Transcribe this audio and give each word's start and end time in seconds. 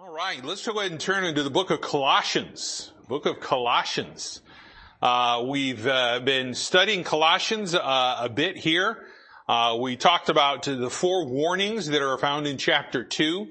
All 0.00 0.14
right, 0.14 0.44
let's 0.44 0.64
go 0.64 0.78
ahead 0.78 0.92
and 0.92 1.00
turn 1.00 1.24
into 1.24 1.42
the 1.42 1.50
book 1.50 1.70
of 1.70 1.80
Colossians. 1.80 2.92
Book 3.08 3.26
of 3.26 3.40
Colossians. 3.40 4.42
Uh, 5.02 5.44
we've 5.48 5.84
uh, 5.88 6.20
been 6.20 6.54
studying 6.54 7.02
Colossians 7.02 7.74
uh, 7.74 8.18
a 8.20 8.28
bit 8.28 8.56
here. 8.56 9.06
Uh, 9.48 9.76
we 9.80 9.96
talked 9.96 10.28
about 10.28 10.62
the 10.62 10.88
four 10.88 11.26
warnings 11.26 11.88
that 11.88 12.00
are 12.00 12.16
found 12.16 12.46
in 12.46 12.58
chapter 12.58 13.02
two, 13.02 13.48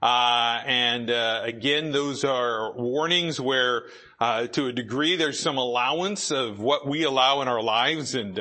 uh, 0.00 0.60
and 0.64 1.10
uh, 1.10 1.40
again, 1.42 1.90
those 1.90 2.22
are 2.22 2.72
warnings 2.74 3.40
where, 3.40 3.86
to 4.20 4.66
a 4.66 4.72
degree, 4.72 5.16
there's 5.16 5.40
some 5.40 5.56
allowance 5.56 6.30
of 6.30 6.60
what 6.60 6.86
we 6.86 7.02
allow 7.02 7.42
in 7.42 7.48
our 7.48 7.62
lives. 7.62 8.14
And 8.14 8.38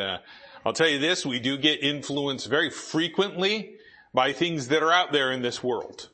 I'll 0.64 0.74
tell 0.74 0.90
you 0.90 1.00
this: 1.00 1.26
we 1.26 1.40
do 1.40 1.58
get 1.58 1.82
influenced 1.82 2.48
very 2.48 2.70
frequently 2.70 3.78
by 4.14 4.34
things 4.34 4.68
that 4.68 4.84
are 4.84 4.92
out 4.92 5.12
there 5.12 5.32
in 5.32 5.42
this 5.42 5.64
world. 5.64 6.10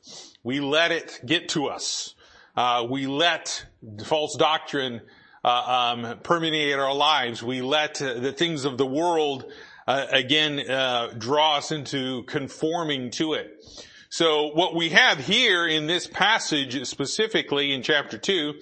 We 0.46 0.60
let 0.60 0.92
it 0.92 1.22
get 1.26 1.48
to 1.50 1.66
us. 1.66 2.14
Uh, 2.56 2.86
we 2.88 3.08
let 3.08 3.66
false 4.04 4.36
doctrine 4.36 5.00
uh, 5.44 5.48
um, 5.48 6.18
permeate 6.20 6.78
our 6.78 6.94
lives. 6.94 7.42
We 7.42 7.62
let 7.62 8.00
uh, 8.00 8.20
the 8.20 8.30
things 8.30 8.64
of 8.64 8.78
the 8.78 8.86
world 8.86 9.50
uh, 9.88 10.06
again 10.08 10.60
uh, 10.70 11.14
draw 11.18 11.56
us 11.56 11.72
into 11.72 12.22
conforming 12.28 13.10
to 13.10 13.32
it. 13.32 13.60
So 14.08 14.52
what 14.52 14.76
we 14.76 14.90
have 14.90 15.18
here 15.18 15.66
in 15.66 15.88
this 15.88 16.06
passage, 16.06 16.86
specifically 16.86 17.72
in 17.72 17.82
chapter 17.82 18.16
two, 18.16 18.54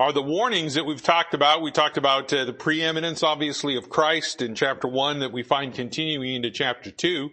are 0.00 0.12
the 0.12 0.20
warnings 0.20 0.74
that 0.74 0.86
we've 0.86 1.00
talked 1.00 1.34
about. 1.34 1.62
We 1.62 1.70
talked 1.70 1.98
about 1.98 2.32
uh, 2.32 2.46
the 2.46 2.52
preeminence, 2.52 3.22
obviously, 3.22 3.76
of 3.76 3.88
Christ 3.88 4.42
in 4.42 4.56
chapter 4.56 4.88
one 4.88 5.20
that 5.20 5.30
we 5.30 5.44
find 5.44 5.72
continuing 5.72 6.34
into 6.34 6.50
chapter 6.50 6.90
two. 6.90 7.30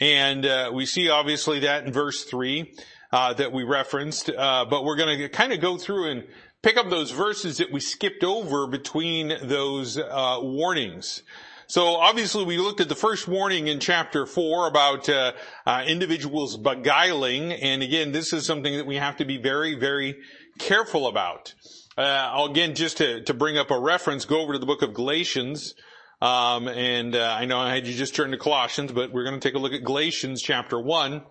And 0.00 0.74
we 0.74 0.86
see 0.86 1.10
obviously 1.10 1.60
that 1.60 1.84
in 1.84 1.92
verse 1.92 2.24
three 2.24 2.72
uh, 3.12 3.34
that 3.34 3.52
we 3.52 3.64
referenced, 3.64 4.30
uh, 4.30 4.64
but 4.68 4.84
we're 4.84 4.96
going 4.96 5.18
to 5.18 5.28
kind 5.28 5.52
of 5.52 5.60
go 5.60 5.76
through 5.76 6.10
and 6.10 6.24
pick 6.62 6.76
up 6.76 6.90
those 6.90 7.10
verses 7.10 7.58
that 7.58 7.72
we 7.72 7.80
skipped 7.80 8.22
over 8.22 8.66
between 8.66 9.32
those 9.42 9.98
uh, 9.98 10.38
warnings. 10.40 11.22
So 11.66 11.94
obviously 11.96 12.44
we 12.44 12.58
looked 12.58 12.80
at 12.80 12.88
the 12.88 12.96
first 12.96 13.28
warning 13.28 13.68
in 13.68 13.78
chapter 13.78 14.26
four 14.26 14.66
about 14.66 15.08
uh, 15.08 15.32
uh, 15.64 15.84
individuals 15.86 16.56
beguiling, 16.56 17.52
and 17.52 17.82
again, 17.82 18.12
this 18.12 18.32
is 18.32 18.44
something 18.44 18.76
that 18.76 18.86
we 18.86 18.96
have 18.96 19.18
to 19.18 19.24
be 19.24 19.38
very, 19.38 19.78
very 19.78 20.16
careful 20.58 21.06
about. 21.06 21.54
Uh, 21.96 22.46
again, 22.50 22.74
just 22.74 22.96
to, 22.96 23.22
to 23.22 23.34
bring 23.34 23.56
up 23.56 23.70
a 23.70 23.78
reference, 23.78 24.24
go 24.24 24.40
over 24.40 24.52
to 24.52 24.58
the 24.58 24.66
book 24.66 24.82
of 24.82 24.94
Galatians, 24.94 25.74
um, 26.20 26.66
and 26.68 27.14
uh, 27.14 27.36
I 27.38 27.44
know 27.44 27.58
I 27.58 27.72
had 27.72 27.86
you 27.86 27.94
just 27.94 28.14
turn 28.14 28.32
to 28.32 28.36
Colossians, 28.36 28.92
but 28.92 29.12
we're 29.12 29.24
going 29.24 29.38
to 29.38 29.48
take 29.48 29.54
a 29.54 29.58
look 29.58 29.72
at 29.72 29.84
Galatians 29.84 30.42
chapter 30.42 30.80
one. 30.80 31.22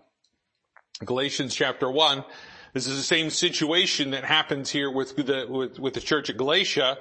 Galatians 1.05 1.55
chapter 1.55 1.89
1. 1.89 2.25
This 2.73 2.85
is 2.85 2.97
the 2.97 3.03
same 3.03 3.29
situation 3.29 4.11
that 4.11 4.25
happens 4.25 4.69
here 4.69 4.91
with 4.91 5.15
the, 5.15 5.45
with, 5.49 5.79
with 5.79 5.93
the 5.93 6.01
church 6.01 6.29
at 6.29 6.35
Galatia. 6.35 6.97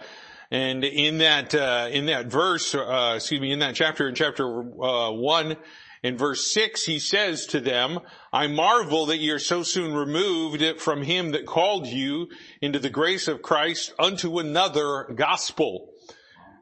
And 0.53 0.85
in 0.85 1.19
that, 1.19 1.53
uh, 1.53 1.89
in 1.91 2.07
that 2.07 2.27
verse, 2.27 2.77
uh, 2.77 3.15
excuse 3.17 3.41
me, 3.41 3.51
in 3.51 3.59
that 3.59 3.75
chapter, 3.75 4.09
in 4.09 4.15
chapter, 4.15 4.47
uh, 4.47 5.11
1, 5.11 5.57
in 6.05 6.17
verse 6.17 6.55
6, 6.55 6.85
he 6.85 7.01
says 7.01 7.47
to 7.47 7.59
them, 7.59 7.99
I 8.33 8.47
marvel 8.47 9.07
that 9.07 9.19
you're 9.19 9.41
so 9.41 9.65
soon 9.65 9.93
removed 9.93 10.63
from 10.81 11.03
him 11.03 11.33
that 11.33 11.45
called 11.45 11.89
you 11.89 12.29
into 12.63 12.79
the 12.79 12.91
grace 12.91 13.27
of 13.27 13.43
Christ 13.43 13.93
unto 13.99 14.39
another 14.39 15.13
gospel. 15.13 15.91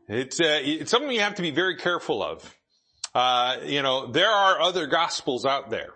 It's, 0.09 0.41
uh, 0.41 0.61
it's 0.63 0.91
something 0.91 1.11
you 1.11 1.21
have 1.21 1.35
to 1.35 1.43
be 1.43 1.51
very 1.51 1.77
careful 1.77 2.23
of. 2.23 2.57
Uh, 3.15 3.59
you 3.63 3.83
know, 3.83 4.11
there 4.11 4.31
are 4.31 4.59
other 4.59 4.87
gospels 4.87 5.45
out 5.45 5.69
there 5.69 5.93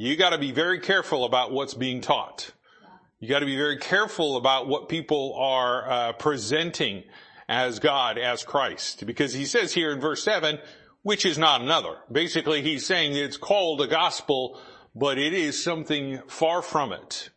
you 0.00 0.16
got 0.16 0.30
to 0.30 0.38
be 0.38 0.50
very 0.50 0.80
careful 0.80 1.26
about 1.26 1.52
what's 1.52 1.74
being 1.74 2.00
taught. 2.00 2.52
You 3.18 3.28
got 3.28 3.40
to 3.40 3.46
be 3.46 3.56
very 3.58 3.76
careful 3.76 4.38
about 4.38 4.66
what 4.66 4.88
people 4.88 5.34
are 5.36 5.90
uh, 5.90 6.12
presenting 6.14 7.04
as 7.46 7.80
God, 7.80 8.16
as 8.16 8.42
Christ, 8.42 9.04
because 9.04 9.34
he 9.34 9.44
says 9.44 9.74
here 9.74 9.92
in 9.92 10.00
verse 10.00 10.22
seven, 10.22 10.58
which 11.02 11.26
is 11.26 11.36
not 11.36 11.60
another. 11.60 11.98
Basically, 12.10 12.62
he's 12.62 12.86
saying 12.86 13.14
it's 13.14 13.36
called 13.36 13.82
a 13.82 13.86
gospel, 13.86 14.58
but 14.94 15.18
it 15.18 15.34
is 15.34 15.62
something 15.62 16.22
far 16.28 16.62
from 16.62 16.94
it. 16.94 17.28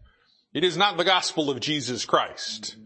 It 0.53 0.63
is 0.63 0.77
not 0.77 0.95
the 0.95 1.03
gospel 1.03 1.49
of 1.49 1.59
Jesus 1.59 2.05
Christ. 2.05 2.77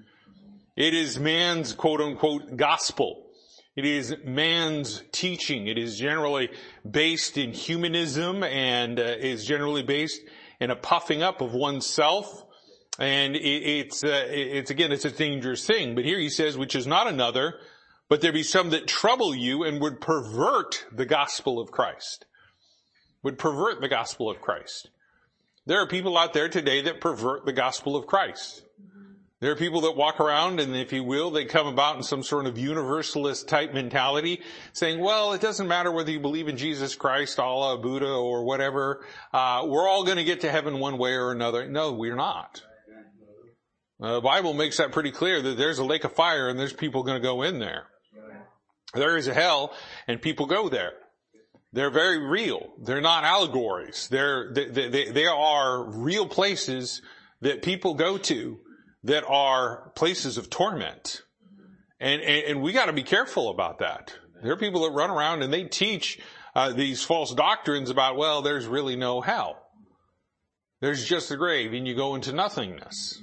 It 0.75 0.95
is 0.95 1.19
man's 1.19 1.73
quote 1.73 2.01
unquote 2.01 2.57
gospel. 2.57 3.26
It 3.77 3.85
is 3.85 4.15
man's 4.25 5.03
teaching. 5.11 5.67
It 5.67 5.77
is 5.77 5.99
generally 5.99 6.49
based 6.89 7.37
in 7.37 7.53
humanism 7.53 8.43
and 8.43 8.99
uh, 8.99 9.03
is 9.03 9.45
generally 9.45 9.83
based 9.83 10.19
in 10.59 10.71
a 10.71 10.75
puffing 10.75 11.21
up 11.21 11.41
of 11.41 11.53
oneself. 11.53 12.43
And 12.97 13.35
it, 13.35 13.39
it's, 13.39 14.03
uh, 14.03 14.25
it's 14.29 14.71
again, 14.71 14.91
it's 14.91 15.05
a 15.05 15.11
dangerous 15.11 15.63
thing. 15.63 15.93
But 15.93 16.05
here 16.05 16.17
he 16.17 16.29
says, 16.29 16.57
which 16.57 16.75
is 16.75 16.87
not 16.87 17.05
another, 17.05 17.59
but 18.09 18.21
there 18.21 18.33
be 18.33 18.41
some 18.41 18.71
that 18.71 18.87
trouble 18.87 19.35
you 19.35 19.63
and 19.63 19.79
would 19.79 20.01
pervert 20.01 20.83
the 20.91 21.05
gospel 21.05 21.59
of 21.59 21.69
Christ. 21.69 22.25
Would 23.21 23.37
pervert 23.37 23.79
the 23.79 23.89
gospel 23.89 24.27
of 24.27 24.41
Christ. 24.41 24.89
There 25.67 25.79
are 25.79 25.87
people 25.87 26.17
out 26.17 26.33
there 26.33 26.49
today 26.49 26.81
that 26.81 26.99
pervert 26.99 27.45
the 27.45 27.53
gospel 27.53 27.95
of 27.95 28.07
Christ. 28.07 28.63
There 29.39 29.51
are 29.51 29.55
people 29.55 29.81
that 29.81 29.95
walk 29.95 30.19
around 30.19 30.59
and 30.59 30.75
if 30.75 30.91
you 30.91 31.03
will, 31.03 31.29
they 31.29 31.45
come 31.45 31.67
about 31.67 31.95
in 31.95 32.01
some 32.01 32.23
sort 32.23 32.47
of 32.47 32.57
universalist 32.57 33.47
type 33.47 33.71
mentality 33.71 34.41
saying, 34.73 34.99
well, 34.99 35.33
it 35.33 35.41
doesn't 35.41 35.67
matter 35.67 35.91
whether 35.91 36.09
you 36.09 36.19
believe 36.19 36.47
in 36.47 36.57
Jesus 36.57 36.95
Christ, 36.95 37.39
Allah, 37.39 37.77
Buddha, 37.77 38.09
or 38.09 38.43
whatever. 38.43 39.05
Uh, 39.31 39.63
we're 39.67 39.87
all 39.87 40.03
going 40.03 40.17
to 40.17 40.23
get 40.23 40.41
to 40.41 40.51
heaven 40.51 40.79
one 40.79 40.97
way 40.97 41.13
or 41.13 41.31
another. 41.31 41.67
No, 41.67 41.93
we're 41.93 42.15
not. 42.15 42.63
Uh, 44.01 44.15
the 44.15 44.21
Bible 44.21 44.55
makes 44.55 44.77
that 44.77 44.91
pretty 44.91 45.11
clear 45.11 45.39
that 45.39 45.55
there's 45.55 45.77
a 45.77 45.85
lake 45.85 46.03
of 46.03 46.13
fire 46.13 46.49
and 46.49 46.59
there's 46.59 46.73
people 46.73 47.03
going 47.03 47.21
to 47.21 47.25
go 47.25 47.43
in 47.43 47.59
there. 47.59 47.85
There 48.95 49.17
is 49.17 49.27
a 49.27 49.33
hell 49.35 49.73
and 50.07 50.19
people 50.19 50.47
go 50.47 50.67
there. 50.67 50.93
They're 51.73 51.91
very 51.91 52.25
real. 52.25 52.73
They're 52.81 53.01
not 53.01 53.23
allegories. 53.23 54.07
They're, 54.09 54.51
they, 54.51 54.89
they, 54.89 55.11
they 55.11 55.25
are 55.25 55.83
real 55.83 56.25
places 56.25 57.03
that 57.41 57.61
people 57.61 57.93
go 57.93 58.17
to 58.17 58.59
that 59.07 59.23
are 59.25 59.89
places 59.95 60.37
of 60.37 60.49
torment. 60.49 61.21
And, 61.99 62.21
and, 62.21 62.45
and 62.45 62.61
we 62.61 62.73
gotta 62.73 62.93
be 62.93 63.03
careful 63.03 63.49
about 63.49 63.79
that. 63.79 64.13
There 64.43 64.51
are 64.51 64.57
people 64.57 64.81
that 64.81 64.91
run 64.91 65.09
around 65.09 65.43
and 65.43 65.51
they 65.51 65.63
teach 65.63 66.19
uh, 66.53 66.73
these 66.73 67.03
false 67.03 67.33
doctrines 67.33 67.89
about, 67.89 68.17
well, 68.17 68.41
there's 68.41 68.67
really 68.67 68.97
no 68.97 69.21
hell. 69.21 69.63
There's 70.81 71.05
just 71.05 71.29
the 71.29 71.37
grave 71.37 71.73
and 71.73 71.87
you 71.87 71.95
go 71.95 72.15
into 72.15 72.33
nothingness. 72.33 73.21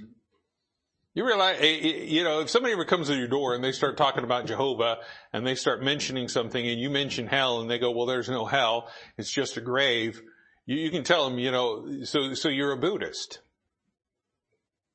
You 1.13 1.27
realize, 1.27 1.59
eh, 1.61 1.79
eh, 1.83 2.05
you 2.07 2.25
know, 2.25 2.41
if 2.41 2.51
somebody 2.51 2.73
ever 2.73 2.87
comes 2.87 3.09
to 3.09 3.15
your 3.15 3.29
door 3.29 3.55
and 3.55 3.63
they 3.63 3.71
start 3.71 3.99
talking 3.99 4.25
about 4.25 4.47
Jehovah 4.47 4.97
and 5.33 5.47
they 5.47 5.55
start 5.55 5.83
mentioning 5.83 6.29
something 6.29 6.67
and 6.67 6.81
you 6.81 6.89
mention 6.89 7.27
hell 7.27 7.61
and 7.61 7.71
they 7.71 7.79
go, 7.79 7.93
well, 7.93 8.07
there's 8.07 8.31
no 8.31 8.47
hell. 8.47 8.89
It's 9.19 9.31
just 9.31 9.59
a 9.59 9.61
grave. 9.61 10.21
You, 10.65 10.77
you 10.79 10.91
can 10.91 11.05
tell 11.05 11.29
them, 11.29 11.39
you 11.39 11.53
know, 11.53 12.05
so, 12.05 12.33
so 12.33 12.49
you're 12.49 12.73
a 12.73 12.79
Buddhist. 12.79 13.41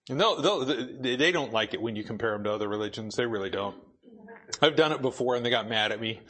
No, 0.10 0.64
they 0.64 1.32
don't 1.32 1.54
like 1.54 1.74
it 1.74 1.82
when 1.82 1.96
you 1.96 2.04
compare 2.04 2.32
them 2.32 2.44
to 2.46 2.52
other 2.52 2.68
religions. 2.68 3.16
They 3.16 3.26
really 3.26 3.50
don't. 3.52 3.76
I've 4.62 4.76
done 4.76 4.92
it 4.92 5.02
before 5.02 5.36
and 5.36 5.46
they 5.46 5.50
got 5.50 5.70
mad 5.70 5.92
at 5.92 6.02
me. 6.02 6.22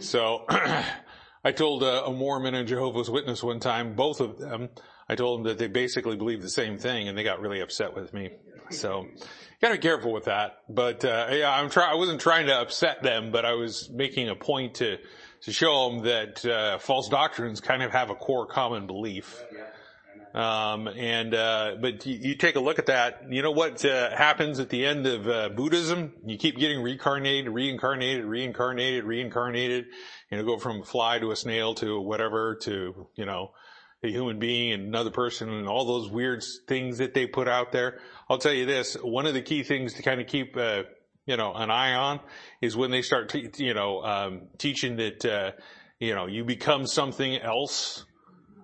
So 0.00 0.44
I 0.48 1.52
told 1.52 1.82
a, 1.82 2.06
a 2.06 2.12
Mormon 2.12 2.54
and 2.54 2.66
Jehovah's 2.66 3.10
Witness 3.10 3.42
one 3.42 3.60
time, 3.60 3.94
both 3.94 4.20
of 4.20 4.38
them, 4.38 4.70
I 5.08 5.14
told 5.14 5.40
them 5.40 5.44
that 5.44 5.58
they 5.58 5.66
basically 5.68 6.16
believe 6.16 6.40
the 6.40 6.48
same 6.48 6.78
thing 6.78 7.08
and 7.08 7.18
they 7.18 7.22
got 7.22 7.40
really 7.40 7.60
upset 7.60 7.94
with 7.94 8.14
me. 8.14 8.30
So 8.70 9.02
you 9.02 9.26
gotta 9.60 9.74
be 9.74 9.80
careful 9.80 10.12
with 10.12 10.24
that. 10.24 10.60
But, 10.68 11.04
uh, 11.04 11.28
yeah, 11.32 11.52
I'm 11.52 11.68
try, 11.68 11.90
I 11.90 11.94
wasn't 11.94 12.20
trying 12.20 12.46
to 12.46 12.58
upset 12.58 13.02
them, 13.02 13.30
but 13.30 13.44
I 13.44 13.52
was 13.52 13.90
making 13.90 14.30
a 14.30 14.34
point 14.34 14.76
to, 14.76 14.96
to 15.42 15.52
show 15.52 15.90
them 15.90 16.04
that, 16.04 16.44
uh, 16.46 16.78
false 16.78 17.08
doctrines 17.10 17.60
kind 17.60 17.82
of 17.82 17.90
have 17.92 18.08
a 18.08 18.14
core 18.14 18.46
common 18.46 18.86
belief. 18.86 19.42
Um, 20.34 20.88
and 20.88 21.34
uh, 21.34 21.76
but 21.78 22.06
you, 22.06 22.16
you, 22.16 22.34
take 22.36 22.56
a 22.56 22.60
look 22.60 22.78
at 22.78 22.86
that. 22.86 23.24
You 23.28 23.42
know 23.42 23.50
what 23.50 23.84
uh, 23.84 24.16
happens 24.16 24.60
at 24.60 24.70
the 24.70 24.86
end 24.86 25.06
of 25.06 25.28
uh, 25.28 25.50
Buddhism? 25.50 26.14
You 26.24 26.38
keep 26.38 26.56
getting 26.56 26.82
reincarnated, 26.82 27.52
reincarnated, 27.52 28.24
reincarnated, 28.24 29.04
reincarnated. 29.04 29.86
You 30.30 30.38
know, 30.38 30.44
go 30.44 30.58
from 30.58 30.80
a 30.80 30.84
fly 30.84 31.18
to 31.18 31.32
a 31.32 31.36
snail 31.36 31.74
to 31.76 32.00
whatever 32.00 32.56
to 32.62 33.08
you 33.14 33.26
know 33.26 33.50
a 34.02 34.08
human 34.08 34.38
being 34.38 34.72
and 34.72 34.86
another 34.86 35.10
person 35.10 35.50
and 35.50 35.68
all 35.68 35.84
those 35.84 36.10
weird 36.10 36.42
things 36.66 36.98
that 36.98 37.12
they 37.12 37.26
put 37.26 37.46
out 37.46 37.70
there. 37.70 37.98
I'll 38.30 38.38
tell 38.38 38.54
you 38.54 38.64
this: 38.64 38.94
one 38.94 39.26
of 39.26 39.34
the 39.34 39.42
key 39.42 39.62
things 39.62 39.94
to 39.94 40.02
kind 40.02 40.18
of 40.18 40.28
keep 40.28 40.56
uh, 40.56 40.84
you 41.26 41.36
know 41.36 41.52
an 41.52 41.70
eye 41.70 41.92
on 41.92 42.20
is 42.62 42.74
when 42.74 42.90
they 42.90 43.02
start 43.02 43.28
te- 43.28 43.50
you 43.58 43.74
know 43.74 44.02
um, 44.02 44.42
teaching 44.56 44.96
that 44.96 45.24
uh, 45.26 45.50
you 46.00 46.14
know 46.14 46.26
you 46.26 46.42
become 46.42 46.86
something 46.86 47.36
else 47.36 48.06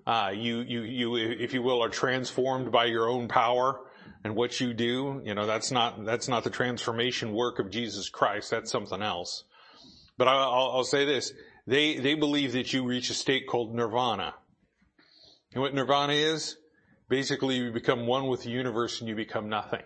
Uh, 0.09 0.31
you, 0.35 0.61
you, 0.61 0.83
you, 0.83 1.17
if 1.17 1.53
you 1.53 1.61
will, 1.63 1.85
are 1.85 1.91
transformed 1.91 2.73
by 2.73 2.87
your 2.87 3.09
own 3.09 3.29
power 3.29 3.81
and 4.25 4.35
what 4.35 4.59
you 4.59 4.73
do. 4.73 5.21
You 5.25 5.35
know, 5.35 5.47
that's 5.47 5.71
not, 5.71 6.05
that's 6.05 6.29
not 6.29 6.45
the 6.45 6.51
transformation 6.51 7.33
work 7.33 7.59
of 7.59 7.71
Jesus 7.71 8.09
Christ. 8.09 8.51
That's 8.51 8.71
something 8.71 9.03
else. 9.03 9.45
But 10.17 10.29
I'll, 10.29 10.73
I'll 10.77 10.85
say 10.85 11.05
this. 11.05 11.33
They, 11.67 11.99
they 11.99 12.15
believe 12.15 12.53
that 12.53 12.73
you 12.73 12.85
reach 12.85 13.11
a 13.11 13.15
state 13.15 13.47
called 13.47 13.75
nirvana. 13.75 14.35
And 15.53 15.63
what 15.63 15.75
nirvana 15.75 16.15
is? 16.15 16.57
basically 17.09 17.57
you 17.57 17.73
become 17.73 18.07
one 18.07 18.27
with 18.29 18.43
the 18.43 18.51
universe 18.51 19.01
and 19.01 19.09
you 19.09 19.15
become 19.15 19.49
nothing. 19.49 19.83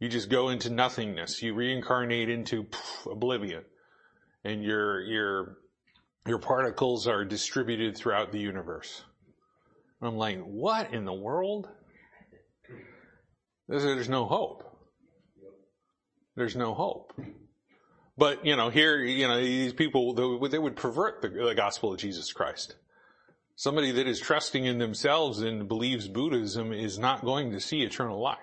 You 0.00 0.08
just 0.08 0.28
go 0.28 0.50
into 0.50 0.70
nothingness. 0.70 1.42
You 1.42 1.54
reincarnate 1.54 2.28
into 2.28 2.64
poof, 2.64 3.06
oblivion. 3.10 3.64
And 4.44 4.62
your, 4.62 5.00
your, 5.02 5.56
your 6.26 6.38
particles 6.38 7.06
are 7.06 7.24
distributed 7.24 7.96
throughout 7.96 8.32
the 8.32 8.38
universe. 8.38 9.02
I'm 10.00 10.16
like, 10.16 10.40
what 10.40 10.92
in 10.92 11.04
the 11.04 11.12
world? 11.12 11.68
There's 13.68 14.08
no 14.08 14.26
hope. 14.26 14.62
There's 16.36 16.56
no 16.56 16.74
hope. 16.74 17.12
But, 18.16 18.44
you 18.44 18.56
know, 18.56 18.68
here, 18.68 18.98
you 18.98 19.26
know, 19.26 19.40
these 19.40 19.72
people, 19.72 20.14
they 20.48 20.58
would 20.58 20.76
pervert 20.76 21.22
the, 21.22 21.28
the 21.28 21.54
gospel 21.54 21.92
of 21.92 21.98
Jesus 21.98 22.32
Christ. 22.32 22.76
Somebody 23.56 23.92
that 23.92 24.06
is 24.06 24.20
trusting 24.20 24.64
in 24.64 24.78
themselves 24.78 25.40
and 25.40 25.68
believes 25.68 26.08
Buddhism 26.08 26.72
is 26.72 26.98
not 26.98 27.24
going 27.24 27.52
to 27.52 27.60
see 27.60 27.82
eternal 27.82 28.20
life. 28.20 28.38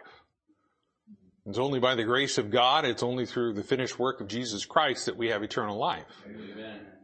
It's 1.46 1.58
only 1.58 1.80
by 1.80 1.96
the 1.96 2.04
grace 2.04 2.38
of 2.38 2.50
God, 2.50 2.86
it's 2.86 3.04
only 3.04 3.26
through 3.26 3.54
the 3.54 3.64
finished 3.64 4.00
work 4.00 4.22
of 4.22 4.28
Jesus 4.28 4.66
Christ 4.66 5.08
that 5.08 5.18
we 5.18 5.30
have 5.30 5.44
eternal 5.44 5.78
life. 5.78 6.06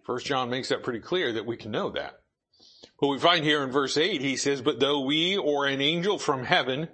First 0.07 0.25
John 0.25 0.50
makes 0.50 0.69
that 0.69 0.83
pretty 0.83 1.01
clear 1.01 1.33
that 1.33 1.45
we 1.45 1.57
can 1.57 1.71
know 1.71 1.89
that. 1.89 2.21
But 2.98 3.09
we 3.09 3.19
find 3.19 3.44
here 3.44 3.62
in 3.62 3.71
verse 3.71 3.98
8, 3.98 4.21
he 4.21 4.38
says, 4.38 4.62
But 4.62 4.80
though 4.80 5.01
we 5.01 5.36
or 5.36 5.65
an 5.65 5.81
angel 5.81 6.18
from 6.18 6.45
heaven 6.45 6.88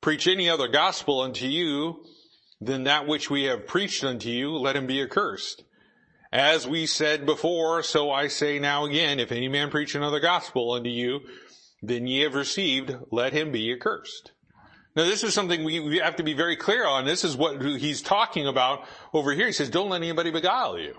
preach 0.00 0.28
any 0.28 0.48
other 0.48 0.68
gospel 0.68 1.20
unto 1.20 1.46
you 1.46 2.04
than 2.60 2.84
that 2.84 3.08
which 3.08 3.28
we 3.28 3.42
have 3.44 3.66
preached 3.66 4.04
unto 4.04 4.28
you, 4.28 4.52
let 4.56 4.76
him 4.76 4.86
be 4.86 5.02
accursed. 5.02 5.64
As 6.32 6.64
we 6.64 6.86
said 6.86 7.26
before, 7.26 7.82
so 7.82 8.12
I 8.12 8.28
say 8.28 8.60
now 8.60 8.84
again, 8.84 9.18
if 9.18 9.32
any 9.32 9.48
man 9.48 9.70
preach 9.70 9.96
another 9.96 10.20
gospel 10.20 10.70
unto 10.70 10.90
you 10.90 11.22
than 11.82 12.06
ye 12.06 12.20
have 12.20 12.36
received, 12.36 12.94
let 13.10 13.32
him 13.32 13.50
be 13.50 13.72
accursed. 13.72 14.30
Now 14.94 15.06
this 15.06 15.24
is 15.24 15.34
something 15.34 15.64
we, 15.64 15.80
we 15.80 15.98
have 15.98 16.16
to 16.16 16.22
be 16.22 16.34
very 16.34 16.54
clear 16.54 16.86
on. 16.86 17.04
This 17.04 17.24
is 17.24 17.36
what 17.36 17.60
he's 17.60 18.00
talking 18.00 18.46
about 18.46 18.84
over 19.12 19.32
here. 19.32 19.46
He 19.46 19.52
says, 19.52 19.70
don't 19.70 19.90
let 19.90 20.02
anybody 20.02 20.30
beguile 20.30 20.78
you. 20.78 20.94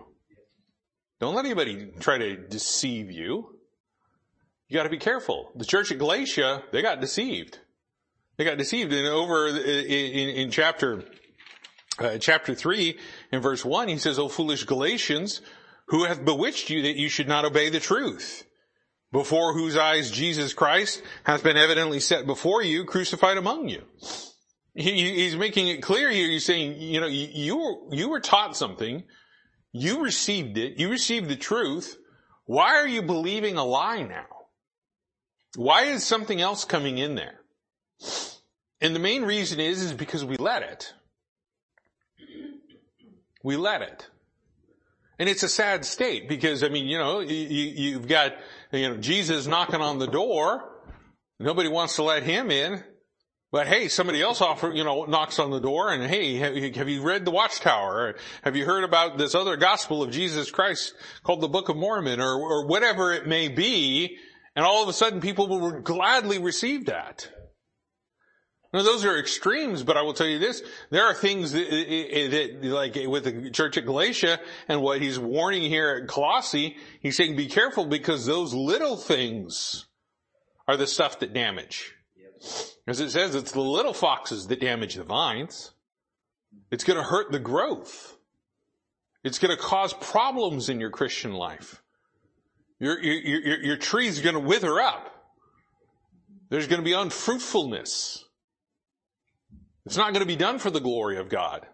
Don't 1.22 1.36
let 1.36 1.46
anybody 1.46 1.88
try 2.00 2.18
to 2.18 2.36
deceive 2.36 3.12
you. 3.12 3.56
You 4.68 4.76
gotta 4.76 4.90
be 4.90 4.98
careful. 4.98 5.52
The 5.56 5.66
church 5.66 5.92
at 5.92 6.00
Galatia, 6.00 6.64
they 6.72 6.82
got 6.82 7.00
deceived. 7.00 7.60
They 8.38 8.44
got 8.44 8.58
deceived. 8.58 8.92
And 8.92 9.08
over 9.08 9.48
in, 9.48 9.56
in, 9.56 10.30
in 10.30 10.52
chapter, 10.52 11.06
uh, 12.00 12.18
chapter 12.18 12.54
3 12.54 12.98
in 13.32 13.40
verse 13.40 13.64
1, 13.64 13.88
he 13.88 13.98
says, 13.98 14.20
O 14.20 14.28
foolish 14.28 14.66
Galatians, 14.66 15.42
who 15.86 16.06
hath 16.06 16.26
bewitched 16.26 16.70
you 16.70 16.82
that 16.82 16.98
you 16.98 17.08
should 17.08 17.28
not 17.28 17.46
obey 17.46 17.70
the 17.70 17.80
truth? 17.80 18.44
before 19.12 19.54
whose 19.54 19.76
eyes 19.76 20.10
Jesus 20.10 20.54
Christ 20.54 21.04
hath 21.24 21.44
been 21.44 21.58
evidently 21.58 22.00
set 22.00 22.26
before 22.26 22.64
you, 22.64 22.86
crucified 22.86 23.38
among 23.38 23.68
you. 23.68 23.84
He, 24.74 25.16
he's 25.16 25.36
making 25.36 25.68
it 25.68 25.82
clear 25.82 26.10
here. 26.10 26.30
He's 26.30 26.46
saying, 26.46 26.82
you 26.82 27.02
know, 27.02 27.08
you, 27.08 27.28
you 27.30 27.58
were, 27.58 27.96
you 27.96 28.10
were 28.10 28.22
taught 28.22 28.56
something. 28.56 29.04
You 29.74 30.04
received 30.04 30.58
it. 30.58 30.78
You 30.78 30.90
received 30.90 31.30
the 31.30 31.36
truth. 31.36 31.98
Why 32.46 32.76
are 32.76 32.88
you 32.88 33.02
believing 33.02 33.58
a 33.58 33.64
lie 33.64 34.04
now? 34.04 34.26
Why 35.56 35.84
is 35.84 36.06
something 36.06 36.42
else 36.42 36.66
coming 36.66 36.98
in 36.98 37.16
there? 37.16 37.40
And 38.82 38.96
the 38.96 39.00
main 39.00 39.24
reason 39.24 39.60
is, 39.60 39.82
is 39.82 39.94
because 39.94 40.26
we 40.26 40.38
let 40.38 40.64
it. 40.64 40.94
We 43.44 43.56
let 43.56 43.82
it. 43.82 44.08
And 45.20 45.30
it's 45.30 45.44
a 45.44 45.50
sad 45.50 45.86
state 45.86 46.28
because, 46.28 46.64
I 46.64 46.70
mean, 46.70 46.88
you 46.88 46.98
know, 46.98 47.20
you, 47.20 47.36
you've 47.36 48.08
got, 48.08 48.34
you 48.72 48.90
know, 48.90 48.98
Jesus 48.98 49.46
knocking 49.46 49.82
on 49.82 50.00
the 50.00 50.08
door. 50.08 50.68
Nobody 51.40 51.70
wants 51.70 51.96
to 51.98 52.04
let 52.04 52.24
him 52.24 52.50
in. 52.50 52.84
But 53.52 53.68
hey, 53.68 53.90
somebody 53.90 54.22
else 54.22 54.40
offer, 54.40 54.72
you 54.72 54.86
know, 54.86 55.04
knocks 55.04 55.38
on 55.38 55.52
the 55.52 55.60
door 55.60 55.92
and 55.92 56.04
hey, 56.04 56.38
have 56.38 56.88
you 56.88 57.02
read 57.02 57.26
the 57.26 57.32
Watchtower? 57.32 58.16
Have 58.44 58.56
you 58.56 58.66
heard 58.66 58.86
about 58.86 59.18
this 59.18 59.36
other 59.36 59.58
gospel 59.58 60.02
of 60.02 60.12
Jesus 60.12 60.50
Christ 60.50 60.94
called 61.24 61.42
the 61.42 61.50
Book 61.50 61.68
of 61.68 61.76
Mormon 61.76 62.22
or, 62.22 62.34
or 62.34 62.66
whatever 62.66 63.12
it 63.12 63.28
may 63.28 63.50
be? 63.50 64.18
And 64.56 64.66
all 64.66 64.84
of 64.84 64.88
a 64.90 64.94
sudden 64.94 65.20
people 65.20 65.50
will 65.50 65.82
gladly 65.82 66.40
receive 66.40 66.86
that. 66.86 67.30
Now 68.74 68.84
those 68.84 69.04
are 69.04 69.20
extremes, 69.20 69.84
but 69.84 69.98
I 69.98 70.02
will 70.02 70.14
tell 70.14 70.28
you 70.28 70.40
this, 70.40 70.64
there 70.90 71.04
are 71.04 71.14
things 71.14 71.52
that, 71.52 71.70
that, 71.70 72.64
like 72.64 72.96
with 72.96 73.26
the 73.26 73.52
church 73.52 73.78
at 73.78 73.86
Galatia 73.86 74.40
and 74.70 74.82
what 74.82 75.02
he's 75.02 75.20
warning 75.20 75.64
here 75.64 76.02
at 76.02 76.08
Colossae, 76.08 76.78
he's 77.02 77.18
saying 77.18 77.36
be 77.36 77.48
careful 77.48 77.86
because 77.86 78.26
those 78.26 78.54
little 78.54 78.96
things 78.96 79.88
are 80.70 80.78
the 80.78 80.88
stuff 80.88 81.20
that 81.20 81.34
damage. 81.34 81.94
As 82.88 83.00
it 83.00 83.12
says, 83.12 83.36
it's 83.36 83.52
the 83.52 83.62
little 83.62 83.94
foxes 83.94 84.48
that 84.48 84.60
damage 84.60 84.96
the 84.96 85.04
vines. 85.04 85.72
It's 86.72 86.84
gonna 86.84 87.04
hurt 87.04 87.32
the 87.32 87.40
growth. 87.40 88.18
It's 89.24 89.40
gonna 89.40 89.58
cause 89.58 89.94
problems 89.94 90.70
in 90.70 90.80
your 90.80 90.90
Christian 90.90 91.34
life. 91.34 91.84
Your, 92.80 93.02
your, 93.02 93.40
your, 93.40 93.64
your 93.64 93.78
tree's 93.78 94.20
gonna 94.20 94.40
wither 94.40 94.80
up. 94.80 95.08
There's 96.50 96.68
gonna 96.68 96.82
be 96.82 96.94
unfruitfulness. 96.94 98.26
It's 99.86 99.98
not 99.98 100.14
going 100.14 100.22
to 100.22 100.28
be 100.28 100.36
done 100.36 100.60
for 100.60 100.70
the 100.70 100.80
glory 100.80 101.18
of 101.18 101.30
God. 101.30 101.66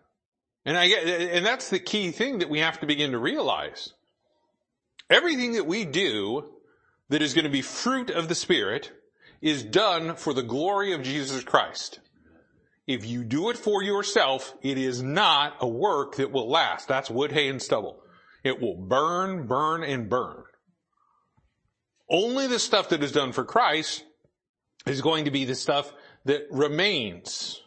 And 0.66 0.78
I 0.78 0.86
and 0.86 1.46
that's 1.46 1.70
the 1.70 1.80
key 1.80 2.12
thing 2.12 2.40
that 2.40 2.50
we 2.50 2.60
have 2.60 2.80
to 2.82 2.86
begin 2.86 3.12
to 3.12 3.18
realize. 3.18 3.94
Everything 5.10 5.54
that 5.54 5.66
we 5.66 5.86
do 5.86 6.54
that 7.10 7.22
is 7.22 7.34
going 7.34 7.46
to 7.46 7.52
be 7.52 7.62
fruit 7.62 8.10
of 8.10 8.28
the 8.28 8.36
Spirit 8.36 8.92
is 9.42 9.64
done 9.64 10.16
for 10.16 10.34
the 10.34 10.44
glory 10.44 10.94
of 10.94 11.04
Jesus 11.04 11.44
Christ. 11.44 12.00
If 12.88 13.06
you 13.06 13.24
do 13.24 13.50
it 13.50 13.58
for 13.58 13.84
yourself, 13.84 14.56
it 14.62 14.78
is 14.78 15.02
not 15.02 15.58
a 15.60 15.68
work 15.68 16.16
that 16.16 16.32
will 16.32 16.50
last. 16.50 16.88
That's 16.88 17.10
wood, 17.10 17.32
hay, 17.32 17.50
and 17.50 17.62
stubble. 17.62 18.02
It 18.44 18.62
will 18.62 18.76
burn, 18.76 19.46
burn, 19.46 19.84
and 19.84 20.10
burn. 20.10 20.44
Only 22.10 22.48
the 22.48 22.60
stuff 22.60 22.90
that 22.90 23.04
is 23.04 23.12
done 23.12 23.34
for 23.34 23.44
Christ 23.44 24.06
is 24.86 25.02
going 25.02 25.26
to 25.26 25.32
be 25.32 25.44
the 25.44 25.56
stuff 25.56 25.92
that 26.24 26.44
remains 26.50 27.62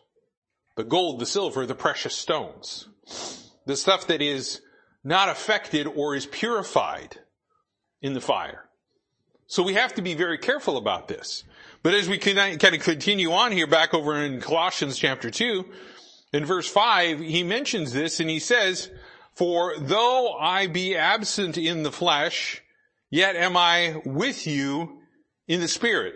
the 0.77 0.85
gold, 0.85 1.19
the 1.19 1.27
silver, 1.27 1.67
the 1.67 1.75
precious 1.75 2.15
stones. 2.15 2.89
The 3.67 3.77
stuff 3.77 4.07
that 4.07 4.23
is 4.23 4.63
not 5.05 5.29
affected 5.29 5.87
or 5.87 6.15
is 6.15 6.25
purified 6.25 7.19
in 8.01 8.15
the 8.15 8.21
fire. 8.21 8.65
So 9.47 9.63
we 9.63 9.75
have 9.75 9.95
to 9.95 10.03
be 10.03 10.15
very 10.15 10.39
careful 10.39 10.79
about 10.79 11.09
this. 11.09 11.45
But 11.83 11.95
as 11.95 12.09
we 12.09 12.19
kind 12.19 12.63
of 12.63 12.81
continue 12.81 13.33
on 13.33 13.53
here 13.53 13.67
back 13.67 13.95
over 13.95 14.17
in 14.17 14.41
Colossians 14.41 14.99
chapter 14.99 15.31
2, 15.31 15.65
in 16.33 16.45
verse 16.45 16.69
5, 16.69 17.21
he 17.21 17.43
mentions 17.43 17.93
this 17.93 18.21
and 18.21 18.29
he 18.29 18.39
says, 18.39 18.91
For 19.35 19.75
though 19.79 20.35
I 20.35 20.67
be 20.67 20.95
absent 20.95 21.57
in 21.57 21.83
the 21.83 21.91
flesh, 21.91 22.63
yet 23.09 23.35
am 23.35 23.57
I 23.57 24.03
with 24.05 24.47
you 24.47 25.01
in 25.49 25.61
the 25.61 25.69
spirit. 25.69 26.15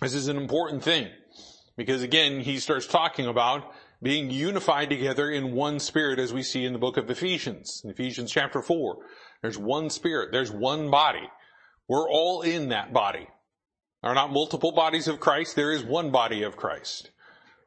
This 0.00 0.14
is 0.14 0.28
an 0.28 0.36
important 0.36 0.82
thing. 0.82 1.08
Because 1.76 2.02
again, 2.02 2.40
he 2.40 2.58
starts 2.58 2.86
talking 2.86 3.26
about 3.26 3.72
being 4.02 4.30
unified 4.30 4.88
together 4.88 5.30
in 5.30 5.52
one 5.52 5.78
spirit 5.78 6.18
as 6.18 6.32
we 6.32 6.42
see 6.42 6.64
in 6.64 6.72
the 6.72 6.78
book 6.78 6.96
of 6.96 7.10
Ephesians. 7.10 7.82
In 7.84 7.90
Ephesians 7.90 8.32
chapter 8.32 8.62
4, 8.62 8.96
there's 9.42 9.58
one 9.58 9.90
spirit, 9.90 10.30
there's 10.32 10.50
one 10.50 10.90
body. 10.90 11.28
We're 11.86 12.08
all 12.08 12.42
in 12.42 12.70
that 12.70 12.92
body. 12.92 13.28
Are 14.02 14.14
not 14.14 14.32
multiple 14.32 14.72
bodies 14.72 15.08
of 15.08 15.20
Christ, 15.20 15.56
there 15.56 15.72
is 15.72 15.84
one 15.84 16.10
body 16.10 16.42
of 16.42 16.56
Christ. 16.56 17.10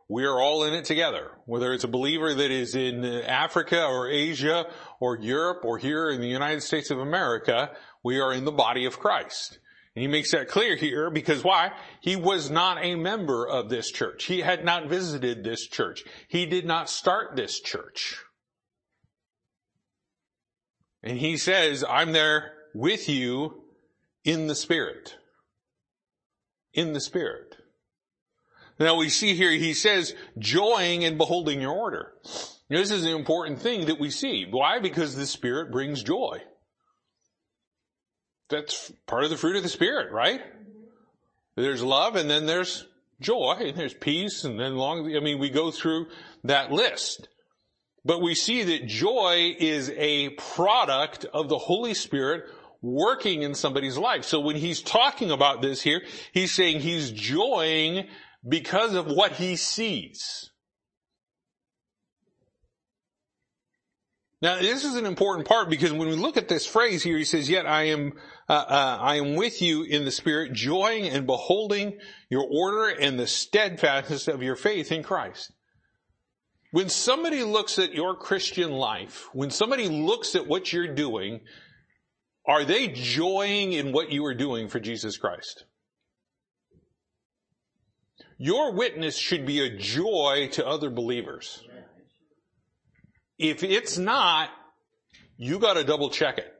We 0.07 0.25
are 0.25 0.41
all 0.41 0.65
in 0.65 0.73
it 0.73 0.85
together. 0.85 1.31
Whether 1.45 1.73
it's 1.73 1.85
a 1.85 1.89
believer 1.89 2.33
that 2.33 2.51
is 2.51 2.75
in 2.75 3.05
Africa 3.05 3.85
or 3.85 4.09
Asia 4.09 4.65
or 4.99 5.17
Europe 5.17 5.63
or 5.63 5.77
here 5.77 6.09
in 6.09 6.19
the 6.19 6.27
United 6.27 6.63
States 6.63 6.91
of 6.91 6.99
America, 6.99 7.71
we 8.03 8.19
are 8.19 8.33
in 8.33 8.43
the 8.43 8.51
body 8.51 8.85
of 8.85 8.99
Christ. 8.99 9.59
And 9.95 10.01
he 10.01 10.07
makes 10.07 10.31
that 10.31 10.49
clear 10.49 10.75
here 10.75 11.09
because 11.09 11.43
why? 11.43 11.71
He 12.01 12.15
was 12.15 12.49
not 12.49 12.83
a 12.83 12.95
member 12.95 13.47
of 13.47 13.69
this 13.69 13.89
church. 13.89 14.25
He 14.25 14.39
had 14.41 14.65
not 14.65 14.87
visited 14.87 15.43
this 15.43 15.67
church. 15.67 16.03
He 16.27 16.45
did 16.45 16.65
not 16.65 16.89
start 16.89 17.35
this 17.35 17.59
church. 17.59 18.21
And 21.03 21.17
he 21.17 21.37
says, 21.37 21.83
I'm 21.87 22.11
there 22.11 22.53
with 22.73 23.09
you 23.09 23.63
in 24.23 24.47
the 24.47 24.55
Spirit. 24.55 25.15
In 26.73 26.93
the 26.93 27.01
Spirit. 27.01 27.57
Now 28.79 28.95
we 28.95 29.09
see 29.09 29.35
here, 29.35 29.51
he 29.51 29.73
says, 29.73 30.15
joying 30.39 31.03
and 31.03 31.17
beholding 31.17 31.61
your 31.61 31.73
order. 31.73 32.13
Now, 32.69 32.77
this 32.77 32.91
is 32.91 33.03
an 33.03 33.15
important 33.15 33.59
thing 33.59 33.87
that 33.87 33.99
we 33.99 34.09
see. 34.09 34.47
Why? 34.49 34.79
Because 34.79 35.15
the 35.15 35.25
Spirit 35.25 35.71
brings 35.71 36.01
joy 36.03 36.41
that's 38.51 38.91
part 39.07 39.23
of 39.23 39.31
the 39.31 39.37
fruit 39.37 39.55
of 39.55 39.63
the 39.63 39.69
Spirit, 39.69 40.11
right? 40.11 40.41
There's 41.55 41.81
love 41.81 42.15
and 42.15 42.29
then 42.29 42.45
there's 42.45 42.85
joy 43.19 43.55
and 43.59 43.77
there's 43.77 43.93
peace 43.93 44.43
and 44.43 44.59
then 44.59 44.75
long, 44.75 45.15
I 45.15 45.19
mean, 45.19 45.39
we 45.39 45.49
go 45.49 45.71
through 45.71 46.07
that 46.43 46.71
list. 46.71 47.29
But 48.03 48.21
we 48.21 48.35
see 48.35 48.63
that 48.63 48.87
joy 48.87 49.55
is 49.57 49.91
a 49.95 50.29
product 50.29 51.25
of 51.25 51.49
the 51.49 51.57
Holy 51.57 51.93
Spirit 51.93 52.45
working 52.81 53.43
in 53.43 53.53
somebody's 53.53 53.97
life. 53.97 54.23
So 54.23 54.39
when 54.39 54.55
he's 54.55 54.81
talking 54.81 55.31
about 55.31 55.61
this 55.61 55.81
here, 55.81 56.01
he's 56.33 56.51
saying 56.51 56.79
he's 56.79 57.11
joying 57.11 58.07
because 58.47 58.95
of 58.95 59.07
what 59.07 59.33
he 59.33 59.55
sees. 59.55 60.51
Now, 64.41 64.59
this 64.59 64.83
is 64.83 64.95
an 64.95 65.05
important 65.05 65.47
part 65.47 65.69
because 65.69 65.91
when 65.91 66.09
we 66.09 66.15
look 66.15 66.35
at 66.35 66.47
this 66.47 66.65
phrase 66.65 67.03
here, 67.03 67.15
he 67.15 67.25
says, 67.25 67.47
"Yet 67.47 67.67
I 67.67 67.83
am, 67.83 68.13
uh, 68.49 68.53
uh, 68.53 68.97
I 68.99 69.17
am 69.17 69.35
with 69.35 69.61
you 69.61 69.83
in 69.83 70.03
the 70.03 70.09
Spirit, 70.09 70.53
joying 70.53 71.07
and 71.07 71.27
beholding 71.27 71.99
your 72.27 72.47
order 72.49 72.87
and 72.87 73.19
the 73.19 73.27
steadfastness 73.27 74.27
of 74.27 74.41
your 74.41 74.55
faith 74.55 74.91
in 74.91 75.03
Christ." 75.03 75.51
When 76.71 76.89
somebody 76.89 77.43
looks 77.43 77.77
at 77.77 77.93
your 77.93 78.15
Christian 78.15 78.71
life, 78.71 79.29
when 79.33 79.51
somebody 79.51 79.87
looks 79.87 80.33
at 80.33 80.47
what 80.47 80.73
you're 80.73 80.95
doing, 80.95 81.41
are 82.45 82.63
they 82.63 82.87
joying 82.87 83.73
in 83.73 83.91
what 83.91 84.11
you 84.11 84.25
are 84.25 84.33
doing 84.33 84.67
for 84.67 84.79
Jesus 84.79 85.17
Christ? 85.17 85.65
Your 88.37 88.73
witness 88.73 89.15
should 89.15 89.45
be 89.45 89.61
a 89.61 89.77
joy 89.77 90.49
to 90.53 90.65
other 90.65 90.89
believers. 90.89 91.63
If 93.37 93.63
it's 93.63 93.97
not, 93.97 94.49
you 95.37 95.59
gotta 95.59 95.83
double 95.83 96.09
check 96.09 96.39
it. 96.39 96.51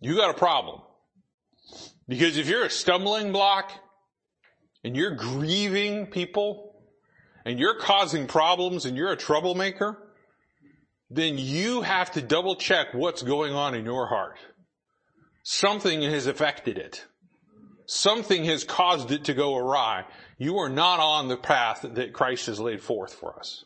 You 0.00 0.16
got 0.16 0.30
a 0.30 0.38
problem. 0.38 0.80
Because 2.08 2.36
if 2.36 2.48
you're 2.48 2.64
a 2.64 2.70
stumbling 2.70 3.32
block 3.32 3.72
and 4.82 4.96
you're 4.96 5.14
grieving 5.14 6.06
people 6.06 6.82
and 7.44 7.58
you're 7.58 7.78
causing 7.78 8.26
problems 8.26 8.84
and 8.84 8.96
you're 8.96 9.12
a 9.12 9.16
troublemaker, 9.16 10.09
then 11.10 11.36
you 11.36 11.82
have 11.82 12.12
to 12.12 12.22
double 12.22 12.54
check 12.54 12.94
what's 12.94 13.22
going 13.22 13.52
on 13.52 13.74
in 13.74 13.84
your 13.84 14.06
heart. 14.06 14.38
Something 15.42 16.02
has 16.02 16.26
affected 16.26 16.78
it. 16.78 17.04
Something 17.86 18.44
has 18.44 18.62
caused 18.62 19.10
it 19.10 19.24
to 19.24 19.34
go 19.34 19.56
awry. 19.56 20.04
You 20.38 20.58
are 20.58 20.68
not 20.68 21.00
on 21.00 21.26
the 21.26 21.36
path 21.36 21.84
that 21.92 22.12
Christ 22.12 22.46
has 22.46 22.60
laid 22.60 22.80
forth 22.80 23.12
for 23.12 23.36
us. 23.36 23.64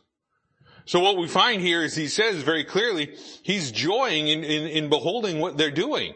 So 0.85 0.99
what 0.99 1.17
we 1.17 1.27
find 1.27 1.61
here 1.61 1.83
is 1.83 1.95
he 1.95 2.07
says 2.07 2.41
very 2.41 2.63
clearly, 2.63 3.15
he's 3.43 3.71
joying 3.71 4.27
in, 4.27 4.43
in, 4.43 4.67
in 4.67 4.89
beholding 4.89 5.39
what 5.39 5.57
they're 5.57 5.69
doing. 5.69 6.15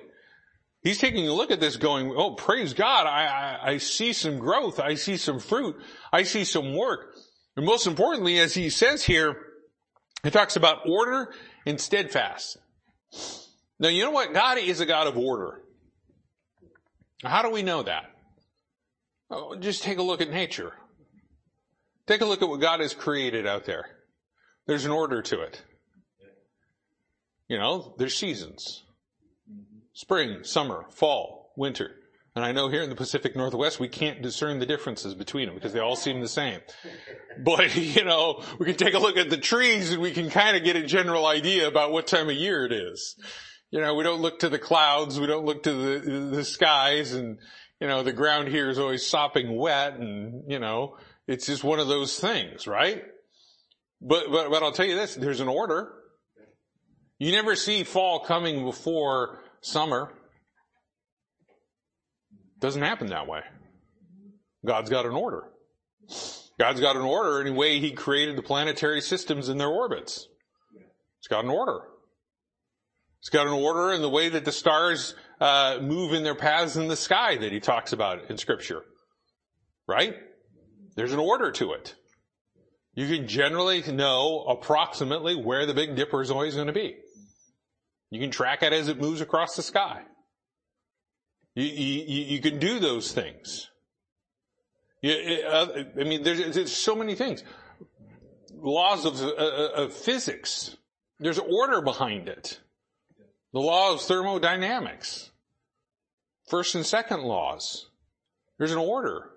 He's 0.81 0.97
taking 0.97 1.27
a 1.27 1.33
look 1.33 1.51
at 1.51 1.59
this 1.59 1.77
going, 1.77 2.13
oh, 2.15 2.35
praise 2.35 2.73
God, 2.73 3.05
I, 3.05 3.25
I, 3.25 3.71
I 3.71 3.77
see 3.77 4.13
some 4.13 4.39
growth, 4.39 4.79
I 4.79 4.95
see 4.95 5.17
some 5.17 5.39
fruit, 5.39 5.75
I 6.11 6.23
see 6.23 6.45
some 6.45 6.73
work. 6.75 7.13
And 7.55 7.65
most 7.65 7.85
importantly, 7.85 8.39
as 8.39 8.53
he 8.53 8.69
says 8.69 9.03
here, 9.03 9.35
he 10.23 10.31
talks 10.31 10.55
about 10.55 10.87
order 10.87 11.33
and 11.65 11.79
steadfast. 11.79 12.57
Now, 13.79 13.89
you 13.89 14.03
know 14.03 14.11
what? 14.11 14.33
God 14.33 14.57
is 14.57 14.79
a 14.81 14.85
God 14.85 15.07
of 15.07 15.17
order. 15.17 15.61
How 17.23 17.41
do 17.41 17.49
we 17.49 17.63
know 17.63 17.83
that? 17.83 18.11
Oh, 19.31 19.55
just 19.55 19.83
take 19.83 19.97
a 19.97 20.03
look 20.03 20.21
at 20.21 20.31
nature. 20.31 20.73
Take 22.07 22.21
a 22.21 22.25
look 22.25 22.41
at 22.41 22.49
what 22.49 22.59
God 22.59 22.79
has 22.79 22.93
created 22.93 23.45
out 23.45 23.65
there. 23.65 23.85
There's 24.65 24.85
an 24.85 24.91
order 24.91 25.21
to 25.21 25.41
it. 25.41 25.61
You 27.47 27.57
know, 27.57 27.93
there's 27.97 28.15
seasons. 28.15 28.83
Spring, 29.93 30.43
summer, 30.43 30.85
fall, 30.91 31.51
winter. 31.55 31.91
And 32.39 32.45
I 32.45 32.53
know 32.53 32.69
here 32.69 32.81
in 32.81 32.89
the 32.89 32.95
Pacific 32.95 33.35
Northwest, 33.35 33.81
we 33.81 33.89
can't 33.89 34.21
discern 34.21 34.59
the 34.59 34.65
differences 34.65 35.13
between 35.13 35.47
them 35.47 35.55
because 35.55 35.73
they 35.73 35.81
all 35.81 35.97
seem 35.97 36.21
the 36.21 36.29
same. 36.29 36.61
But, 37.41 37.75
you 37.75 38.05
know, 38.05 38.43
we 38.59 38.65
can 38.65 38.75
take 38.75 38.93
a 38.93 38.99
look 38.99 39.17
at 39.17 39.29
the 39.29 39.37
trees 39.37 39.91
and 39.91 40.01
we 40.01 40.11
can 40.11 40.29
kind 40.29 40.55
of 40.55 40.63
get 40.63 40.77
a 40.77 40.83
general 40.83 41.25
idea 41.25 41.67
about 41.67 41.91
what 41.91 42.07
time 42.07 42.29
of 42.29 42.35
year 42.35 42.65
it 42.65 42.71
is. 42.71 43.15
You 43.71 43.81
know, 43.81 43.93
we 43.95 44.03
don't 44.03 44.21
look 44.21 44.39
to 44.39 44.49
the 44.49 44.59
clouds, 44.59 45.19
we 45.19 45.27
don't 45.27 45.45
look 45.45 45.63
to 45.63 45.73
the, 45.73 46.09
the 46.35 46.45
skies 46.45 47.13
and, 47.13 47.39
you 47.79 47.87
know, 47.87 48.03
the 48.03 48.13
ground 48.13 48.47
here 48.47 48.69
is 48.69 48.79
always 48.79 49.05
sopping 49.05 49.57
wet 49.57 49.95
and, 49.95 50.49
you 50.49 50.59
know, 50.59 50.97
it's 51.27 51.45
just 51.45 51.63
one 51.63 51.79
of 51.79 51.89
those 51.89 52.19
things, 52.19 52.67
right? 52.67 53.03
But, 54.01 54.31
but, 54.31 54.49
but 54.49 54.63
I'll 54.63 54.71
tell 54.71 54.87
you 54.87 54.95
this, 54.95 55.15
there's 55.15 55.41
an 55.41 55.49
order. 55.49 55.93
You 57.17 57.33
never 57.33 57.55
see 57.57 57.83
fall 57.83 58.21
coming 58.21 58.63
before 58.63 59.39
summer. 59.59 60.13
Doesn't 62.59 62.81
happen 62.81 63.07
that 63.07 63.27
way. 63.27 63.41
God's 64.65 64.89
got 64.89 65.05
an 65.05 65.13
order. 65.13 65.43
God's 66.59 66.81
got 66.81 66.97
an 66.97 67.03
order 67.03 67.39
in 67.39 67.53
the 67.53 67.53
way 67.53 67.79
He 67.79 67.91
created 67.91 68.35
the 68.35 68.41
planetary 68.41 69.01
systems 69.01 69.47
in 69.47 69.57
their 69.57 69.69
orbits. 69.69 70.27
It's 71.19 71.27
got 71.27 71.45
an 71.45 71.49
order. 71.49 71.79
It's 73.19 73.29
got 73.29 73.47
an 73.47 73.53
order 73.53 73.93
in 73.93 74.01
the 74.01 74.09
way 74.09 74.29
that 74.29 74.45
the 74.45 74.51
stars 74.51 75.15
uh, 75.39 75.79
move 75.81 76.13
in 76.13 76.23
their 76.23 76.35
paths 76.35 76.75
in 76.75 76.87
the 76.87 76.95
sky 76.95 77.37
that 77.37 77.51
He 77.51 77.59
talks 77.59 77.93
about 77.93 78.29
in 78.29 78.37
Scripture. 78.37 78.83
Right? 79.87 80.15
There's 80.95 81.13
an 81.13 81.19
order 81.19 81.51
to 81.51 81.73
it. 81.73 81.95
You 82.93 83.07
can 83.07 83.27
generally 83.27 83.81
know 83.91 84.45
approximately 84.49 85.35
where 85.35 85.65
the 85.65 85.73
Big 85.73 85.95
Dipper 85.95 86.21
is 86.21 86.31
always 86.31 86.55
going 86.55 86.67
to 86.67 86.73
be. 86.73 86.97
You 88.09 88.19
can 88.19 88.31
track 88.31 88.63
it 88.63 88.73
as 88.73 88.89
it 88.89 88.99
moves 88.99 89.21
across 89.21 89.55
the 89.55 89.61
sky. 89.61 90.01
You, 91.59 91.65
you, 91.65 92.23
you 92.35 92.41
can 92.41 92.57
do 92.57 92.79
those 92.79 93.11
things. 93.11 93.69
You, 95.01 95.43
uh, 95.45 95.83
I 95.99 96.03
mean, 96.05 96.23
there's, 96.23 96.55
there's, 96.55 96.71
so 96.71 96.95
many 96.95 97.15
things. 97.15 97.43
Laws 98.55 99.03
of, 99.03 99.21
uh, 99.21 99.27
uh, 99.27 99.71
of 99.75 99.93
physics. 99.93 100.77
There's 101.19 101.37
order 101.37 101.81
behind 101.81 102.29
it. 102.29 102.61
The 103.51 103.59
law 103.59 103.93
of 103.93 104.01
thermodynamics. 104.01 105.31
First 106.47 106.75
and 106.75 106.85
second 106.85 107.23
laws. 107.23 107.87
There's 108.57 108.71
an 108.71 108.77
order. 108.77 109.29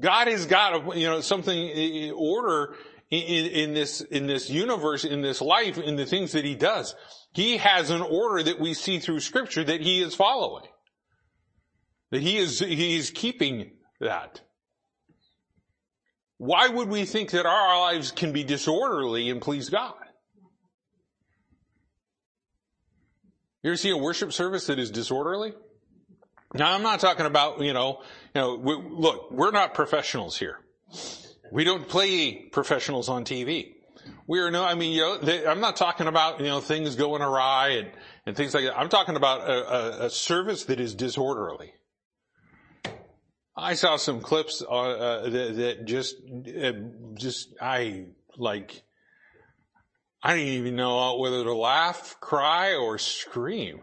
God 0.00 0.28
has 0.28 0.46
got, 0.46 0.96
you 0.96 1.08
know, 1.08 1.20
something, 1.20 2.10
order 2.12 2.74
in, 3.10 3.46
in, 3.46 3.74
this, 3.74 4.00
in 4.00 4.26
this 4.26 4.48
universe, 4.48 5.04
in 5.04 5.20
this 5.20 5.42
life, 5.42 5.76
in 5.76 5.96
the 5.96 6.06
things 6.06 6.32
that 6.32 6.46
He 6.46 6.54
does. 6.54 6.94
He 7.34 7.58
has 7.58 7.90
an 7.90 8.00
order 8.00 8.42
that 8.44 8.58
we 8.58 8.72
see 8.72 8.98
through 8.98 9.20
scripture 9.20 9.62
that 9.62 9.82
He 9.82 10.00
is 10.00 10.14
following. 10.14 10.64
That 12.12 12.20
he 12.20 12.36
is, 12.36 12.58
he 12.58 12.96
is 12.96 13.10
keeping 13.10 13.70
that. 13.98 14.42
Why 16.36 16.68
would 16.68 16.88
we 16.88 17.06
think 17.06 17.30
that 17.30 17.46
our 17.46 17.80
lives 17.80 18.12
can 18.12 18.32
be 18.32 18.44
disorderly 18.44 19.30
and 19.30 19.40
please 19.40 19.70
God? 19.70 19.94
You 23.62 23.70
ever 23.70 23.76
see 23.78 23.90
a 23.90 23.96
worship 23.96 24.34
service 24.34 24.66
that 24.66 24.78
is 24.78 24.90
disorderly? 24.90 25.54
Now 26.52 26.74
I'm 26.74 26.82
not 26.82 27.00
talking 27.00 27.24
about, 27.24 27.62
you 27.62 27.72
know, 27.72 28.02
you 28.34 28.40
know, 28.42 28.56
we, 28.56 28.74
look, 28.74 29.30
we're 29.30 29.50
not 29.50 29.72
professionals 29.72 30.36
here. 30.36 30.58
We 31.50 31.64
don't 31.64 31.88
play 31.88 32.34
professionals 32.34 33.08
on 33.08 33.24
TV. 33.24 33.76
We 34.26 34.40
are 34.40 34.50
no, 34.50 34.64
I 34.64 34.74
mean, 34.74 34.92
you 34.92 35.00
know, 35.00 35.16
they, 35.16 35.46
I'm 35.46 35.60
not 35.60 35.76
talking 35.76 36.08
about, 36.08 36.40
you 36.40 36.46
know, 36.46 36.60
things 36.60 36.94
going 36.94 37.22
awry 37.22 37.68
and, 37.68 37.90
and 38.26 38.36
things 38.36 38.52
like 38.52 38.64
that. 38.64 38.76
I'm 38.76 38.90
talking 38.90 39.16
about 39.16 39.48
a, 39.48 40.02
a, 40.02 40.06
a 40.06 40.10
service 40.10 40.64
that 40.64 40.78
is 40.78 40.94
disorderly. 40.94 41.72
I 43.56 43.74
saw 43.74 43.96
some 43.96 44.20
clips 44.20 44.62
uh, 44.62 44.70
uh, 44.70 45.28
that, 45.28 45.56
that, 45.56 45.84
just, 45.84 46.16
uh, 46.26 46.72
just 47.14 47.54
I 47.60 48.06
like. 48.36 48.82
I 50.22 50.36
didn't 50.36 50.52
even 50.54 50.76
know 50.76 51.18
whether 51.18 51.42
to 51.42 51.54
laugh, 51.54 52.16
cry, 52.20 52.76
or 52.76 52.96
scream. 52.96 53.80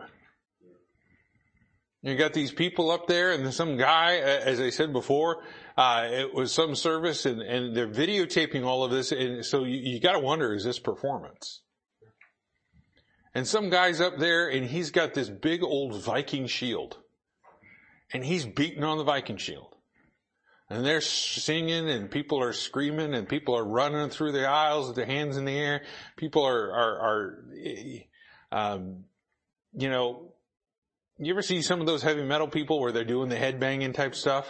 You 2.01 2.15
got 2.15 2.33
these 2.33 2.51
people 2.51 2.91
up 2.91 3.07
there, 3.07 3.33
and 3.33 3.53
some 3.53 3.75
guy, 3.75 4.15
as 4.17 4.61
I 4.61 4.69
said 4.69 4.93
before, 4.93 5.43
uh, 5.77 6.07
it 6.09 6.33
was 6.33 6.53
some 6.53 6.75
service, 6.75 7.25
and, 7.25 7.41
and, 7.41 7.75
they're 7.75 7.89
videotaping 7.89 8.63
all 8.63 8.85
of 8.85 8.91
this, 8.91 9.11
and 9.11 9.45
so 9.45 9.65
you, 9.65 9.77
you 9.77 9.99
got 9.99 10.13
to 10.13 10.19
wonder: 10.19 10.53
is 10.53 10.63
this 10.63 10.79
performance? 10.79 11.61
And 13.35 13.45
some 13.45 13.69
guy's 13.69 13.99
up 13.99 14.17
there, 14.17 14.49
and 14.49 14.65
he's 14.65 14.91
got 14.91 15.13
this 15.13 15.29
big 15.29 15.61
old 15.61 16.01
Viking 16.01 16.47
shield 16.47 16.97
and 18.13 18.23
he's 18.23 18.45
beating 18.45 18.83
on 18.83 18.97
the 18.97 19.03
Viking 19.03 19.37
shield. 19.37 19.75
And 20.69 20.85
they're 20.85 21.01
singing 21.01 21.89
and 21.89 22.11
people 22.11 22.41
are 22.41 22.53
screaming 22.53 23.15
and 23.15 23.27
people 23.27 23.57
are 23.57 23.65
running 23.65 24.09
through 24.09 24.33
the 24.33 24.47
aisles 24.47 24.87
with 24.87 24.95
their 24.95 25.05
hands 25.05 25.35
in 25.35 25.45
the 25.45 25.57
air. 25.57 25.81
People 26.15 26.43
are, 26.45 26.71
are, 26.71 26.99
are 27.01 27.43
um, 28.51 29.05
you 29.73 29.89
know, 29.89 30.33
you 31.17 31.33
ever 31.33 31.41
see 31.41 31.61
some 31.63 31.81
of 31.81 31.87
those 31.87 32.03
heavy 32.03 32.23
metal 32.23 32.47
people 32.47 32.79
where 32.79 32.91
they're 32.91 33.03
doing 33.03 33.29
the 33.29 33.35
head 33.35 33.59
banging 33.59 33.93
type 33.93 34.13
stuff? 34.13 34.47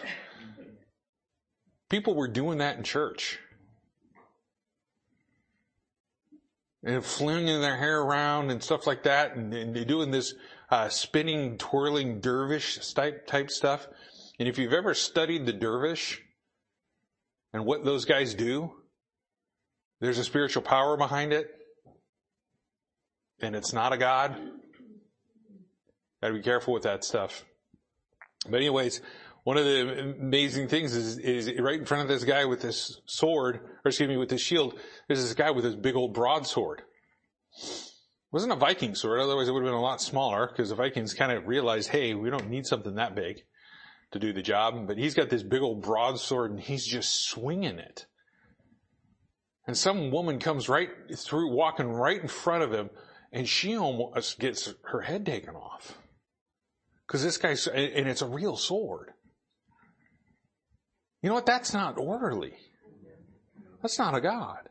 People 1.90 2.16
were 2.16 2.28
doing 2.28 2.58
that 2.58 2.78
in 2.78 2.84
church. 2.84 3.40
And 6.84 7.04
flinging 7.04 7.62
their 7.62 7.78
hair 7.78 8.02
around 8.02 8.52
and 8.52 8.62
stuff 8.62 8.88
like 8.88 9.04
that 9.04 9.36
and, 9.36 9.54
and 9.54 9.76
they're 9.76 9.86
doing 9.86 10.12
this 10.12 10.34
uh, 10.72 10.90
spinning, 10.90 11.58
twirling 11.58 12.20
dervish 12.20 12.94
type, 12.94 13.28
type 13.28 13.50
stuff. 13.50 13.88
And 14.40 14.48
if 14.48 14.58
you've 14.58 14.74
ever 14.74 14.94
studied 14.94 15.46
the 15.46 15.54
dervish 15.54 16.22
and 17.54 17.66
what 17.66 17.84
those 17.84 18.06
guys 18.06 18.36
do, 18.36 18.72
there's 20.00 20.18
a 20.18 20.24
spiritual 20.24 20.64
power 20.64 20.96
behind 20.96 21.34
it. 21.34 21.50
And 23.42 23.56
it's 23.56 23.74
not 23.74 23.94
a 23.94 23.98
God. 23.98 24.36
Gotta 26.22 26.34
be 26.34 26.42
careful 26.42 26.74
with 26.74 26.84
that 26.84 27.04
stuff. 27.04 27.46
But 28.46 28.58
anyways, 28.58 29.02
one 29.44 29.58
of 29.58 29.66
the 29.66 30.16
amazing 30.20 30.68
things 30.68 30.94
is, 30.94 31.18
is 31.18 31.52
right 31.60 31.80
in 31.80 31.86
front 31.86 32.04
of 32.04 32.10
this 32.10 32.24
guy 32.24 32.46
with 32.46 32.62
this 32.62 33.00
sword, 33.06 33.62
or 33.84 33.90
excuse 33.90 34.10
me, 34.10 34.18
with 34.18 34.30
this 34.30 34.42
shield, 34.42 34.78
there's 35.08 35.22
this 35.22 35.34
guy 35.34 35.52
with 35.52 35.64
this 35.64 35.76
big 35.76 35.96
old 35.96 36.14
broadsword. 36.14 36.84
Wasn't 38.32 38.54
a 38.54 38.56
Viking 38.56 38.94
sword, 38.94 39.20
otherwise 39.20 39.48
it 39.48 39.52
would 39.52 39.64
have 39.64 39.72
been 39.72 39.80
a 39.80 39.82
lot 39.82 40.02
smaller, 40.02 40.48
because 40.48 40.70
the 40.70 40.76
Vikings 40.76 41.14
kind 41.14 41.32
of 41.32 41.48
realized, 41.48 41.90
hey, 41.90 42.14
we 42.14 42.30
don't 42.30 42.50
need 42.50 42.66
something 42.66 42.96
that 42.96 43.16
big 43.16 43.44
to 44.12 44.20
do 44.20 44.34
the 44.34 44.42
job, 44.42 44.88
but 44.88 44.98
he's 44.98 45.16
got 45.16 45.30
this 45.30 45.44
big 45.44 45.62
old 45.62 45.82
broadsword 45.82 46.52
and 46.52 46.60
he's 46.60 46.86
just 46.86 47.26
swinging 47.26 47.80
it. 47.80 48.06
And 49.68 49.78
some 49.78 50.10
woman 50.10 50.40
comes 50.40 50.68
right 50.68 50.90
through, 51.16 51.54
walking 51.54 51.90
right 51.90 52.22
in 52.22 52.28
front 52.28 52.64
of 52.64 52.72
him, 52.72 52.90
and 53.32 53.48
she 53.48 53.78
almost 53.78 54.40
gets 54.40 54.74
her 54.86 55.02
head 55.02 55.26
taken 55.26 55.56
off. 55.56 55.98
Cause 57.08 57.24
this 57.24 57.38
guy's, 57.38 57.68
and 57.68 58.08
it's 58.08 58.22
a 58.22 58.28
real 58.28 58.56
sword. 58.56 59.12
You 61.22 61.30
know 61.30 61.36
what? 61.36 61.46
That's 61.46 61.74
not 61.74 61.98
orderly. 61.98 62.54
That's 63.82 63.98
not 63.98 64.16
a 64.16 64.22
God. 64.22 64.70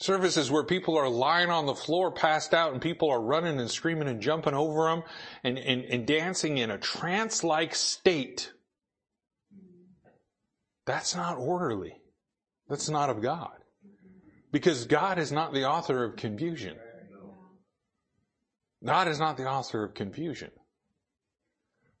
Services 0.00 0.50
where 0.50 0.64
people 0.64 0.96
are 0.96 1.10
lying 1.10 1.50
on 1.50 1.66
the 1.66 1.74
floor 1.74 2.10
passed 2.10 2.54
out 2.54 2.72
and 2.72 2.80
people 2.80 3.10
are 3.10 3.20
running 3.20 3.60
and 3.60 3.70
screaming 3.70 4.08
and 4.08 4.22
jumping 4.22 4.54
over 4.54 4.84
them 4.84 5.02
and, 5.44 5.58
and, 5.58 5.84
and 5.84 6.06
dancing 6.06 6.56
in 6.56 6.70
a 6.70 6.78
trance-like 6.78 7.74
state. 7.74 8.50
That's 10.86 11.14
not 11.14 11.36
orderly. 11.36 12.00
That's 12.66 12.88
not 12.88 13.10
of 13.10 13.20
God. 13.20 13.52
Because 14.50 14.86
God 14.86 15.18
is 15.18 15.32
not 15.32 15.52
the 15.52 15.68
author 15.68 16.02
of 16.02 16.16
confusion. 16.16 16.76
God 18.82 19.06
is 19.06 19.18
not 19.18 19.36
the 19.36 19.46
author 19.46 19.84
of 19.84 19.92
confusion. 19.92 20.50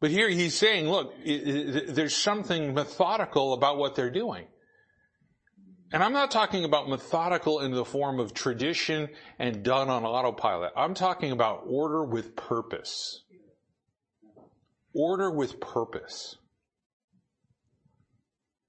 But 0.00 0.10
here 0.10 0.30
he's 0.30 0.54
saying, 0.54 0.88
look, 0.88 1.12
there's 1.22 2.16
something 2.16 2.72
methodical 2.72 3.52
about 3.52 3.76
what 3.76 3.94
they're 3.94 4.10
doing. 4.10 4.46
And 5.92 6.04
I'm 6.04 6.12
not 6.12 6.30
talking 6.30 6.64
about 6.64 6.88
methodical 6.88 7.60
in 7.60 7.72
the 7.72 7.84
form 7.84 8.20
of 8.20 8.32
tradition 8.32 9.08
and 9.38 9.64
done 9.64 9.88
on 9.88 10.04
autopilot. 10.04 10.72
I'm 10.76 10.94
talking 10.94 11.32
about 11.32 11.64
order 11.66 12.04
with 12.04 12.36
purpose. 12.36 13.24
Order 14.94 15.30
with 15.30 15.58
purpose. 15.60 16.36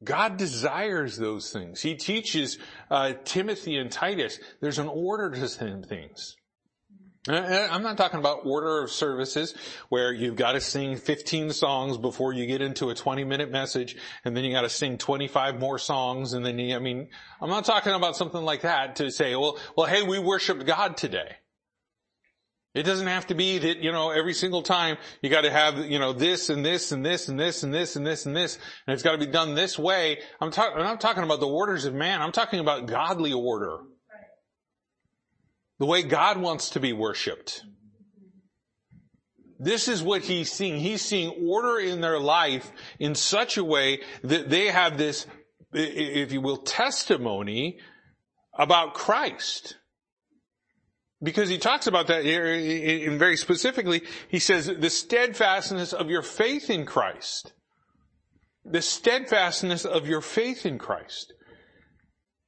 God 0.04 0.38
desires 0.38 1.18
those 1.18 1.52
things. 1.52 1.82
He 1.82 1.96
teaches 1.96 2.58
uh, 2.90 3.14
Timothy 3.24 3.78
and 3.78 3.92
Titus 3.92 4.40
there's 4.60 4.80
an 4.80 4.88
order 4.88 5.30
to 5.30 5.48
things. 5.84 6.36
Uh, 7.30 7.34
uh, 7.34 7.68
I'm 7.70 7.84
not 7.84 7.98
talking 7.98 8.20
about 8.20 8.46
order 8.46 8.82
of 8.82 8.90
services 8.90 9.54
where 9.90 10.12
you've 10.12 10.36
got 10.36 10.54
to 10.54 10.62
sing 10.62 10.98
15 10.98 11.52
songs 11.52 12.00
before 12.00 12.34
you 12.34 12.48
get 12.48 12.64
into 12.64 12.90
a 12.90 12.96
20 12.96 13.26
minute 13.26 13.52
message 13.52 13.96
and 14.26 14.36
then 14.36 14.44
you 14.44 14.52
got 14.52 14.62
to 14.62 14.70
sing 14.70 14.98
25 14.98 15.60
more 15.60 15.78
songs 15.78 16.34
and 16.34 16.44
then 16.44 16.58
you, 16.58 16.76
I 16.76 16.80
mean, 16.80 17.10
I'm 17.40 17.50
not 17.50 17.66
talking 17.66 17.94
about 17.94 18.16
something 18.16 18.42
like 18.42 18.62
that 18.62 18.96
to 18.96 19.12
say, 19.12 19.36
well, 19.36 19.60
well, 19.78 19.86
hey, 19.86 20.02
we 20.02 20.18
worshiped 20.18 20.66
God 20.66 20.98
today. 20.98 21.36
It 22.74 22.84
doesn't 22.84 23.08
have 23.08 23.28
to 23.28 23.36
be 23.36 23.60
that, 23.60 23.84
you 23.84 23.92
know, 23.92 24.10
every 24.10 24.34
single 24.34 24.64
time 24.64 24.98
you 25.22 25.30
got 25.30 25.42
to 25.42 25.52
have, 25.52 25.78
you 25.78 26.00
know, 26.00 26.14
this 26.14 26.50
and 26.50 26.66
this 26.66 26.92
and 26.92 27.06
this 27.06 27.28
and 27.28 27.40
this 27.40 27.62
and 27.62 27.72
this 27.72 27.98
and 27.98 28.08
this 28.08 28.26
and 28.26 28.36
this, 28.36 28.58
and 28.88 28.94
it's 28.94 29.04
got 29.04 29.12
to 29.12 29.18
be 29.20 29.28
done 29.28 29.54
this 29.54 29.78
way. 29.78 30.22
I'm 30.40 30.50
talking, 30.50 30.78
I'm 30.78 30.86
not 30.86 31.02
talking 31.02 31.24
about 31.24 31.40
the 31.42 31.48
orders 31.48 31.86
of 31.86 31.94
man. 31.94 32.20
I'm 32.20 32.32
talking 32.32 32.62
about 32.62 32.88
godly 32.88 33.34
order 33.34 33.82
the 35.82 35.88
way 35.88 36.04
God 36.04 36.38
wants 36.38 36.70
to 36.70 36.80
be 36.80 36.94
worshiped. 36.94 37.64
This 39.58 39.88
is 39.88 40.04
what 40.04 40.22
he's 40.22 40.52
seeing. 40.52 40.80
He's 40.80 41.02
seeing 41.02 41.50
order 41.50 41.80
in 41.80 42.02
their 42.02 42.20
life 42.20 42.72
in 43.00 43.16
such 43.16 43.58
a 43.58 43.64
way 43.64 44.02
that 44.22 44.52
they 44.52 44.68
have 44.68 45.00
this, 45.00 45.26
if 45.74 46.32
you 46.32 46.40
will, 46.40 46.58
testimony 46.58 47.80
about 48.54 48.94
Christ. 48.94 49.78
Because 51.20 51.50
he 51.50 51.58
talks 51.58 51.88
about 51.88 52.06
that 52.08 52.26
here, 52.26 52.46
and 52.46 53.18
very 53.18 53.36
specifically, 53.36 54.04
he 54.28 54.38
says 54.38 54.68
the 54.68 54.90
steadfastness 54.92 55.94
of 55.94 56.12
your 56.12 56.22
faith 56.22 56.70
in 56.70 56.86
Christ. 56.86 57.54
The 58.66 58.84
steadfastness 58.84 59.86
of 59.86 60.08
your 60.08 60.22
faith 60.22 60.64
in 60.64 60.78
Christ. 60.78 61.34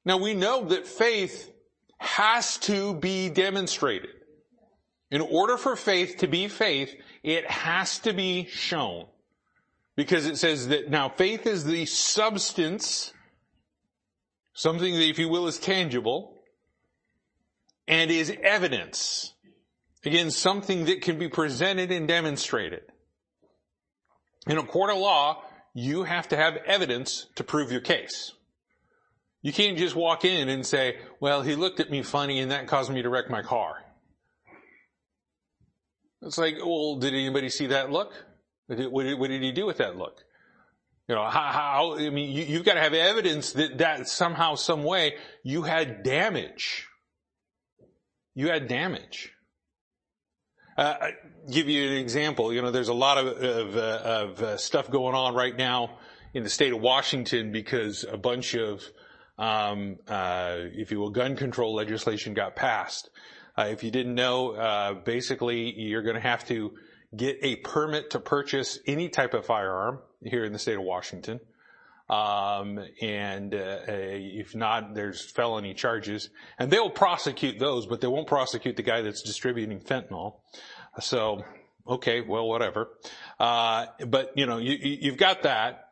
Now 0.05 0.17
we 0.17 0.35
know 0.35 0.65
that 0.65 0.85
faith 0.85 1.49
has 2.03 2.57
to 2.59 2.95
be 2.95 3.29
demonstrated. 3.29 4.09
In 5.09 5.21
order 5.21 5.57
for 5.57 5.75
faith 5.75 6.17
to 6.17 6.27
be 6.27 6.47
faith, 6.47 6.93
it 7.23 7.49
has 7.49 7.99
to 7.99 8.13
be 8.13 8.47
shown. 8.51 9.05
Because 9.95 10.25
it 10.25 10.37
says 10.37 10.67
that 10.69 10.89
now 10.89 11.09
faith 11.09 11.45
is 11.45 11.63
the 11.63 11.85
substance, 11.85 13.13
something 14.53 14.93
that 14.95 15.07
if 15.07 15.19
you 15.19 15.29
will 15.29 15.47
is 15.47 15.59
tangible, 15.59 16.41
and 17.87 18.11
is 18.11 18.35
evidence. 18.41 19.33
Again, 20.05 20.31
something 20.31 20.85
that 20.85 21.01
can 21.01 21.17
be 21.17 21.29
presented 21.29 21.91
and 21.91 22.07
demonstrated. 22.07 22.81
In 24.47 24.57
a 24.57 24.63
court 24.63 24.89
of 24.89 24.97
law, 24.97 25.43
you 25.73 26.03
have 26.03 26.27
to 26.29 26.37
have 26.37 26.57
evidence 26.65 27.27
to 27.35 27.43
prove 27.43 27.71
your 27.71 27.81
case. 27.81 28.33
You 29.43 29.51
can't 29.51 29.77
just 29.77 29.93
walk 29.93 30.23
in 30.23 30.47
and 30.47 30.65
say, 30.65 30.97
well, 31.19 31.41
he 31.41 31.55
looked 31.55 31.81
at 31.81 31.91
me 31.91 32.01
funny 32.01 32.39
and 32.39 32.51
that 32.51 32.65
caused 32.67 32.91
me 32.91 33.01
to 33.01 33.09
wreck 33.09 33.29
my 33.29 33.41
car. 33.41 33.83
It's 36.21 36.37
like, 36.37 36.55
well, 36.65 36.95
did 36.95 37.13
anybody 37.13 37.49
see 37.49 37.67
that 37.67 37.91
look? 37.91 38.13
What 38.67 38.77
did, 39.03 39.19
what 39.19 39.27
did 39.27 39.41
he 39.41 39.51
do 39.51 39.65
with 39.65 39.77
that 39.77 39.97
look? 39.97 40.23
You 41.09 41.15
know, 41.15 41.25
how, 41.25 41.51
how 41.51 41.97
I 41.97 42.09
mean, 42.09 42.31
you, 42.31 42.55
have 42.55 42.65
got 42.65 42.75
to 42.75 42.79
have 42.79 42.93
evidence 42.93 43.51
that, 43.53 43.79
that 43.79 44.07
somehow, 44.07 44.55
some 44.55 44.85
way, 44.85 45.15
you 45.43 45.63
had 45.63 46.03
damage. 46.03 46.87
You 48.35 48.47
had 48.47 48.69
damage. 48.69 49.33
Uh, 50.77 50.95
I 51.01 51.11
give 51.51 51.67
you 51.67 51.85
an 51.85 51.97
example. 51.97 52.53
You 52.53 52.61
know, 52.61 52.71
there's 52.71 52.87
a 52.87 52.93
lot 52.93 53.17
of, 53.17 53.27
of, 53.27 53.75
uh, 53.75 54.01
of 54.03 54.41
uh, 54.41 54.57
stuff 54.57 54.89
going 54.89 55.15
on 55.15 55.35
right 55.35 55.55
now 55.55 55.97
in 56.33 56.43
the 56.43 56.49
state 56.49 56.71
of 56.71 56.79
Washington 56.79 57.51
because 57.51 58.05
a 58.09 58.17
bunch 58.17 58.55
of 58.55 58.81
um, 59.37 59.97
uh, 60.07 60.57
if 60.73 60.91
you 60.91 60.99
will, 60.99 61.09
gun 61.09 61.35
control 61.35 61.73
legislation 61.73 62.33
got 62.33 62.55
passed. 62.55 63.09
Uh, 63.57 63.67
if 63.69 63.83
you 63.83 63.91
didn't 63.91 64.15
know, 64.15 64.51
uh, 64.51 64.93
basically 64.93 65.73
you're 65.79 66.01
going 66.01 66.15
to 66.15 66.21
have 66.21 66.45
to 66.47 66.73
get 67.15 67.37
a 67.41 67.57
permit 67.57 68.11
to 68.11 68.19
purchase 68.19 68.79
any 68.87 69.09
type 69.09 69.33
of 69.33 69.45
firearm 69.45 69.99
here 70.23 70.43
in 70.43 70.53
the 70.53 70.59
state 70.59 70.75
of 70.75 70.83
Washington. 70.83 71.39
Um, 72.09 72.79
and 73.01 73.53
uh, 73.53 73.77
if 73.87 74.55
not, 74.55 74.93
there's 74.93 75.21
felony 75.21 75.73
charges, 75.73 76.29
and 76.59 76.69
they'll 76.69 76.89
prosecute 76.89 77.59
those, 77.59 77.85
but 77.85 78.01
they 78.01 78.07
won't 78.07 78.27
prosecute 78.27 78.75
the 78.75 78.83
guy 78.83 79.01
that's 79.01 79.21
distributing 79.21 79.79
fentanyl. 79.79 80.35
So, 80.99 81.43
okay, 81.87 82.21
well, 82.21 82.47
whatever. 82.47 82.89
Uh, 83.39 83.85
but 84.05 84.33
you 84.35 84.45
know, 84.45 84.57
you, 84.57 84.77
you've 84.81 85.17
got 85.17 85.43
that. 85.43 85.82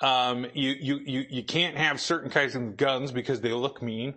Um, 0.00 0.46
you, 0.54 0.70
you, 0.80 1.00
you, 1.04 1.24
you 1.28 1.42
can't 1.42 1.76
have 1.76 2.00
certain 2.00 2.30
kinds 2.30 2.54
of 2.54 2.76
guns 2.76 3.10
because 3.10 3.40
they 3.40 3.52
look 3.52 3.82
mean. 3.82 4.14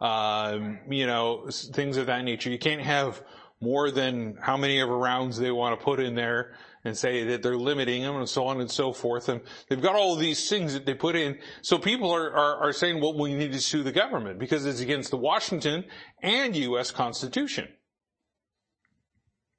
Um, 0.00 0.78
you 0.88 1.06
know, 1.06 1.48
things 1.50 1.98
of 1.98 2.06
that 2.06 2.24
nature. 2.24 2.48
You 2.48 2.58
can't 2.58 2.80
have 2.80 3.22
more 3.60 3.90
than 3.90 4.38
how 4.40 4.56
many 4.56 4.80
ever 4.80 4.96
rounds 4.96 5.36
they 5.36 5.50
want 5.50 5.78
to 5.78 5.84
put 5.84 6.00
in 6.00 6.14
there 6.14 6.54
and 6.84 6.96
say 6.96 7.24
that 7.24 7.42
they're 7.42 7.56
limiting 7.56 8.02
them 8.02 8.16
and 8.16 8.28
so 8.28 8.46
on 8.46 8.60
and 8.60 8.70
so 8.70 8.92
forth. 8.92 9.28
And 9.28 9.42
they've 9.68 9.80
got 9.80 9.94
all 9.94 10.14
of 10.14 10.20
these 10.20 10.48
things 10.48 10.72
that 10.72 10.86
they 10.86 10.94
put 10.94 11.14
in. 11.14 11.38
So 11.60 11.78
people 11.78 12.10
are, 12.10 12.30
are, 12.30 12.68
are 12.68 12.72
saying, 12.72 13.02
well, 13.02 13.16
we 13.18 13.34
need 13.34 13.52
to 13.52 13.60
sue 13.60 13.82
the 13.82 13.92
government 13.92 14.38
because 14.38 14.64
it's 14.64 14.80
against 14.80 15.10
the 15.10 15.18
Washington 15.18 15.84
and 16.22 16.56
U.S. 16.56 16.90
Constitution. 16.90 17.68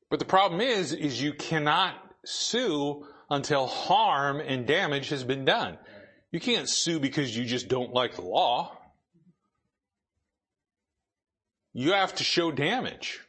But 0.09 0.17
the 0.17 0.25
problem 0.25 0.61
is, 0.61 0.93
is 0.93 1.21
you 1.21 1.33
cannot 1.33 1.95
sue 2.25 3.05
until 3.31 3.65
harm 3.65 4.41
and 4.41 4.67
damage 4.67 5.09
has 5.09 5.23
been 5.23 5.45
done. 5.45 5.77
You 6.31 6.41
can't 6.41 6.69
sue 6.69 6.99
because 6.99 7.35
you 7.35 7.45
just 7.45 7.69
don't 7.69 7.93
like 7.93 8.15
the 8.15 8.21
law. 8.21 8.77
You 11.73 11.93
have 11.93 12.13
to 12.15 12.25
show 12.25 12.51
damage. 12.51 13.21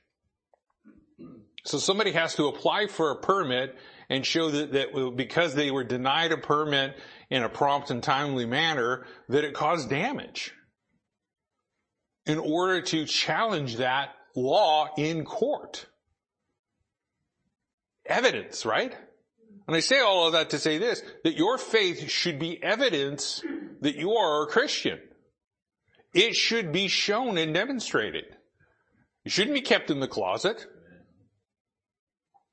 So 1.65 1.79
somebody 1.79 2.11
has 2.11 2.35
to 2.35 2.49
apply 2.49 2.88
for 2.88 3.12
a 3.12 3.17
permit 3.17 3.77
and 4.11 4.27
show 4.27 4.51
that, 4.51 4.73
that 4.73 5.15
because 5.17 5.55
they 5.55 5.71
were 5.71 5.85
denied 5.85 6.33
a 6.33 6.37
permit 6.37 6.99
in 7.31 7.45
a 7.45 7.49
prompt 7.49 7.91
and 7.91 8.03
timely 8.03 8.45
manner, 8.45 9.07
that 9.29 9.45
it 9.45 9.55
caused 9.55 9.88
damage. 9.88 10.53
In 12.27 12.38
order 12.38 12.83
to 12.83 13.07
challenge 13.07 13.77
that 13.77 14.11
law 14.35 14.88
in 14.97 15.25
court. 15.25 15.87
Evidence, 18.05 18.67
right? 18.67 18.97
And 19.66 19.77
I 19.77 19.81
say 19.81 20.01
all 20.01 20.27
of 20.27 20.33
that 20.33 20.51
to 20.51 20.59
say 20.59 20.79
this, 20.79 21.03
that 21.25 21.37
your 21.37 21.57
faith 21.57 22.11
should 22.11 22.38
be 22.38 22.62
evidence 22.62 23.42
that 23.81 23.96
you 23.96 24.12
are 24.12 24.42
a 24.42 24.46
Christian. 24.46 24.98
It 26.14 26.35
should 26.35 26.72
be 26.72 26.88
shown 26.88 27.38
and 27.38 27.55
demonstrated. 27.55 28.25
It 29.25 29.33
shouldn't 29.33 29.55
be 29.55 29.61
kept 29.61 29.90
in 29.90 30.01
the 30.01 30.09
closet. 30.09 30.66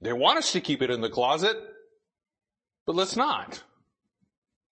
They 0.01 0.13
want 0.13 0.37
us 0.37 0.53
to 0.53 0.61
keep 0.61 0.81
it 0.81 0.91
in 0.91 1.01
the 1.01 1.09
closet, 1.09 1.57
but 2.85 2.95
let's 2.95 3.15
not. 3.15 3.63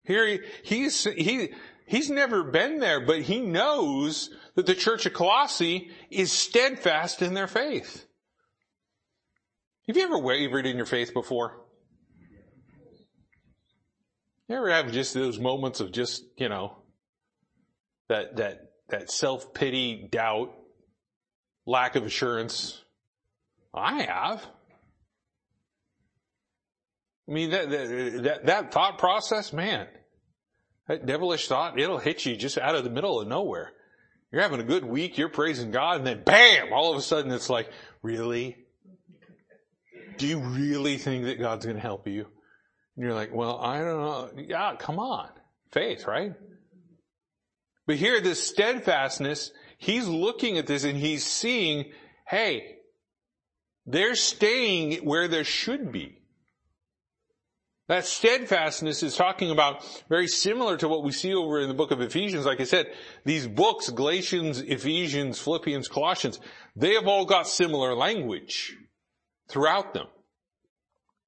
Here 0.04 0.28
he, 0.28 0.40
he's, 0.64 1.04
he, 1.04 1.50
he's 1.88 2.10
never 2.10 2.44
been 2.44 2.80
there, 2.80 3.00
but 3.00 3.22
he 3.22 3.42
knows 3.42 4.30
that 4.56 4.68
the 4.68 4.76
church 4.76 5.06
of 5.06 5.14
Colossae 5.14 5.90
is 6.12 6.32
steadfast 6.32 7.22
in 7.22 7.34
their 7.34 7.48
faith. 7.48 8.06
Have 9.88 9.98
you 9.98 10.04
ever 10.04 10.20
wavered 10.20 10.66
in 10.66 10.78
your 10.78 10.86
faith 10.86 11.14
before? 11.14 11.65
You 14.48 14.58
ever 14.58 14.70
have 14.70 14.92
just 14.92 15.14
those 15.14 15.40
moments 15.40 15.80
of 15.80 15.92
just, 15.92 16.24
you 16.38 16.50
know, 16.50 16.78
that, 18.10 18.36
that, 18.36 18.72
that 18.90 19.10
self-pity, 19.10 20.10
doubt, 20.12 20.54
lack 21.66 21.96
of 21.96 22.06
assurance? 22.06 22.82
I 23.74 24.04
have. 24.04 24.46
I 27.28 27.32
mean, 27.32 27.50
that, 27.50 27.70
that, 27.72 28.46
that 28.46 28.72
thought 28.72 29.00
process, 29.00 29.52
man, 29.52 29.88
that 30.88 31.08
devilish 31.08 31.48
thought, 31.48 31.80
it'll 31.80 31.98
hit 31.98 32.24
you 32.26 32.36
just 32.36 32.60
out 32.60 32.76
of 32.76 32.84
the 32.84 32.92
middle 32.92 33.20
of 33.20 33.28
nowhere. 33.28 33.72
You're 34.32 34.44
having 34.44 34.60
a 34.60 34.64
good 34.64 34.86
week, 34.86 35.18
you're 35.18 35.30
praising 35.30 35.72
God, 35.72 35.98
and 35.98 36.06
then 36.06 36.24
bam, 36.24 36.72
all 36.72 36.92
of 36.92 36.98
a 36.98 37.02
sudden 37.02 37.32
it's 37.32 37.50
like, 37.50 37.70
really? 38.04 38.58
Do 40.18 40.28
you 40.28 40.40
really 40.40 40.98
think 40.98 41.26
that 41.26 41.40
God's 41.40 41.66
going 41.66 41.78
to 41.78 41.82
help 41.82 42.08
you? 42.08 42.28
You're 42.98 43.14
like, 43.14 43.34
well, 43.34 43.60
I 43.60 43.80
don't 43.80 44.00
know. 44.00 44.30
Yeah, 44.38 44.76
come 44.78 45.00
on. 45.00 45.30
Faith, 45.72 46.08
right? 46.08 46.34
But 47.86 47.98
here, 47.98 48.22
this 48.22 48.46
steadfastness, 48.48 49.52
he's 49.78 50.08
looking 50.08 50.58
at 50.58 50.68
this 50.68 50.84
and 50.84 50.98
he's 50.98 51.26
seeing, 51.26 51.92
hey, 52.28 52.78
they're 53.86 54.16
staying 54.16 55.06
where 55.06 55.28
there 55.28 55.44
should 55.44 55.92
be. 55.92 56.22
That 57.88 58.06
steadfastness 58.06 59.04
is 59.04 59.16
talking 59.16 59.52
about 59.52 59.86
very 60.10 60.28
similar 60.28 60.76
to 60.78 60.88
what 60.88 61.04
we 61.04 61.12
see 61.12 61.36
over 61.36 61.60
in 61.60 61.68
the 61.68 61.76
book 61.76 61.92
of 61.92 62.02
Ephesians. 62.02 62.46
Like 62.46 62.60
I 62.60 62.64
said, 62.64 62.88
these 63.26 63.48
books, 63.48 63.90
Galatians, 63.92 64.60
Ephesians, 64.60 65.40
Philippians, 65.40 65.88
Colossians, 65.88 66.40
they 66.76 66.96
have 66.96 67.08
all 67.08 67.26
got 67.26 67.48
similar 67.48 67.94
language 67.94 68.76
throughout 69.48 69.94
them. 69.94 70.08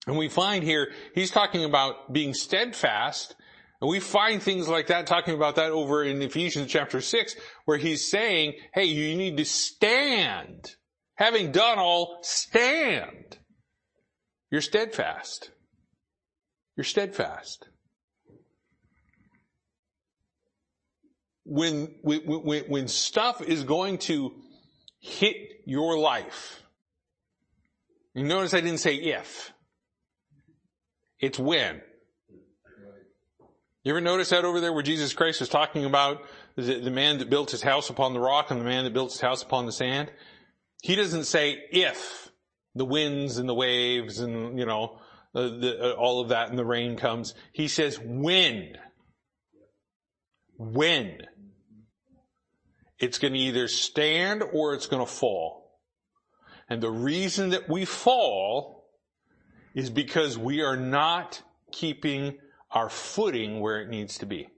And 0.07 0.17
we 0.17 0.29
find 0.29 0.63
here, 0.63 0.91
he's 1.13 1.31
talking 1.31 1.65
about 1.65 2.13
being 2.13 2.33
steadfast, 2.33 3.35
and 3.81 3.89
we 3.89 3.99
find 3.99 4.41
things 4.41 4.69
like 4.69 4.87
that, 4.87 5.05
talking 5.05 5.35
about 5.35 5.55
that 5.55 5.71
over 5.71 6.03
in 6.03 6.21
Ephesians 6.21 6.71
chapter 6.71 7.01
6, 7.01 7.35
where 7.65 7.77
he's 7.77 8.09
saying, 8.09 8.53
hey, 8.73 8.85
you 8.85 9.15
need 9.15 9.35
to 9.37 9.45
stand. 9.45 10.75
Having 11.15 11.51
done 11.51 11.77
all, 11.77 12.19
stand. 12.21 13.37
You're 14.49 14.61
steadfast. 14.61 15.51
You're 16.77 16.85
steadfast. 16.85 17.67
When, 21.43 21.95
when, 22.01 22.63
when 22.67 22.87
stuff 22.87 23.41
is 23.41 23.65
going 23.65 23.97
to 23.99 24.31
hit 24.99 25.35
your 25.65 25.99
life, 25.99 26.63
you 28.15 28.23
notice 28.23 28.53
I 28.53 28.61
didn't 28.61 28.79
say 28.79 28.95
if. 28.95 29.51
It's 31.19 31.39
when. 31.39 31.81
You 33.83 33.93
ever 33.93 34.01
notice 34.01 34.29
that 34.29 34.43
over 34.43 34.59
there 34.59 34.73
where 34.73 34.83
Jesus 34.83 35.13
Christ 35.13 35.41
is 35.41 35.49
talking 35.49 35.85
about 35.85 36.21
the, 36.55 36.79
the, 36.81 36.91
man 36.91 37.19
that 37.19 37.29
built 37.29 37.51
his 37.51 37.61
house 37.61 37.89
upon 37.89 38.13
the 38.13 38.19
rock 38.19 38.51
and 38.51 38.59
the 38.59 38.65
man 38.65 38.83
that 38.83 38.93
built 38.93 39.11
his 39.11 39.21
house 39.21 39.41
upon 39.41 39.65
the 39.65 39.71
sand? 39.71 40.11
He 40.81 40.95
doesn't 40.95 41.23
say 41.23 41.57
if 41.71 42.29
the 42.75 42.85
winds 42.85 43.37
and 43.37 43.47
the 43.47 43.53
waves 43.53 44.19
and, 44.19 44.59
you 44.59 44.65
know, 44.65 44.99
uh, 45.33 45.41
the, 45.41 45.77
uh, 45.79 45.93
all 45.93 46.19
of 46.19 46.29
that 46.29 46.49
and 46.49 46.59
the 46.59 46.65
rain 46.65 46.97
comes. 46.97 47.33
He 47.53 47.67
says 47.67 47.97
when. 47.97 48.77
When. 50.57 51.19
It's 52.99 53.19
going 53.19 53.33
to 53.33 53.39
either 53.39 53.67
stand 53.67 54.43
or 54.43 54.73
it's 54.73 54.87
going 54.87 55.05
to 55.05 55.11
fall. 55.11 55.79
And 56.67 56.81
the 56.81 56.91
reason 56.91 57.51
that 57.51 57.69
we 57.69 57.85
fall 57.85 58.76
is 59.77 59.91
because 59.91 60.39
we 60.39 60.63
are 60.63 60.75
not 60.75 61.39
keeping 61.71 62.35
our 62.71 62.89
footing 62.89 63.59
where 63.59 63.79
it 63.79 63.89
needs 63.89 64.17
to 64.17 64.25
be. 64.25 64.49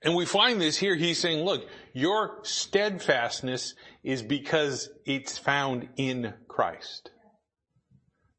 And 0.00 0.14
we 0.14 0.24
find 0.24 0.60
this 0.60 0.76
here. 0.76 0.94
He's 0.94 1.18
saying, 1.18 1.44
look, 1.44 1.68
your 1.92 2.38
steadfastness 2.44 3.74
is 4.04 4.22
because 4.22 4.88
it's 5.04 5.36
found 5.36 5.88
in 5.96 6.32
Christ. 6.46 7.10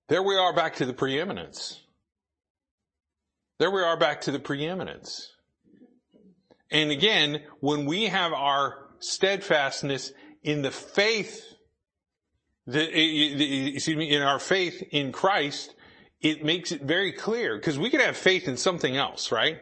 There 0.07 0.23
we 0.23 0.37
are 0.37 0.55
back 0.55 0.75
to 0.75 0.85
the 0.85 0.93
preeminence. 0.93 1.81
There 3.57 3.69
we 3.69 3.81
are 3.81 3.97
back 3.97 4.21
to 4.21 4.31
the 4.31 4.39
preeminence. 4.39 5.29
And 6.71 6.89
again, 6.89 7.41
when 7.59 7.85
we 7.85 8.05
have 8.05 8.31
our 8.31 8.77
steadfastness 8.99 10.13
in 10.41 10.61
the 10.61 10.71
faith, 10.71 11.43
the, 12.71 13.73
excuse 13.73 13.97
me, 13.97 14.13
in 14.15 14.21
our 14.21 14.39
faith 14.39 14.83
in 14.91 15.11
Christ, 15.11 15.73
it 16.21 16.43
makes 16.43 16.71
it 16.71 16.81
very 16.81 17.11
clear 17.11 17.55
because 17.55 17.79
we 17.79 17.89
could 17.89 18.01
have 18.01 18.15
faith 18.15 18.47
in 18.47 18.57
something 18.57 18.95
else, 18.95 19.31
right? 19.31 19.59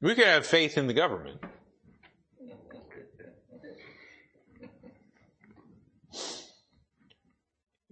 We 0.00 0.14
could 0.14 0.26
have 0.26 0.46
faith 0.46 0.76
in 0.76 0.86
the 0.86 0.94
government. 0.94 1.40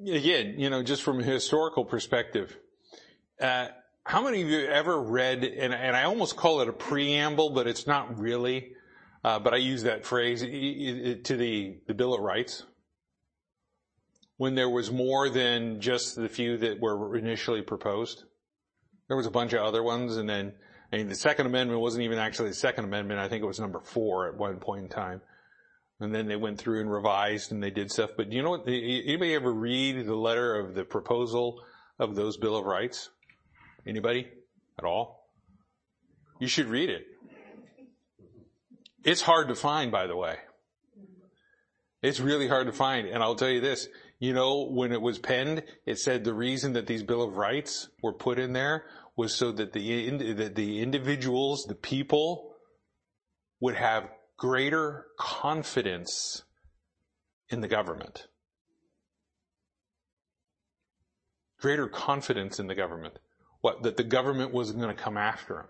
Again, 0.00 0.54
you 0.58 0.70
know, 0.70 0.82
just 0.82 1.02
from 1.02 1.20
a 1.20 1.24
historical 1.24 1.84
perspective, 1.84 2.56
uh, 3.40 3.68
how 4.04 4.22
many 4.22 4.42
of 4.42 4.48
you 4.48 4.64
ever 4.66 5.00
read, 5.00 5.42
and, 5.42 5.74
and, 5.74 5.96
I 5.96 6.04
almost 6.04 6.36
call 6.36 6.60
it 6.60 6.68
a 6.68 6.72
preamble, 6.72 7.50
but 7.50 7.66
it's 7.66 7.86
not 7.86 8.18
really, 8.18 8.72
uh, 9.24 9.38
but 9.40 9.54
I 9.54 9.56
use 9.56 9.82
that 9.82 10.06
phrase 10.06 10.40
to 10.40 11.36
the, 11.36 11.78
the 11.86 11.94
Bill 11.94 12.14
of 12.14 12.20
Rights? 12.20 12.62
When 14.38 14.54
there 14.54 14.70
was 14.70 14.90
more 14.90 15.28
than 15.28 15.80
just 15.80 16.16
the 16.16 16.28
few 16.28 16.56
that 16.58 16.80
were 16.80 17.16
initially 17.16 17.62
proposed. 17.62 18.24
There 19.08 19.16
was 19.16 19.26
a 19.26 19.30
bunch 19.30 19.52
of 19.52 19.60
other 19.60 19.82
ones, 19.82 20.16
and 20.16 20.28
then 20.28 20.54
I 20.92 20.96
mean, 20.96 21.08
the 21.08 21.14
Second 21.14 21.46
Amendment 21.46 21.80
wasn't 21.80 22.04
even 22.04 22.18
actually 22.18 22.48
the 22.48 22.54
Second 22.54 22.84
Amendment. 22.84 23.20
I 23.20 23.28
think 23.28 23.42
it 23.42 23.46
was 23.46 23.60
number 23.60 23.80
four 23.80 24.26
at 24.26 24.36
one 24.36 24.56
point 24.58 24.84
in 24.84 24.88
time. 24.88 25.20
And 26.00 26.14
then 26.14 26.28
they 26.28 26.36
went 26.36 26.58
through 26.58 26.80
and 26.80 26.90
revised 26.90 27.52
and 27.52 27.62
they 27.62 27.70
did 27.70 27.90
stuff. 27.90 28.10
But 28.16 28.30
do 28.30 28.36
you 28.36 28.42
know 28.42 28.50
what? 28.50 28.66
Anybody 28.66 29.34
ever 29.34 29.52
read 29.52 30.06
the 30.06 30.14
letter 30.14 30.54
of 30.56 30.74
the 30.74 30.84
proposal 30.84 31.60
of 31.98 32.14
those 32.14 32.36
Bill 32.36 32.56
of 32.56 32.64
Rights? 32.64 33.10
Anybody 33.86 34.28
at 34.78 34.84
all? 34.84 35.28
You 36.40 36.46
should 36.46 36.66
read 36.66 36.88
it. 36.88 37.04
It's 39.04 39.22
hard 39.22 39.48
to 39.48 39.54
find, 39.54 39.90
by 39.90 40.06
the 40.06 40.16
way. 40.16 40.36
It's 42.00 42.20
really 42.20 42.46
hard 42.46 42.68
to 42.68 42.72
find. 42.72 43.08
And 43.08 43.22
I'll 43.22 43.34
tell 43.34 43.50
you 43.50 43.60
this, 43.60 43.88
you 44.18 44.32
know, 44.32 44.64
when 44.64 44.92
it 44.92 45.00
was 45.00 45.18
penned, 45.18 45.62
it 45.86 45.98
said 45.98 46.24
the 46.24 46.34
reason 46.34 46.72
that 46.72 46.86
these 46.86 47.02
Bill 47.02 47.22
of 47.22 47.36
Rights 47.36 47.88
were 48.02 48.12
put 48.12 48.38
in 48.38 48.52
there 48.52 48.84
was 49.16 49.34
so 49.34 49.52
that 49.52 49.72
the, 49.72 50.10
that 50.34 50.54
the 50.56 50.80
individuals, 50.80 51.64
the 51.68 51.74
people 51.74 52.54
would 53.60 53.76
have 53.76 54.08
greater 54.36 55.06
confidence 55.18 56.42
in 57.48 57.60
the 57.60 57.68
government. 57.68 58.26
Greater 61.60 61.88
confidence 61.88 62.58
in 62.58 62.66
the 62.66 62.74
government. 62.74 63.18
What? 63.60 63.82
That 63.82 63.96
the 63.96 64.04
government 64.04 64.52
was 64.52 64.72
going 64.72 64.94
to 64.94 65.02
come 65.02 65.16
after 65.16 65.54
them. 65.54 65.66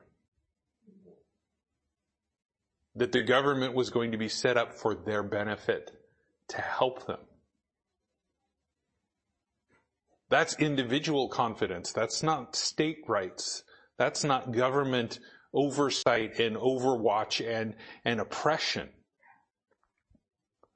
That 2.96 3.12
the 3.12 3.22
government 3.22 3.74
was 3.74 3.90
going 3.90 4.12
to 4.12 4.18
be 4.18 4.28
set 4.28 4.56
up 4.56 4.74
for 4.74 4.94
their 4.94 5.22
benefit 5.22 5.90
to 6.48 6.60
help 6.60 7.06
them. 7.06 7.20
That's 10.30 10.54
individual 10.58 11.28
confidence. 11.28 11.92
That's 11.92 12.22
not 12.22 12.54
state 12.54 12.98
rights. 13.06 13.62
That's 13.98 14.24
not 14.24 14.52
government 14.52 15.18
oversight 15.54 16.38
and 16.38 16.56
overwatch 16.56 17.44
and, 17.46 17.74
and 18.04 18.20
oppression. 18.20 18.90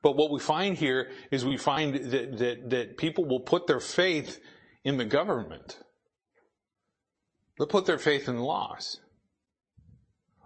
But 0.03 0.17
what 0.17 0.33
we 0.33 0.41
find 0.41 0.77
here 0.77 1.11
is 1.31 1.45
we 1.45 1.57
find 1.57 1.95
that, 1.95 2.39
that, 2.39 2.71
that 2.71 2.97
people 2.97 3.25
will 3.25 3.41
put 3.41 3.67
their 3.67 3.81
faith 3.81 4.41
in 4.85 4.97
the 4.97 5.05
government. 5.05 5.79
They'll 7.57 7.69
put 7.69 7.87
their 7.87 7.99
faith 7.99 8.29
in 8.29 8.39
laws. 8.39 8.99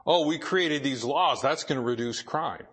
Oh, 0.05 0.27
we 0.27 0.38
created 0.38 0.85
these 0.85 1.05
laws. 1.05 1.40
That's 1.40 1.64
going 1.64 1.81
to 1.81 1.87
reduce 1.87 2.23
crime. 2.23 2.66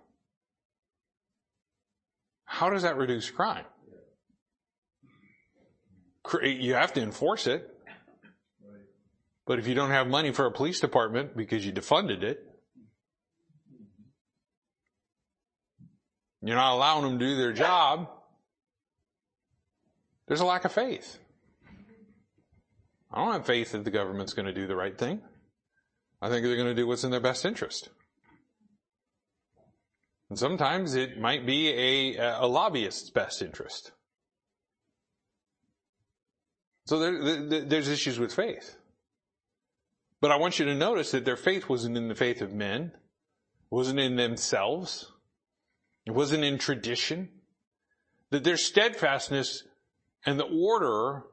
How 2.43 2.69
does 2.69 2.83
that 2.83 2.97
reduce 2.97 3.31
crime? 3.31 3.65
You 6.43 6.73
have 6.75 6.93
to 6.93 7.01
enforce 7.01 7.47
it. 7.47 7.69
But 9.45 9.59
if 9.59 9.67
you 9.67 9.75
don't 9.75 9.91
have 9.91 10.07
money 10.07 10.31
for 10.31 10.45
a 10.45 10.51
police 10.51 10.79
department 10.79 11.35
because 11.35 11.65
you 11.65 11.73
defunded 11.73 12.23
it, 12.23 12.39
you're 16.41 16.55
not 16.55 16.73
allowing 16.73 17.03
them 17.03 17.19
to 17.19 17.25
do 17.25 17.35
their 17.35 17.53
job 17.53 18.09
There's 20.27 20.41
a 20.41 20.45
lack 20.45 20.65
of 20.65 20.71
faith. 20.71 21.19
I 23.11 23.23
don't 23.23 23.33
have 23.33 23.45
faith 23.45 23.73
that 23.73 23.83
the 23.83 23.91
government's 23.91 24.33
going 24.33 24.47
to 24.47 24.53
do 24.53 24.67
the 24.67 24.75
right 24.75 24.97
thing. 24.97 25.21
I 26.21 26.29
think 26.29 26.43
they're 26.43 26.55
going 26.55 26.69
to 26.69 26.73
do 26.73 26.87
what's 26.87 27.03
in 27.03 27.11
their 27.11 27.19
best 27.19 27.45
interest. 27.45 27.89
And 30.29 30.39
sometimes 30.39 30.95
it 30.95 31.19
might 31.19 31.45
be 31.45 32.15
a, 32.17 32.39
a 32.39 32.47
lobbyist's 32.47 33.11
best 33.11 33.41
interest. 33.41 33.91
So 36.85 36.99
there, 36.99 37.47
there, 37.47 37.61
there's 37.61 37.87
issues 37.87 38.19
with 38.19 38.33
faith. 38.33 38.77
But 40.19 40.31
I 40.31 40.37
want 40.37 40.59
you 40.59 40.65
to 40.65 40.75
notice 40.75 41.11
that 41.11 41.25
their 41.25 41.37
faith 41.37 41.67
wasn't 41.67 41.97
in 41.97 42.07
the 42.07 42.15
faith 42.15 42.41
of 42.41 42.53
men, 42.53 42.93
wasn't 43.69 43.99
in 43.99 44.15
themselves, 44.15 45.11
it 46.05 46.11
wasn't 46.11 46.43
in 46.43 46.57
tradition. 46.57 47.29
That 48.29 48.43
their 48.43 48.57
steadfastness 48.57 49.63
and 50.25 50.39
the 50.39 50.45
order 50.45 51.23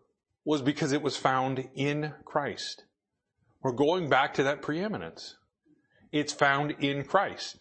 was 0.45 0.61
because 0.61 0.93
it 0.93 1.03
was 1.03 1.17
found 1.17 1.69
in 1.75 2.13
Christ. 2.25 2.85
We're 3.63 3.73
going 3.73 4.09
back 4.09 4.35
to 4.35 4.43
that 4.45 4.63
preeminence. 4.63 5.37
It's 6.13 6.33
found 6.33 6.73
in 6.81 7.05
Christ. 7.05 7.59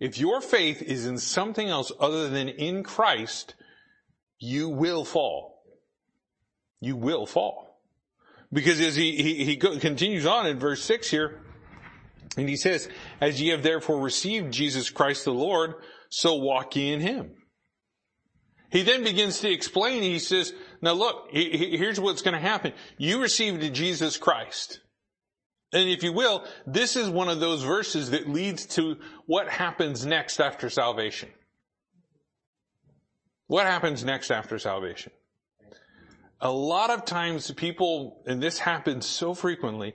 If 0.00 0.18
your 0.18 0.40
faith 0.40 0.82
is 0.82 1.06
in 1.06 1.18
something 1.18 1.68
else 1.68 1.92
other 2.00 2.28
than 2.28 2.48
in 2.48 2.82
Christ, 2.82 3.54
you 4.38 4.68
will 4.68 5.04
fall. 5.04 5.51
You 6.82 6.96
will 6.96 7.26
fall. 7.26 7.80
Because 8.52 8.80
as 8.80 8.96
he, 8.96 9.16
he, 9.16 9.44
he 9.44 9.56
continues 9.56 10.26
on 10.26 10.48
in 10.48 10.58
verse 10.58 10.82
6 10.82 11.08
here, 11.08 11.40
and 12.36 12.48
he 12.48 12.56
says, 12.56 12.88
As 13.20 13.40
ye 13.40 13.50
have 13.50 13.62
therefore 13.62 14.00
received 14.00 14.52
Jesus 14.52 14.90
Christ 14.90 15.24
the 15.24 15.32
Lord, 15.32 15.74
so 16.10 16.34
walk 16.34 16.74
ye 16.74 16.92
in 16.92 17.00
him. 17.00 17.30
He 18.70 18.82
then 18.82 19.04
begins 19.04 19.38
to 19.40 19.50
explain, 19.50 20.02
he 20.02 20.18
says, 20.18 20.52
now 20.80 20.94
look, 20.94 21.28
here's 21.30 22.00
what's 22.00 22.22
going 22.22 22.34
to 22.34 22.40
happen. 22.40 22.72
You 22.98 23.22
received 23.22 23.74
Jesus 23.74 24.16
Christ. 24.16 24.80
And 25.72 25.88
if 25.88 26.02
you 26.02 26.12
will, 26.12 26.44
this 26.66 26.96
is 26.96 27.08
one 27.08 27.28
of 27.28 27.38
those 27.38 27.62
verses 27.62 28.10
that 28.10 28.28
leads 28.28 28.66
to 28.74 28.96
what 29.26 29.48
happens 29.48 30.04
next 30.04 30.40
after 30.40 30.68
salvation. 30.68 31.28
What 33.46 33.66
happens 33.66 34.02
next 34.02 34.30
after 34.30 34.58
salvation? 34.58 35.12
A 36.42 36.50
lot 36.50 36.90
of 36.90 37.04
times 37.04 37.50
people, 37.52 38.22
and 38.26 38.42
this 38.42 38.58
happens 38.58 39.06
so 39.06 39.32
frequently, 39.32 39.94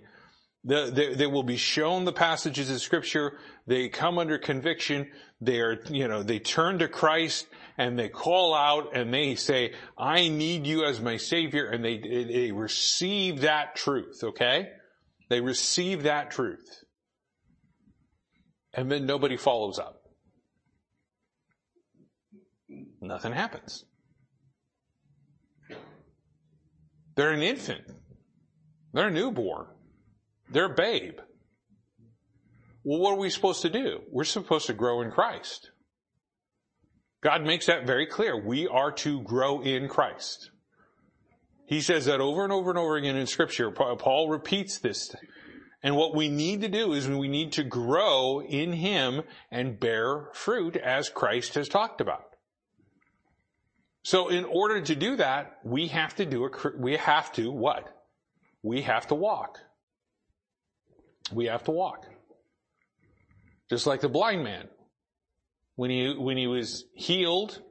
they, 0.64 1.14
they, 1.14 1.28
will 1.28 1.44
be 1.44 1.58
shown 1.58 2.06
the 2.06 2.14
passages 2.14 2.70
of 2.70 2.82
scripture. 2.82 3.38
They 3.68 3.90
come 3.90 4.18
under 4.18 4.38
conviction. 4.38 5.10
They 5.40 5.60
are, 5.60 5.80
you 5.90 6.08
know, 6.08 6.24
they 6.24 6.40
turn 6.40 6.80
to 6.80 6.88
Christ 6.88 7.48
and 7.78 7.98
they 7.98 8.10
call 8.10 8.54
out 8.54 8.96
and 8.96 9.14
they 9.14 9.36
say, 9.36 9.74
I 9.98 10.30
need 10.30 10.66
you 10.66 10.84
as 10.84 11.00
my 11.00 11.18
savior. 11.18 11.68
And 11.68 11.86
they, 11.86 11.98
they 12.00 12.52
receive 12.52 13.42
that 13.42 13.76
truth. 13.76 14.24
Okay. 14.24 14.70
They 15.30 15.42
receive 15.42 16.04
that 16.04 16.32
truth. 16.32 16.84
And 18.74 18.92
then 18.92 19.06
nobody 19.06 19.38
follows 19.38 19.80
up. 19.80 20.02
Nothing 23.02 23.34
happens. 23.34 23.86
They're 27.18 27.32
an 27.32 27.42
infant. 27.42 27.82
They're 28.94 29.08
a 29.08 29.12
newborn. 29.12 29.66
They're 30.52 30.72
a 30.72 30.76
babe. 30.76 31.18
Well, 32.84 33.00
what 33.00 33.14
are 33.14 33.20
we 33.20 33.32
supposed 33.32 33.64
to 33.64 33.70
do? 33.70 34.02
We're 34.12 34.24
supposed 34.24 34.68
to 34.68 34.74
grow 34.74 35.02
in 35.02 35.12
Christ. 35.12 35.72
God 37.22 37.44
makes 37.44 37.66
that 37.66 37.88
very 37.88 38.06
clear. 38.06 38.40
We 38.40 38.68
are 38.68 38.92
to 38.92 39.22
grow 39.24 39.62
in 39.62 39.90
Christ. 39.90 40.52
He 41.66 41.82
says 41.82 42.06
that 42.06 42.22
over 42.22 42.44
and 42.44 42.54
over 42.54 42.70
and 42.70 42.80
over 42.80 42.96
again 42.96 43.18
in 43.18 43.26
scripture. 43.26 43.72
Paul 43.72 44.30
repeats 44.30 44.78
this. 44.78 45.14
And 45.82 45.96
what 45.96 46.16
we 46.16 46.30
need 46.30 46.62
to 46.62 46.70
do 46.70 46.94
is 46.94 47.10
we 47.10 47.28
need 47.28 47.52
to 47.54 47.64
grow 47.64 48.42
in 48.42 48.74
Him 48.74 49.24
and 49.52 49.80
bear 49.80 50.30
fruit 50.34 50.78
as 50.78 51.10
Christ 51.10 51.56
has 51.56 51.68
talked 51.68 52.00
about. 52.00 52.27
So 54.08 54.30
in 54.30 54.46
order 54.46 54.80
to 54.80 54.96
do 54.96 55.18
that, 55.18 55.58
we 55.66 55.90
have 55.90 56.16
to 56.16 56.26
do 56.26 56.46
a, 56.46 56.50
we 56.78 56.96
have 56.96 57.30
to 57.34 57.52
what? 57.52 57.90
We 58.64 58.84
have 58.84 59.06
to 59.08 59.16
walk. 59.16 59.60
We 61.34 61.48
have 61.48 61.66
to 61.66 61.72
walk. 61.72 62.06
Just 63.70 63.86
like 63.86 64.00
the 64.00 64.08
blind 64.08 64.46
man. 64.46 64.70
When 65.76 65.90
he, 65.90 66.16
when 66.18 66.38
he 66.38 66.48
was 66.48 66.86
healed, 66.94 67.62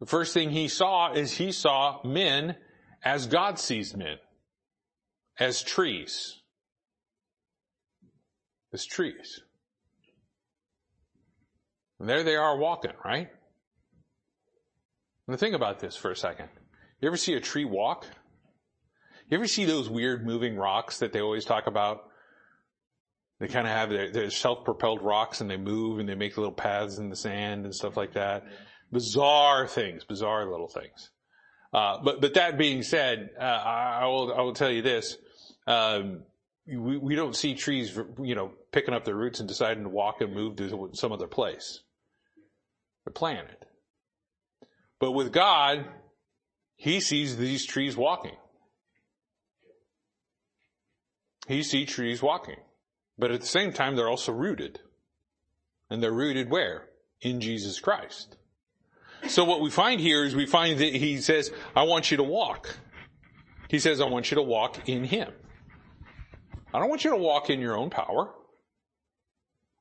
the 0.00 0.06
first 0.06 0.32
thing 0.32 0.48
he 0.48 0.68
saw 0.68 1.12
is 1.12 1.32
he 1.32 1.52
saw 1.52 2.00
men 2.02 2.56
as 3.04 3.26
God 3.26 3.58
sees 3.58 3.94
men. 3.94 4.16
As 5.38 5.62
trees. 5.62 6.40
As 8.72 8.86
trees. 8.86 9.42
And 12.00 12.08
there 12.08 12.22
they 12.22 12.36
are 12.36 12.56
walking, 12.56 12.92
right? 13.04 13.28
Now 15.26 15.36
think 15.36 15.54
about 15.54 15.80
this 15.80 15.96
for 15.96 16.10
a 16.10 16.16
second. 16.16 16.48
You 17.00 17.08
ever 17.08 17.16
see 17.16 17.34
a 17.34 17.40
tree 17.40 17.64
walk? 17.64 18.06
You 19.30 19.36
ever 19.38 19.46
see 19.46 19.64
those 19.64 19.88
weird 19.88 20.26
moving 20.26 20.56
rocks 20.56 20.98
that 20.98 21.12
they 21.12 21.20
always 21.20 21.44
talk 21.44 21.66
about? 21.66 22.10
They 23.40 23.48
kind 23.48 23.66
of 23.66 23.72
have 23.72 23.90
their, 23.90 24.10
their 24.10 24.30
self-propelled 24.30 25.02
rocks 25.02 25.40
and 25.40 25.50
they 25.50 25.56
move 25.56 25.98
and 25.98 26.08
they 26.08 26.14
make 26.14 26.36
little 26.36 26.52
paths 26.52 26.98
in 26.98 27.08
the 27.08 27.16
sand 27.16 27.64
and 27.64 27.74
stuff 27.74 27.96
like 27.96 28.12
that. 28.12 28.44
Bizarre 28.92 29.66
things, 29.66 30.04
bizarre 30.04 30.50
little 30.50 30.68
things. 30.68 31.10
Uh, 31.72 31.98
but, 32.04 32.20
but 32.20 32.34
that 32.34 32.56
being 32.56 32.82
said, 32.82 33.30
uh, 33.38 33.42
I, 33.42 34.00
I, 34.02 34.06
will, 34.06 34.32
I 34.32 34.42
will 34.42 34.54
tell 34.54 34.70
you 34.70 34.82
this. 34.82 35.16
Um, 35.66 36.22
we, 36.66 36.96
we 36.96 37.16
don't 37.16 37.34
see 37.34 37.54
trees, 37.54 37.98
you 38.22 38.34
know, 38.34 38.52
picking 38.72 38.94
up 38.94 39.04
their 39.04 39.16
roots 39.16 39.40
and 39.40 39.48
deciding 39.48 39.82
to 39.82 39.88
walk 39.88 40.20
and 40.20 40.32
move 40.32 40.56
to 40.56 40.90
some 40.92 41.12
other 41.12 41.26
place. 41.26 41.80
They're 43.04 43.12
planted. 43.12 43.66
But 45.00 45.12
with 45.12 45.32
God, 45.32 45.84
He 46.76 47.00
sees 47.00 47.36
these 47.36 47.64
trees 47.64 47.96
walking. 47.96 48.36
He 51.46 51.62
sees 51.62 51.90
trees 51.90 52.22
walking. 52.22 52.56
But 53.18 53.30
at 53.30 53.40
the 53.40 53.46
same 53.46 53.72
time, 53.72 53.96
they're 53.96 54.08
also 54.08 54.32
rooted. 54.32 54.80
And 55.90 56.02
they're 56.02 56.12
rooted 56.12 56.50
where? 56.50 56.88
In 57.20 57.40
Jesus 57.40 57.78
Christ. 57.78 58.36
So 59.28 59.44
what 59.44 59.60
we 59.60 59.70
find 59.70 60.00
here 60.00 60.24
is 60.24 60.34
we 60.34 60.46
find 60.46 60.78
that 60.80 60.94
he 60.94 61.20
says, 61.20 61.50
I 61.74 61.84
want 61.84 62.10
you 62.10 62.18
to 62.18 62.22
walk. 62.22 62.76
He 63.68 63.78
says, 63.78 64.00
I 64.00 64.08
want 64.08 64.30
you 64.30 64.36
to 64.36 64.42
walk 64.42 64.88
in 64.88 65.04
him. 65.04 65.32
I 66.72 66.78
don't 66.80 66.88
want 66.88 67.04
you 67.04 67.10
to 67.10 67.16
walk 67.16 67.50
in 67.50 67.60
your 67.60 67.76
own 67.76 67.90
power. 67.90 68.34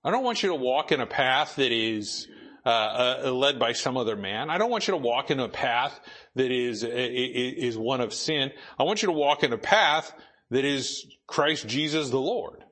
I 0.03 0.11
don't 0.11 0.23
want 0.23 0.43
you 0.43 0.49
to 0.49 0.55
walk 0.55 0.91
in 0.91 1.01
a 1.01 1.05
path 1.05 1.55
that 1.55 1.71
is 1.71 2.27
uh, 2.65 3.21
uh, 3.25 3.31
led 3.31 3.59
by 3.59 3.73
some 3.73 3.97
other 3.97 4.15
man. 4.15 4.49
I 4.49 4.57
don't 4.57 4.71
want 4.71 4.87
you 4.87 4.93
to 4.93 4.97
walk 4.97 5.31
in 5.31 5.39
a 5.39 5.49
path 5.49 5.99
that 6.35 6.51
is 6.51 6.83
is 6.83 7.77
one 7.77 8.01
of 8.01 8.13
sin. 8.13 8.51
I 8.79 8.83
want 8.83 9.01
you 9.01 9.07
to 9.07 9.13
walk 9.13 9.43
in 9.43 9.51
a 9.51 9.57
path 9.57 10.13
that 10.49 10.65
is 10.65 11.05
Christ 11.27 11.67
Jesus 11.67 12.09
the 12.09 12.19
Lord. 12.19 12.63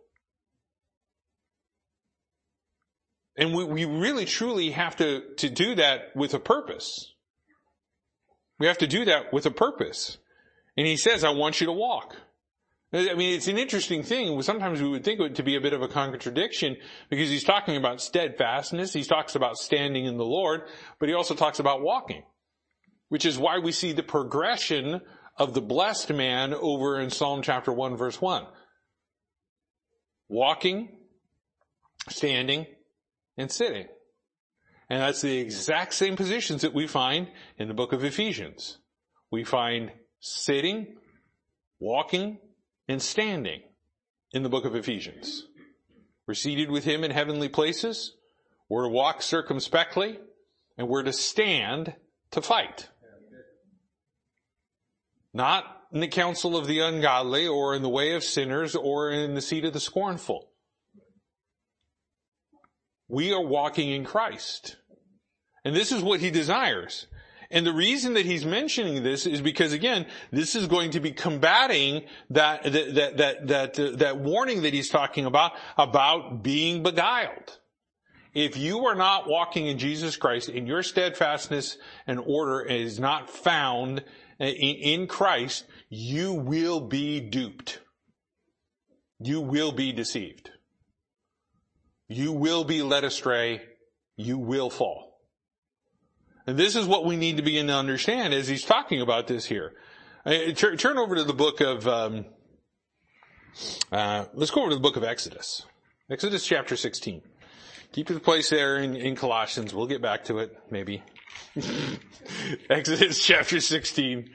And 3.38 3.56
we, 3.56 3.64
we 3.64 3.86
really 3.86 4.26
truly 4.26 4.72
have 4.72 4.98
to, 4.98 5.24
to 5.38 5.50
do 5.50 5.76
that 5.76 6.16
with 6.16 6.34
a 6.34 6.40
purpose. 6.40 7.14
We 8.60 8.68
have 8.68 8.78
to 8.80 8.88
do 8.88 9.06
that 9.06 9.34
with 9.34 9.46
a 9.46 9.52
purpose. 9.52 10.18
And 10.78 10.86
he 10.86 10.98
says, 10.98 11.24
I 11.24 11.32
want 11.32 11.60
you 11.60 11.68
to 11.68 11.74
walk. 11.74 12.16
I 12.94 13.14
mean, 13.14 13.34
it's 13.34 13.48
an 13.48 13.58
interesting 13.58 14.04
thing. 14.04 14.42
Sometimes 14.42 14.82
we 14.82 14.90
would 14.90 15.06
think 15.06 15.22
it 15.22 15.36
to 15.36 15.44
be 15.44 15.56
a 15.56 15.62
bit 15.62 15.72
of 15.72 15.82
a 15.82 15.88
contradiction 15.88 16.76
because 17.10 17.30
he's 17.30 17.46
talking 17.46 17.78
about 17.78 18.02
steadfastness. 18.02 18.92
He 18.92 19.04
talks 19.04 19.36
about 19.36 19.58
standing 19.58 20.06
in 20.06 20.18
the 20.18 20.26
Lord, 20.26 20.64
but 21.00 21.08
he 21.08 21.16
also 21.16 21.34
talks 21.34 21.60
about 21.60 21.82
walking, 21.82 22.24
which 23.08 23.26
is 23.26 23.40
why 23.40 23.60
we 23.60 23.72
see 23.72 23.94
the 23.94 24.04
progression 24.04 25.00
of 25.38 25.54
the 25.54 25.62
blessed 25.62 26.12
man 26.12 26.54
over 26.54 27.00
in 27.00 27.10
Psalm 27.10 27.42
chapter 27.42 27.72
1 27.72 27.96
verse 27.96 28.20
1. 28.20 28.46
Walking, 30.28 30.90
standing, 32.10 32.66
and 33.38 33.50
sitting. 33.50 33.88
And 34.90 35.02
that's 35.02 35.22
the 35.22 35.38
exact 35.38 35.94
same 35.94 36.18
positions 36.18 36.64
that 36.64 36.74
we 36.74 36.88
find 36.88 37.30
in 37.58 37.70
the 37.70 37.74
book 37.74 37.94
of 37.94 38.04
Ephesians. 38.04 38.80
We 39.32 39.46
find 39.46 39.94
sitting, 40.20 40.98
walking, 41.80 42.38
and 42.92 43.02
standing 43.02 43.62
in 44.34 44.44
the 44.44 44.50
book 44.50 44.66
of 44.66 44.76
Ephesians. 44.76 45.48
We're 46.28 46.34
seated 46.34 46.70
with 46.70 46.84
him 46.84 47.06
in 47.06 47.12
heavenly 47.12 47.48
places. 47.48 48.16
We're 48.70 48.84
to 48.84 48.90
walk 48.90 49.22
circumspectly 49.22 50.20
and 50.78 50.90
we're 50.90 51.04
to 51.04 51.14
stand 51.14 51.96
to 52.32 52.42
fight. 52.42 52.90
Not 55.34 55.64
in 55.94 56.02
the 56.02 56.08
counsel 56.10 56.58
of 56.58 56.68
the 56.68 56.80
ungodly 56.80 57.48
or 57.48 57.76
in 57.76 57.82
the 57.82 57.90
way 57.90 58.14
of 58.14 58.26
sinners 58.26 58.76
or 58.76 59.10
in 59.10 59.36
the 59.36 59.42
seat 59.42 59.64
of 59.64 59.72
the 59.72 59.80
scornful. 59.80 60.50
We 63.08 63.32
are 63.32 63.42
walking 63.42 63.90
in 63.90 64.04
Christ. 64.04 64.76
And 65.64 65.74
this 65.74 65.94
is 65.94 66.02
what 66.02 66.20
he 66.20 66.30
desires. 66.30 67.08
And 67.52 67.66
the 67.66 67.74
reason 67.74 68.14
that 68.14 68.26
he's 68.26 68.46
mentioning 68.46 69.04
this 69.04 69.26
is 69.26 69.42
because 69.42 69.74
again, 69.74 70.06
this 70.32 70.56
is 70.56 70.68
going 70.68 70.92
to 70.92 71.00
be 71.00 71.12
combating 71.12 72.04
that, 72.30 72.64
that, 72.64 72.96
that, 72.96 73.18
that, 73.18 73.48
that, 73.48 73.80
uh, 73.80 73.96
that 73.98 74.18
warning 74.18 74.62
that 74.62 74.74
he's 74.74 74.90
talking 74.90 75.26
about, 75.26 75.52
about 75.78 76.42
being 76.44 76.82
beguiled. 76.82 77.60
If 78.34 78.56
you 78.56 78.86
are 78.86 78.96
not 78.96 79.28
walking 79.28 79.68
in 79.68 79.78
Jesus 79.78 80.16
Christ 80.16 80.48
and 80.48 80.66
your 80.66 80.84
steadfastness 80.84 81.78
and 82.08 82.20
order 82.20 82.62
is 82.62 82.98
not 82.98 83.30
found 83.30 84.06
in 84.40 85.08
Christ, 85.08 85.66
you 85.90 86.34
will 86.34 86.80
be 86.80 87.20
duped. 87.20 87.80
You 89.20 89.42
will 89.42 89.74
be 89.74 89.92
deceived. 89.92 90.50
You 92.08 92.32
will 92.32 92.64
be 92.64 92.82
led 92.82 93.04
astray. 93.04 93.62
You 94.16 94.38
will 94.38 94.70
fall. 94.70 95.11
And 96.48 96.58
this 96.58 96.76
is 96.76 96.88
what 96.88 97.06
we 97.06 97.16
need 97.16 97.38
to 97.38 97.44
begin 97.44 97.68
to 97.68 97.74
understand 97.74 98.34
as 98.34 98.48
he's 98.48 98.64
talking 98.64 99.02
about 99.02 99.28
this 99.28 99.46
here. 99.46 99.74
Uh, 100.26 100.52
turn 100.54 100.98
over 100.98 101.16
to 101.16 101.24
the 101.24 101.34
book 101.34 101.62
of, 101.62 101.88
um, 101.88 102.26
uh, 103.92 104.26
let's 104.34 104.52
go 104.52 104.62
over 104.62 104.70
to 104.70 104.76
the 104.76 104.82
book 104.82 104.98
of 104.98 105.04
Exodus. 105.04 105.66
Exodus 106.10 106.46
chapter 106.46 106.76
16. 106.76 107.22
Keep 107.94 108.08
the 108.08 108.20
place 108.20 108.50
there 108.50 108.78
in, 108.78 108.96
in 108.96 109.16
Colossians. 109.16 109.74
We'll 109.74 109.88
get 109.88 110.02
back 110.02 110.26
to 110.26 110.40
it, 110.40 110.58
maybe. 110.70 111.04
Exodus 112.70 113.24
chapter 113.24 113.60
16. 113.60 114.30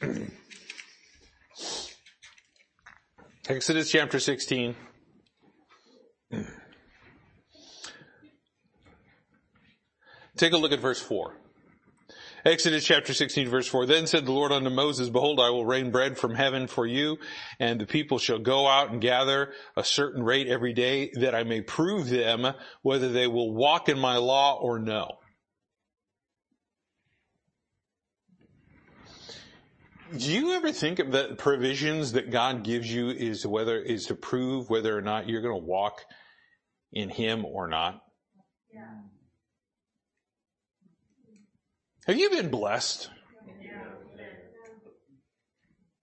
Exodus 3.48 3.90
chapter 3.90 4.18
16. 4.18 4.74
Take 10.36 10.52
a 10.52 10.58
look 10.58 10.72
at 10.72 10.80
verse 10.80 11.00
4. 11.00 11.36
Exodus 12.44 12.84
chapter 12.84 13.12
16 13.12 13.48
verse 13.48 13.66
4. 13.66 13.86
Then 13.86 14.06
said 14.06 14.24
the 14.24 14.32
Lord 14.32 14.52
unto 14.52 14.70
Moses, 14.70 15.08
Behold, 15.08 15.40
I 15.40 15.50
will 15.50 15.66
rain 15.66 15.90
bread 15.90 16.16
from 16.16 16.34
heaven 16.34 16.68
for 16.68 16.86
you, 16.86 17.16
and 17.58 17.80
the 17.80 17.86
people 17.86 18.18
shall 18.18 18.38
go 18.38 18.68
out 18.68 18.92
and 18.92 19.00
gather 19.00 19.52
a 19.76 19.82
certain 19.82 20.22
rate 20.22 20.46
every 20.46 20.72
day, 20.72 21.10
that 21.14 21.34
I 21.34 21.42
may 21.42 21.60
prove 21.60 22.08
them 22.08 22.46
whether 22.82 23.10
they 23.10 23.26
will 23.26 23.52
walk 23.52 23.88
in 23.88 23.98
my 23.98 24.18
law 24.18 24.60
or 24.60 24.78
no. 24.78 25.08
Do 30.16 30.30
you 30.30 30.52
ever 30.52 30.70
think 30.70 31.00
of 31.00 31.10
the 31.10 31.34
provisions 31.36 32.12
that 32.12 32.30
God 32.30 32.62
gives 32.62 32.92
you 32.92 33.10
is 33.10 33.44
whether 33.44 33.76
is 33.76 34.06
to 34.06 34.14
prove 34.14 34.70
whether 34.70 34.96
or 34.96 35.02
not 35.02 35.28
you're 35.28 35.42
going 35.42 35.60
to 35.60 35.66
walk 35.66 36.04
in 36.92 37.08
Him 37.08 37.44
or 37.44 37.66
not? 37.66 38.00
Yeah. 38.72 38.84
Have 42.06 42.16
you 42.16 42.30
been 42.30 42.50
blessed? 42.50 43.10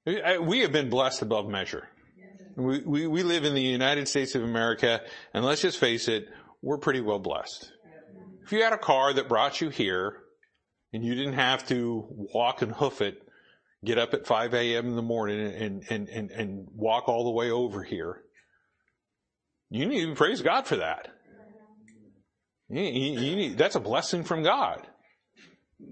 We 0.05 0.59
have 0.59 0.71
been 0.73 0.89
blessed 0.89 1.21
above 1.21 1.47
measure. 1.47 1.87
We, 2.57 2.81
we, 2.81 3.07
we 3.07 3.23
live 3.23 3.45
in 3.45 3.55
the 3.55 3.61
United 3.61 4.09
States 4.09 4.35
of 4.35 4.43
America, 4.43 5.01
and 5.33 5.45
let's 5.45 5.61
just 5.61 5.79
face 5.79 6.09
it, 6.09 6.27
we're 6.61 6.77
pretty 6.77 6.99
well 6.99 7.19
blessed. 7.19 7.71
If 8.43 8.51
you 8.51 8.63
had 8.63 8.73
a 8.73 8.77
car 8.77 9.13
that 9.13 9.29
brought 9.29 9.61
you 9.61 9.69
here, 9.69 10.17
and 10.91 11.05
you 11.05 11.15
didn't 11.15 11.33
have 11.33 11.65
to 11.67 12.05
walk 12.09 12.61
and 12.61 12.73
hoof 12.73 13.01
it, 13.01 13.17
get 13.85 13.97
up 13.97 14.13
at 14.13 14.27
5 14.27 14.53
a.m. 14.53 14.87
in 14.87 14.95
the 14.97 15.01
morning 15.01 15.39
and, 15.39 15.83
and, 15.89 16.09
and, 16.09 16.31
and 16.31 16.67
walk 16.75 17.07
all 17.07 17.23
the 17.23 17.31
way 17.31 17.49
over 17.49 17.81
here, 17.81 18.21
you 19.69 19.85
need 19.85 20.05
to 20.05 20.15
praise 20.15 20.41
God 20.41 20.67
for 20.67 20.75
that. 20.75 21.07
You, 22.67 22.81
you, 22.81 23.19
you 23.19 23.35
need, 23.37 23.57
that's 23.57 23.75
a 23.75 23.79
blessing 23.79 24.25
from 24.25 24.43
God 24.43 24.85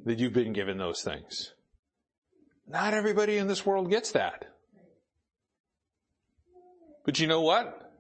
that 0.06 0.20
you've 0.20 0.34
been 0.34 0.54
given 0.54 0.78
those 0.78 1.02
things. 1.02 1.54
Not 2.68 2.94
everybody 2.94 3.38
in 3.38 3.48
this 3.48 3.66
world 3.66 3.90
gets 3.90 4.12
that. 4.14 4.46
But 7.06 7.20
you 7.20 7.28
know 7.28 7.42
what? 7.42 7.92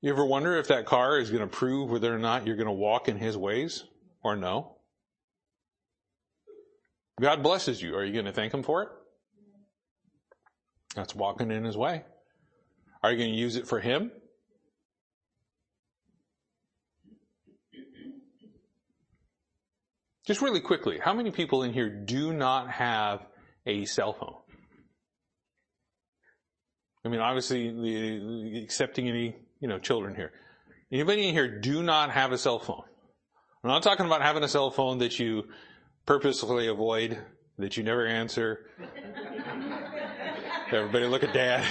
You 0.00 0.10
ever 0.12 0.24
wonder 0.24 0.56
if 0.56 0.68
that 0.68 0.86
car 0.86 1.18
is 1.18 1.30
going 1.30 1.42
to 1.42 1.46
prove 1.46 1.90
whether 1.90 2.14
or 2.14 2.18
not 2.18 2.46
you're 2.46 2.56
going 2.56 2.66
to 2.66 2.72
walk 2.72 3.08
in 3.08 3.16
His 3.16 3.36
ways 3.36 3.84
or 4.22 4.36
no? 4.36 4.76
God 7.20 7.42
blesses 7.42 7.82
you. 7.82 7.94
Are 7.94 8.04
you 8.04 8.12
going 8.12 8.24
to 8.24 8.32
thank 8.32 8.52
Him 8.52 8.62
for 8.62 8.82
it? 8.82 8.88
That's 10.94 11.14
walking 11.14 11.50
in 11.50 11.64
His 11.64 11.76
way. 11.76 12.02
Are 13.02 13.12
you 13.12 13.18
going 13.18 13.30
to 13.30 13.36
use 13.38 13.56
it 13.56 13.66
for 13.68 13.78
Him? 13.78 14.10
Just 20.30 20.42
really 20.42 20.60
quickly, 20.60 21.00
how 21.00 21.12
many 21.12 21.32
people 21.32 21.64
in 21.64 21.72
here 21.72 21.88
do 21.90 22.32
not 22.32 22.70
have 22.70 23.26
a 23.66 23.84
cell 23.84 24.12
phone? 24.12 24.36
I 27.04 27.08
mean, 27.08 27.18
obviously, 27.18 28.62
accepting 28.62 29.08
any, 29.08 29.34
you 29.58 29.66
know, 29.66 29.80
children 29.80 30.14
here. 30.14 30.30
Anybody 30.92 31.26
in 31.26 31.34
here 31.34 31.58
do 31.58 31.82
not 31.82 32.12
have 32.12 32.30
a 32.30 32.38
cell 32.38 32.60
phone? 32.60 32.84
I'm 33.64 33.70
not 33.70 33.82
talking 33.82 34.06
about 34.06 34.22
having 34.22 34.44
a 34.44 34.48
cell 34.48 34.70
phone 34.70 34.98
that 34.98 35.18
you 35.18 35.48
purposefully 36.06 36.68
avoid, 36.68 37.18
that 37.58 37.76
you 37.76 37.82
never 37.82 38.06
answer. 38.06 38.66
Everybody 40.70 41.06
look 41.06 41.24
at 41.24 41.34
dad. 41.34 41.66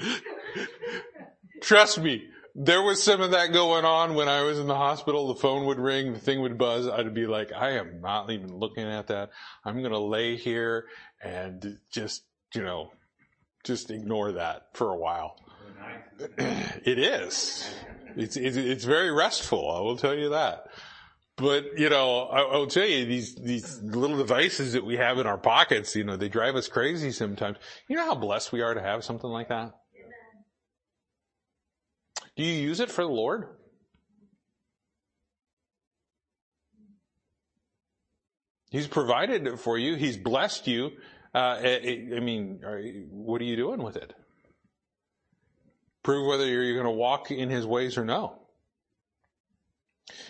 Trust 1.60 2.00
me, 2.00 2.30
there 2.58 2.82
was 2.82 3.02
some 3.02 3.20
of 3.20 3.32
that 3.32 3.52
going 3.52 3.84
on 3.84 4.14
when 4.14 4.28
I 4.28 4.42
was 4.42 4.58
in 4.58 4.66
the 4.66 4.74
hospital. 4.74 5.28
The 5.28 5.40
phone 5.40 5.66
would 5.66 5.78
ring, 5.78 6.14
the 6.14 6.18
thing 6.18 6.40
would 6.40 6.56
buzz. 6.56 6.88
I'd 6.88 7.12
be 7.12 7.26
like, 7.26 7.52
I 7.52 7.72
am 7.72 8.00
not 8.00 8.30
even 8.30 8.56
looking 8.56 8.84
at 8.84 9.08
that. 9.08 9.30
I'm 9.62 9.80
going 9.80 9.92
to 9.92 9.98
lay 9.98 10.36
here 10.36 10.86
and 11.22 11.78
just, 11.90 12.24
you 12.54 12.62
know, 12.62 12.92
just 13.62 13.90
ignore 13.90 14.32
that 14.32 14.68
for 14.72 14.90
a 14.90 14.96
while. 14.96 15.36
it 16.38 16.98
is. 16.98 17.70
It's, 18.16 18.38
it's, 18.38 18.56
it's 18.56 18.84
very 18.84 19.10
restful. 19.10 19.70
I 19.70 19.80
will 19.80 19.98
tell 19.98 20.14
you 20.14 20.30
that. 20.30 20.68
But, 21.36 21.78
you 21.78 21.90
know, 21.90 22.22
I, 22.22 22.40
I 22.40 22.56
will 22.56 22.68
tell 22.68 22.86
you, 22.86 23.04
these, 23.04 23.34
these 23.34 23.82
little 23.82 24.16
devices 24.16 24.72
that 24.72 24.86
we 24.86 24.96
have 24.96 25.18
in 25.18 25.26
our 25.26 25.36
pockets, 25.36 25.94
you 25.94 26.04
know, 26.04 26.16
they 26.16 26.30
drive 26.30 26.56
us 26.56 26.68
crazy 26.68 27.12
sometimes. 27.12 27.58
You 27.86 27.96
know 27.96 28.06
how 28.06 28.14
blessed 28.14 28.50
we 28.52 28.62
are 28.62 28.72
to 28.72 28.80
have 28.80 29.04
something 29.04 29.28
like 29.28 29.48
that? 29.50 29.74
Do 32.36 32.44
you 32.44 32.52
use 32.52 32.80
it 32.80 32.90
for 32.90 33.02
the 33.02 33.10
Lord? 33.10 33.48
He's 38.70 38.86
provided 38.86 39.46
it 39.46 39.58
for 39.58 39.78
you. 39.78 39.94
He's 39.94 40.16
blessed 40.18 40.66
you. 40.66 40.90
Uh, 41.34 41.58
I 41.62 42.20
mean, 42.20 42.60
what 43.10 43.40
are 43.40 43.44
you 43.44 43.56
doing 43.56 43.82
with 43.82 43.96
it? 43.96 44.12
Prove 46.02 46.26
whether 46.28 46.46
you're 46.46 46.74
going 46.74 46.84
to 46.84 46.90
walk 46.90 47.30
in 47.30 47.48
His 47.48 47.66
ways 47.66 47.96
or 47.96 48.04
no. 48.04 48.38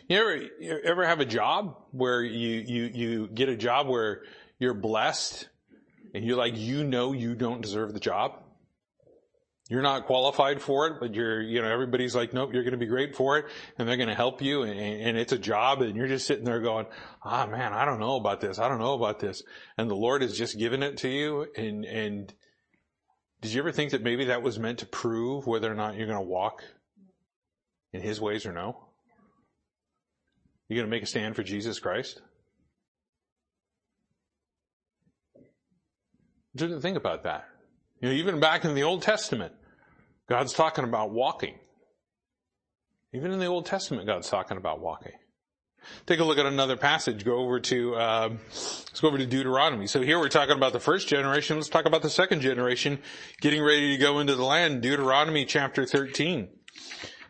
You 0.09 0.19
ever, 0.19 0.37
you 0.37 0.81
ever 0.85 1.07
have 1.07 1.21
a 1.21 1.25
job 1.25 1.77
where 1.90 2.23
you, 2.23 2.62
you, 2.66 2.85
you 2.95 3.29
get 3.29 3.49
a 3.49 3.57
job 3.57 3.88
where 3.88 4.23
you're 4.59 4.75
blessed 4.75 5.49
and 6.14 6.25
you're 6.25 6.37
like, 6.37 6.57
you 6.57 6.85
know 6.85 7.12
you 7.12 7.35
don't 7.35 7.61
deserve 7.61 7.92
the 7.92 8.01
job? 8.01 8.40
You're 9.68 9.83
not 9.83 10.07
qualified 10.07 10.62
for 10.62 10.87
it, 10.87 11.00
but 11.00 11.14
you're, 11.14 11.42
you 11.42 11.61
know, 11.61 11.68
everybody's 11.68 12.14
like, 12.14 12.33
nope, 12.33 12.50
you're 12.52 12.62
going 12.62 12.72
to 12.72 12.79
be 12.79 12.87
great 12.87 13.16
for 13.16 13.38
it, 13.38 13.46
and 13.76 13.88
they're 13.88 13.96
going 13.96 14.09
to 14.09 14.14
help 14.14 14.40
you, 14.40 14.62
and, 14.62 14.79
and, 14.79 15.18
it's 15.18 15.33
a 15.33 15.38
job, 15.38 15.83
and 15.83 15.96
you're 15.96 16.07
just 16.07 16.24
sitting 16.24 16.44
there 16.44 16.61
going, 16.61 16.87
ah, 17.24 17.46
oh, 17.46 17.50
man, 17.50 17.72
I 17.72 17.85
don't 17.85 17.98
know 17.98 18.14
about 18.14 18.40
this, 18.40 18.61
I 18.61 18.68
don't 18.68 18.79
know 18.79 18.94
about 18.94 19.18
this, 19.18 19.42
and 19.76 19.90
the 19.90 19.96
Lord 19.96 20.22
has 20.22 20.38
just 20.38 20.57
given 20.57 20.85
it 20.85 20.98
to 20.98 21.09
you, 21.09 21.46
and, 21.57 21.85
and 21.85 22.33
did 23.40 23.52
you 23.52 23.61
ever 23.61 23.72
think 23.72 23.90
that 23.90 24.02
maybe 24.02 24.26
that 24.26 24.42
was 24.42 24.57
meant 24.57 24.79
to 24.81 24.87
prove 24.87 25.48
whether 25.48 25.70
or 25.70 25.74
not 25.74 25.96
you're 25.96 26.07
going 26.07 26.18
to 26.18 26.24
walk 26.24 26.62
in 27.92 28.00
His 28.00 28.21
ways 28.21 28.46
or 28.46 28.52
no? 28.52 28.77
You're 30.69 30.77
going 30.77 30.87
to 30.87 30.90
make 30.90 31.02
a 31.02 31.06
stand 31.06 31.35
for 31.35 31.42
Jesus 31.42 31.81
Christ? 31.81 32.23
Think 36.56 36.96
about 36.96 37.25
that. 37.25 37.46
You 38.01 38.09
know, 38.09 38.15
even 38.15 38.40
back 38.40 38.65
in 38.65 38.75
the 38.75 38.83
Old 38.83 39.03
Testament, 39.03 39.53
God's 40.29 40.53
talking 40.53 40.85
about 40.85 41.11
walking. 41.11 41.55
Even 43.15 43.33
in 43.33 43.38
the 43.38 43.47
Old 43.47 43.65
Testament, 43.65 44.07
God's 44.07 44.29
talking 44.29 44.59
about 44.59 44.81
walking. 44.81 45.13
Take 46.05 46.21
a 46.21 46.25
look 46.25 46.38
at 46.38 46.47
another 46.47 46.77
passage. 46.77 47.25
Go 47.25 47.37
over 47.37 47.61
to 47.61 47.97
um, 47.97 48.40
let's 48.49 49.01
go 49.01 49.09
over 49.09 49.19
to 49.19 49.27
Deuteronomy. 49.27 49.87
So 49.87 50.03
here 50.03 50.19
we're 50.19 50.29
talking 50.29 50.57
about 50.57 50.73
the 50.73 50.81
first 50.81 51.09
generation. 51.09 51.57
Let's 51.57 51.69
talk 51.69 51.87
about 51.87 52.03
the 52.03 52.11
second 52.11 52.40
generation 52.40 52.99
getting 53.40 53.63
ready 53.63 53.97
to 53.97 54.03
go 54.03 54.19
into 54.19 54.35
the 54.35 54.44
land. 54.44 54.83
Deuteronomy 54.83 55.44
chapter 55.44 55.87
thirteen. 55.87 56.49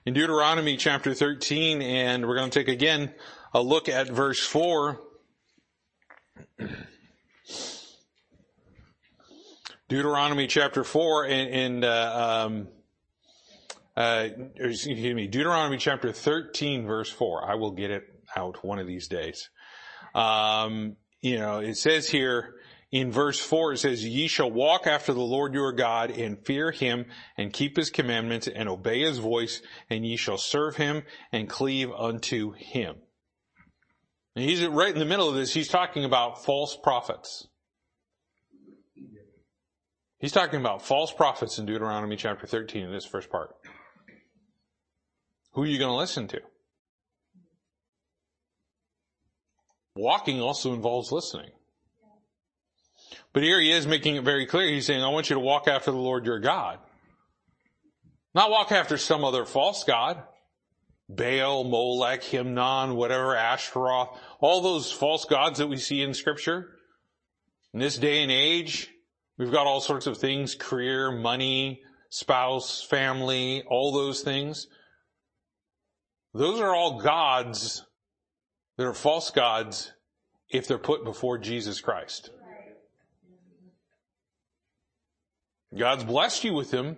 In 0.07 0.15
Deuteronomy 0.15 0.77
chapter 0.79 1.13
thirteen, 1.13 1.83
and 1.83 2.27
we're 2.27 2.37
going 2.37 2.51
to 2.51 2.59
take 2.59 2.69
again 2.69 3.13
a 3.53 3.61
look 3.61 3.89
at 3.91 4.09
verse 4.09 4.41
four. 4.41 5.01
Deuteronomy 9.89 10.49
chapter 10.49 10.83
4 10.83 11.27
and, 11.27 11.51
and 11.51 11.85
uh, 11.85 12.47
um, 12.47 12.69
uh, 13.97 14.29
excuse 14.57 15.15
me, 15.15 15.27
Deuteronomy 15.29 15.79
chapter 15.79 16.13
13 16.13 16.87
verse 16.87 17.11
4. 17.11 17.49
I 17.49 17.55
will 17.55 17.71
get 17.71 17.91
it 17.91 18.03
out 18.35 18.65
one 18.65 18.79
of 18.79 18.87
these 18.87 19.07
days. 19.07 19.49
Um, 20.15 20.97
you 21.21 21.39
know, 21.39 21.59
it 21.59 21.77
says 21.77 22.09
here 22.09 22.55
in 22.91 23.11
verse 23.11 23.39
four, 23.41 23.73
it 23.73 23.79
says, 23.79 24.05
ye 24.05 24.29
shall 24.29 24.51
walk 24.51 24.87
after 24.87 25.13
the 25.13 25.21
Lord 25.21 25.55
your 25.55 25.73
God 25.73 26.11
and 26.11 26.45
fear 26.45 26.71
him 26.71 27.07
and 27.37 27.53
keep 27.53 27.77
his 27.77 27.91
commandments 27.91 28.49
and 28.49 28.69
obey 28.69 29.01
his 29.01 29.19
voice 29.19 29.61
and 29.91 30.07
ye 30.07 30.17
shall 30.17 30.39
serve 30.39 30.77
him 30.77 31.03
and 31.33 31.49
cleave 31.49 31.91
unto 31.93 32.53
him. 32.53 32.97
And 34.35 34.45
he's 34.45 34.65
right 34.67 34.93
in 34.93 34.99
the 34.99 35.05
middle 35.05 35.29
of 35.29 35.35
this. 35.35 35.53
He's 35.53 35.69
talking 35.69 36.05
about 36.05 36.45
false 36.45 36.77
prophets. 36.77 37.49
He's 40.19 40.33
talking 40.33 40.61
about 40.61 40.83
false 40.83 41.13
prophets 41.13 41.59
in 41.59 41.67
Deuteronomy 41.67 42.17
chapter 42.17 42.47
13 42.47 42.85
in 42.85 42.93
this 42.93 43.05
first 43.05 43.31
part. 43.31 43.55
Who 45.53 45.63
are 45.63 45.67
you 45.67 45.79
going 45.79 45.91
to 45.91 45.97
listen 45.97 46.27
to? 46.29 46.41
Walking 49.95 50.41
also 50.41 50.75
involves 50.75 51.13
listening. 51.13 51.51
But 53.33 53.43
here 53.43 53.61
he 53.61 53.71
is 53.71 53.87
making 53.87 54.17
it 54.17 54.25
very 54.25 54.47
clear. 54.47 54.69
He's 54.69 54.87
saying, 54.87 55.03
I 55.03 55.09
want 55.09 55.29
you 55.29 55.35
to 55.35 55.41
walk 55.41 55.69
after 55.69 55.91
the 55.91 55.97
Lord 55.97 56.25
your 56.25 56.39
God. 56.39 56.79
Not 58.35 58.51
walk 58.51 58.73
after 58.73 58.97
some 58.97 59.25
other 59.25 59.45
false 59.45 59.85
God. 59.85 60.23
Baal, 61.09 61.65
Molech, 61.65 62.23
Himnon, 62.23 62.97
whatever, 62.97 63.37
Ashtaroth, 63.37 64.19
all 64.41 64.61
those 64.61 64.91
false 64.91 65.25
gods 65.25 65.59
that 65.59 65.69
we 65.69 65.77
see 65.77 66.03
in 66.03 66.15
scripture. 66.15 66.73
In 67.73 67.81
this 67.81 67.97
day 67.97 68.23
and 68.23 68.33
age, 68.33 68.91
we've 69.39 69.53
got 69.53 69.67
all 69.67 69.81
sorts 69.81 70.07
of 70.07 70.19
things, 70.19 70.55
career, 70.55 71.11
money, 71.11 71.83
spouse, 72.11 72.83
family, 72.83 73.63
all 73.69 73.93
those 73.93 74.23
things. 74.23 74.69
Those 76.35 76.61
are 76.61 76.75
all 76.75 77.01
gods 77.01 77.85
that 78.77 78.87
are 78.87 78.95
false 78.95 79.31
gods 79.31 79.93
if 80.51 80.69
they're 80.69 80.79
put 80.79 81.05
before 81.05 81.39
Jesus 81.39 81.81
Christ. 81.81 82.31
God's 85.77 86.05
blessed 86.05 86.45
you 86.45 86.55
with 86.55 86.71
them, 86.71 86.97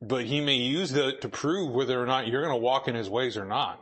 but 0.00 0.24
he 0.24 0.40
may 0.40 0.54
use 0.54 0.90
that 0.92 1.22
to 1.22 1.28
prove 1.28 1.72
whether 1.72 2.00
or 2.00 2.06
not 2.06 2.28
you're 2.28 2.42
going 2.42 2.54
to 2.54 2.62
walk 2.62 2.88
in 2.88 2.94
his 2.94 3.08
ways 3.08 3.36
or 3.36 3.44
not. 3.44 3.80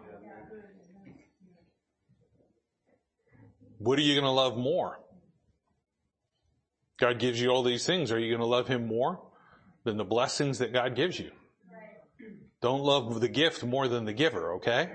What 3.79 3.99
are 3.99 4.03
you 4.03 4.15
going 4.15 4.25
to 4.25 4.31
love 4.31 4.57
more? 4.57 4.99
God 6.99 7.19
gives 7.19 7.41
you 7.41 7.51
all 7.51 7.63
these 7.63 7.85
things. 7.85 8.11
Are 8.11 8.19
you 8.19 8.31
going 8.31 8.41
to 8.41 8.47
love 8.47 8.69
him 8.69 8.87
more 8.87 9.21
than 9.85 9.97
the 9.97 10.05
blessings 10.05 10.59
that 10.59 10.73
God 10.73 10.95
gives 10.95 11.19
you? 11.19 11.31
Don't 12.63 12.81
love 12.81 13.21
the 13.21 13.29
gift 13.29 13.63
more 13.65 13.87
than 13.87 14.07
the 14.07 14.13
giver, 14.13 14.55
okay? 14.55 14.91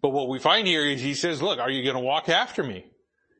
But 0.00 0.10
what 0.10 0.28
we 0.28 0.38
find 0.38 0.66
here 0.66 0.86
is 0.86 1.00
he 1.00 1.14
says, 1.14 1.42
look, 1.42 1.58
are 1.58 1.70
you 1.70 1.82
going 1.82 1.96
to 1.96 2.00
walk 2.00 2.28
after 2.28 2.62
me? 2.62 2.84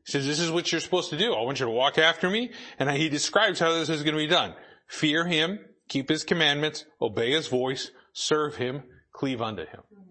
He 0.05 0.13
says, 0.13 0.27
this 0.27 0.41
is 0.41 0.51
what 0.51 0.73
you're 0.73 0.81
supposed 0.81 1.11
to 1.11 1.17
do. 1.17 1.33
I 1.33 1.43
want 1.43 1.61
you 1.61 1.67
to 1.67 1.73
walk 1.73 1.99
after 1.99 2.29
me. 2.29 2.51
And 2.79 2.91
he 2.91 3.09
describes 3.09 3.61
how 3.61 3.73
this 3.73 3.89
is 3.89 4.03
going 4.03 4.15
to 4.15 4.21
be 4.21 4.27
done. 4.27 4.55
Fear 4.89 5.27
him, 5.27 5.61
keep 5.89 6.09
his 6.09 6.25
commandments, 6.25 6.85
obey 7.01 7.31
his 7.31 7.47
voice, 7.47 7.93
serve 8.13 8.57
him, 8.57 8.83
cleave 9.13 9.41
unto 9.41 9.63
him. 9.63 9.81
Mm-hmm. 9.93 10.11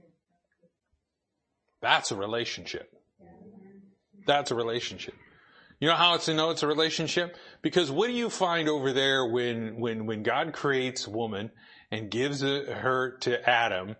That's 1.81 2.11
a 2.11 2.15
relationship. 2.15 2.93
That's 4.25 4.51
a 4.51 4.55
relationship. 4.55 5.15
You 5.79 5.87
know 5.87 5.95
how 5.95 6.15
it's 6.15 6.25
to 6.25 6.33
know 6.33 6.49
it's 6.49 6.63
a 6.63 6.67
relationship? 6.67 7.35
Because 7.61 7.91
what 7.91 8.07
do 8.07 8.13
you 8.13 8.29
find 8.29 8.67
over 8.67 8.93
there 8.93 9.25
when, 9.27 9.79
when, 9.79 10.07
when 10.07 10.23
God 10.23 10.53
creates 10.53 11.07
woman 11.07 11.51
and 11.91 12.09
gives 12.09 12.41
her 12.41 13.17
to 13.21 13.49
Adam 13.49 13.95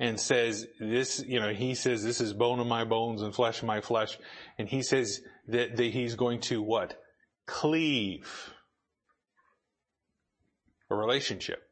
and 0.00 0.18
says 0.18 0.66
this, 0.80 1.22
you 1.24 1.38
know, 1.38 1.52
he 1.52 1.74
says 1.74 2.02
this 2.02 2.20
is 2.20 2.32
bone 2.32 2.58
of 2.58 2.66
my 2.66 2.84
bones 2.84 3.22
and 3.22 3.34
flesh 3.34 3.60
of 3.60 3.66
my 3.66 3.80
flesh. 3.80 4.18
And 4.58 4.68
he 4.68 4.82
says 4.82 5.20
that, 5.48 5.76
that 5.76 5.92
he's 5.92 6.16
going 6.16 6.40
to 6.42 6.60
what? 6.62 7.00
Cleave. 7.46 8.52
A 10.90 10.96
relationship. 10.96 11.62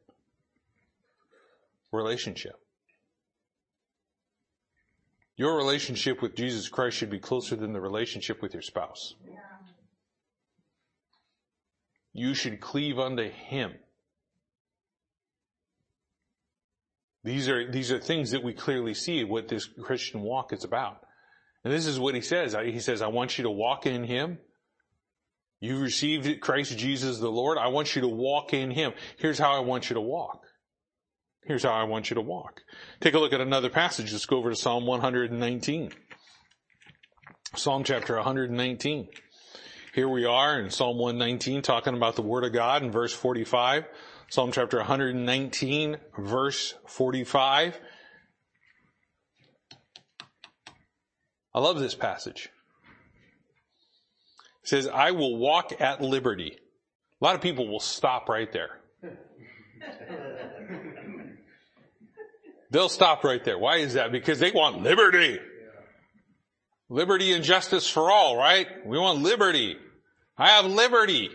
Relationship. 1.91 2.53
Your 5.35 5.55
relationship 5.55 6.21
with 6.21 6.35
Jesus 6.35 6.67
Christ 6.67 6.97
should 6.97 7.09
be 7.09 7.19
closer 7.19 7.55
than 7.55 7.73
the 7.73 7.79
relationship 7.79 8.41
with 8.41 8.53
your 8.53 8.61
spouse. 8.61 9.15
You 12.13 12.33
should 12.33 12.59
cleave 12.59 12.99
unto 12.99 13.29
Him. 13.29 13.73
These 17.23 17.49
are, 17.49 17.69
these 17.69 17.91
are 17.91 17.99
things 17.99 18.31
that 18.31 18.43
we 18.43 18.53
clearly 18.53 18.93
see 18.93 19.23
what 19.23 19.47
this 19.47 19.65
Christian 19.65 20.21
walk 20.21 20.53
is 20.53 20.63
about. 20.63 21.01
And 21.63 21.73
this 21.73 21.85
is 21.85 21.99
what 21.99 22.15
he 22.15 22.21
says. 22.21 22.55
He 22.63 22.79
says, 22.79 23.01
I 23.01 23.07
want 23.07 23.37
you 23.37 23.43
to 23.43 23.51
walk 23.51 23.85
in 23.85 24.03
him. 24.05 24.37
You 25.59 25.79
received 25.79 26.39
Christ 26.39 26.77
Jesus 26.77 27.19
the 27.19 27.29
Lord. 27.29 27.57
I 27.57 27.67
want 27.67 27.95
you 27.95 28.01
to 28.03 28.07
walk 28.07 28.53
in 28.53 28.71
him. 28.71 28.93
Here's 29.17 29.37
how 29.37 29.51
I 29.51 29.59
want 29.59 29.89
you 29.89 29.95
to 29.95 30.01
walk. 30.01 30.45
Here's 31.43 31.63
how 31.63 31.71
I 31.71 31.83
want 31.83 32.09
you 32.09 32.15
to 32.15 32.21
walk. 32.21 32.61
Take 33.01 33.13
a 33.13 33.19
look 33.19 33.33
at 33.33 33.41
another 33.41 33.69
passage. 33.69 34.13
Let's 34.13 34.25
go 34.25 34.37
over 34.37 34.51
to 34.51 34.55
Psalm 34.55 34.85
119. 34.85 35.91
Psalm 37.55 37.83
chapter 37.83 38.15
119. 38.15 39.09
Here 39.91 40.07
we 40.07 40.23
are 40.23 40.59
in 40.59 40.69
Psalm 40.69 40.99
119 40.99 41.63
talking 41.63 41.95
about 41.95 42.15
the 42.15 42.21
Word 42.21 42.43
of 42.43 42.53
God 42.53 42.83
in 42.83 42.91
verse 42.91 43.11
45. 43.11 43.85
Psalm 44.29 44.51
chapter 44.51 44.77
119 44.77 45.97
verse 46.15 46.75
45. 46.85 47.79
I 51.55 51.59
love 51.59 51.79
this 51.79 51.95
passage. 51.95 52.49
It 54.61 54.69
says, 54.69 54.87
I 54.87 55.09
will 55.09 55.37
walk 55.37 55.81
at 55.81 56.01
liberty. 56.01 56.59
A 57.19 57.25
lot 57.25 57.33
of 57.33 57.41
people 57.41 57.67
will 57.67 57.79
stop 57.79 58.29
right 58.29 58.51
there. 58.51 58.79
They'll 62.69 62.89
stop 62.89 63.23
right 63.23 63.43
there. 63.43 63.57
Why 63.57 63.77
is 63.77 63.95
that? 63.95 64.11
Because 64.11 64.37
they 64.37 64.51
want 64.51 64.83
liberty. 64.83 65.39
Liberty 66.89 67.33
and 67.33 67.43
justice 67.43 67.87
for 67.87 68.11
all, 68.11 68.35
right? 68.35 68.67
We 68.85 68.97
want 68.97 69.21
liberty. 69.21 69.77
I 70.37 70.49
have 70.49 70.65
liberty. 70.65 71.29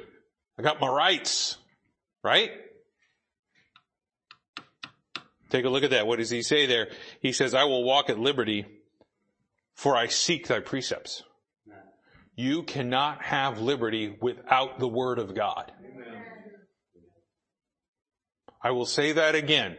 I 0.59 0.63
got 0.63 0.81
my 0.81 0.89
rights, 0.89 1.57
right? 2.23 2.51
Take 5.51 5.65
a 5.65 5.69
look 5.69 5.85
at 5.85 5.91
that. 5.91 6.07
What 6.09 6.19
does 6.19 6.31
he 6.31 6.43
say 6.43 6.67
there? 6.67 6.89
He 7.21 7.33
says, 7.33 7.55
I 7.55 7.65
will 7.65 7.85
walk 7.85 8.11
at 8.11 8.19
liberty 8.19 8.67
for 9.75 9.97
I 9.97 10.09
seek 10.09 10.49
thy 10.49 10.61
precepts. 10.61 11.23
You 12.37 12.65
cannot 12.65 13.23
have 13.23 13.61
liberty 13.61 14.17
without 14.21 14.81
the 14.81 14.89
word 14.89 15.21
of 15.21 15.35
God. 15.35 15.71
I 18.61 18.71
will 18.73 18.87
say 18.87 19.13
that 19.13 19.35
again. 19.35 19.77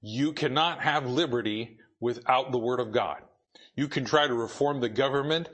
You 0.00 0.32
cannot 0.32 0.82
have 0.82 1.06
liberty 1.06 1.78
without 2.00 2.52
the 2.52 2.58
word 2.58 2.80
of 2.80 2.92
God. 2.92 3.18
You 3.78 3.86
can 3.86 4.04
try 4.04 4.26
to 4.26 4.34
reform 4.34 4.80
the 4.80 4.88
government. 4.88 5.48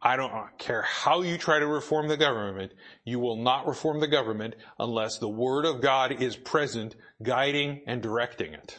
I 0.00 0.16
don't 0.16 0.32
care 0.56 0.80
how 0.80 1.20
you 1.20 1.36
try 1.36 1.58
to 1.58 1.66
reform 1.66 2.08
the 2.08 2.16
government. 2.16 2.72
You 3.04 3.20
will 3.20 3.36
not 3.36 3.66
reform 3.66 4.00
the 4.00 4.08
government 4.08 4.54
unless 4.78 5.18
the 5.18 5.28
word 5.28 5.66
of 5.66 5.82
God 5.82 6.22
is 6.22 6.34
present, 6.34 6.96
guiding 7.22 7.82
and 7.86 8.00
directing 8.00 8.54
it. 8.54 8.78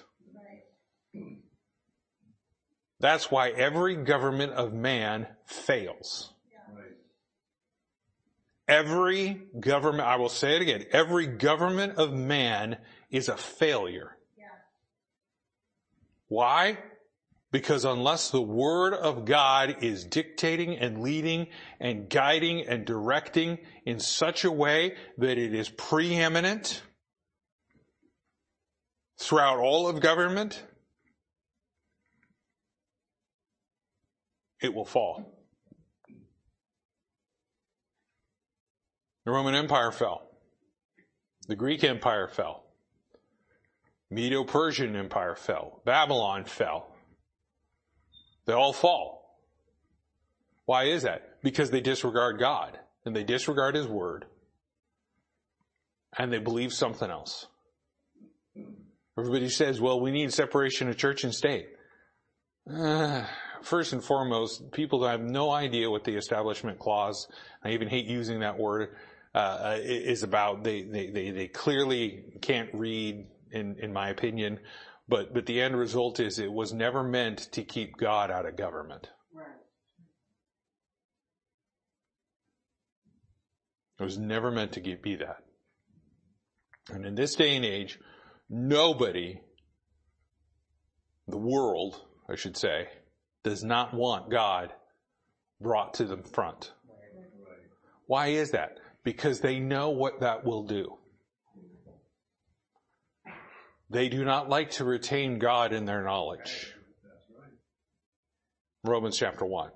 That's 2.99 3.29
why 3.29 3.49
every 3.51 3.95
government 3.95 4.53
of 4.53 4.73
man 4.73 5.27
fails. 5.45 6.33
Every 8.67 9.39
government, 9.59 10.07
I 10.07 10.15
will 10.15 10.29
say 10.29 10.55
it 10.55 10.63
again, 10.63 10.85
every 10.91 11.27
government 11.27 11.99
of 11.99 12.11
man 12.11 12.77
is 13.11 13.29
a 13.29 13.37
failure. 13.37 14.17
Why? 16.27 16.79
Because 17.52 17.84
unless 17.84 18.30
the 18.30 18.41
Word 18.41 18.93
of 18.93 19.26
God 19.26 19.78
is 19.82 20.06
dictating 20.06 20.78
and 20.78 21.02
leading 21.02 21.47
and 21.80 22.08
guiding 22.08 22.68
and 22.68 22.86
directing 22.86 23.58
in 23.86 24.00
such 24.00 24.43
a 24.43 24.52
way 24.52 24.95
that 25.18 25.38
it 25.39 25.56
is 25.56 25.68
preeminent 25.70 26.84
throughout 29.18 29.58
all 29.58 29.88
of 29.88 30.00
government, 30.00 30.64
it 34.62 34.74
will 34.74 34.86
fall. 34.86 35.36
The 39.26 39.32
Roman 39.32 39.56
Empire 39.56 39.91
fell. 39.91 40.24
The 41.47 41.56
Greek 41.56 41.84
Empire 41.84 42.28
fell. 42.28 42.64
Medo-Persian 44.12 44.95
Empire 44.95 45.36
fell. 45.36 45.82
Babylon 45.84 46.45
fell. 46.45 46.88
They 48.50 48.56
all 48.56 48.74
fall. 48.74 49.38
Why 50.66 50.86
is 50.86 51.04
that? 51.04 51.39
Because 51.43 51.70
they 51.70 51.82
disregard 51.82 52.39
God 52.39 52.80
and 53.06 53.16
they 53.16 53.24
disregard 53.24 53.76
His 53.76 53.88
Word 53.88 54.26
and 56.18 56.34
they 56.34 56.39
believe 56.39 56.74
something 56.74 57.12
else. 57.12 57.45
Everybody 59.16 59.50
says, 59.50 59.80
well, 59.80 60.02
we 60.02 60.10
need 60.10 60.34
separation 60.34 60.89
of 60.89 60.97
church 60.97 61.24
and 61.24 61.32
state. 61.32 61.68
Uh, 62.68 63.24
first 63.62 63.93
and 63.93 64.04
foremost, 64.04 64.72
people 64.72 65.08
have 65.08 65.22
no 65.22 65.52
idea 65.52 65.88
what 65.88 66.04
the 66.04 66.16
Establishment 66.16 66.80
Clause, 66.80 67.28
I 67.64 67.74
even 67.74 67.88
hate 67.88 68.06
using 68.06 68.39
that 68.39 68.58
word, 68.58 68.95
uh, 69.36 69.78
is 69.80 70.24
about. 70.24 70.64
They, 70.64 70.82
they, 70.82 71.12
they, 71.12 71.30
they 71.30 71.47
clearly 71.50 72.24
can't 72.41 72.70
read, 72.74 73.28
in, 73.52 73.76
in 73.78 73.93
my 73.93 74.10
opinion, 74.10 74.58
but, 75.10 75.34
but 75.34 75.45
the 75.45 75.60
end 75.62 75.76
result 75.76 76.20
is 76.20 76.38
it 76.39 76.51
was 76.51 76.72
never 76.72 77.03
meant 77.03 77.51
to 77.53 77.64
keep 77.64 77.97
God 77.97 78.30
out 78.30 78.45
of 78.45 78.55
government. 78.55 79.10
Right. 79.34 79.47
It 83.99 84.03
was 84.03 84.18
never 84.18 84.51
meant 84.51 84.74
to 84.74 84.82
be 84.82 85.16
that. 85.16 85.43
And 86.89 87.05
in 87.05 87.16
this 87.16 87.36
day 87.36 87.55
and 87.55 87.66
age, 87.66 87.99
nobody, 88.49 89.41
the 91.28 91.38
world, 91.38 92.01
I 92.30 92.36
should 92.36 92.57
say, 92.57 92.88
does 93.43 93.64
not 93.64 93.93
want 93.93 94.30
God 94.30 94.74
brought 95.60 95.95
to 95.95 96.05
the 96.05 96.18
front. 96.18 96.72
Why 98.05 98.28
is 98.28 98.51
that? 98.51 98.80
Because 99.03 99.39
they 99.39 99.60
know 99.60 99.89
what 99.89 100.22
that 100.22 100.45
will 100.45 100.64
do. 100.64 100.99
They 103.89 104.09
do 104.09 104.23
not 104.23 104.49
like 104.49 104.71
to 104.71 104.85
retain 104.85 105.39
God 105.39 105.73
in 105.73 105.85
their 105.85 106.03
knowledge. 106.03 106.73
Romans 108.83 109.17
chapter 109.17 109.45
1. 109.45 109.71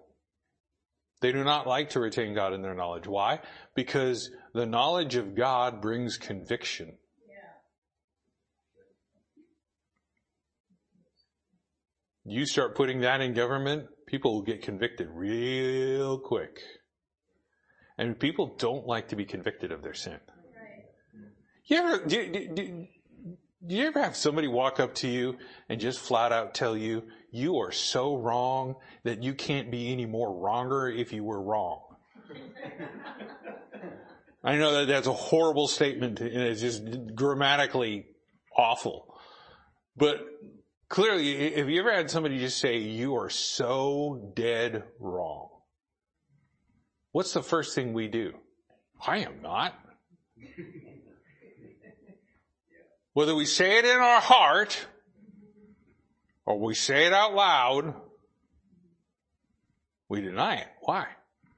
They 1.22 1.32
do 1.32 1.44
not 1.44 1.66
like 1.68 1.92
to 1.92 2.00
retain 2.00 2.36
God 2.36 2.54
in 2.54 2.62
their 2.62 2.76
knowledge. 2.76 3.08
Why? 3.08 3.40
Because 3.76 4.30
the 4.54 4.66
knowledge 4.66 5.16
of 5.16 5.36
God 5.36 5.82
brings 5.82 6.18
conviction. 6.18 6.98
You 12.26 12.46
start 12.46 12.76
putting 12.76 13.02
that 13.02 13.20
in 13.22 13.34
government, 13.34 13.88
people 14.08 14.34
will 14.34 14.44
get 14.44 14.62
convicted 14.62 15.08
real 15.12 16.20
quick. 16.20 16.60
And 17.98 18.18
people 18.18 18.56
don't 18.58 18.88
like 18.88 19.10
to 19.10 19.16
be 19.16 19.26
convicted 19.26 19.72
of 19.72 19.82
their 19.82 19.94
sin. 19.94 20.20
You 21.66 21.78
ever, 21.78 22.06
do, 22.06 22.32
do, 22.32 22.54
do, 22.54 22.88
do 23.66 23.76
you 23.76 23.88
ever 23.88 24.02
have 24.02 24.16
somebody 24.16 24.48
walk 24.48 24.80
up 24.80 24.96
to 24.96 25.08
you 25.08 25.38
and 25.70 25.80
just 25.80 26.00
flat 26.00 26.32
out 26.32 26.54
tell 26.54 26.76
you, 26.76 27.04
you 27.32 27.60
are 27.60 27.72
so 27.72 28.16
wrong 28.16 28.76
that 29.04 29.24
you 29.24 29.34
can't 29.34 29.72
be 29.72 29.92
any 29.92 30.06
more 30.06 30.34
wronger 30.34 30.90
if 30.90 31.14
you 31.14 31.24
were 31.24 31.42
wrong? 31.42 31.82
I 34.44 34.58
know 34.58 34.74
that 34.74 34.88
that's 34.88 35.08
a 35.08 35.14
horrible 35.14 35.70
statement 35.70 36.20
and 36.20 36.30
it's 36.30 36.60
just 36.60 36.84
grammatically 37.16 38.08
awful. 38.58 39.16
But 39.96 40.18
clearly, 40.90 41.32
if 41.32 41.70
you 41.70 41.80
ever 41.80 41.94
had 41.94 42.10
somebody 42.10 42.40
just 42.40 42.58
say, 42.58 42.80
you 42.80 43.16
are 43.16 43.30
so 43.30 44.34
dead 44.36 44.84
wrong, 45.00 45.50
what's 47.12 47.34
the 47.34 47.44
first 47.44 47.76
thing 47.76 47.94
we 47.94 48.10
do? 48.10 48.34
I 49.06 49.20
am 49.20 49.42
not. 49.42 49.74
Whether 53.14 53.36
we 53.36 53.46
say 53.46 53.78
it 53.78 53.86
in 53.86 53.98
our 53.98 54.22
heart 54.22 54.88
or 56.46 56.60
we 56.60 56.74
say 56.74 57.06
it 57.06 57.14
out 57.14 57.34
loud, 57.34 57.94
we 60.10 60.22
deny 60.22 60.56
it. 60.56 60.68
Why? 60.82 61.08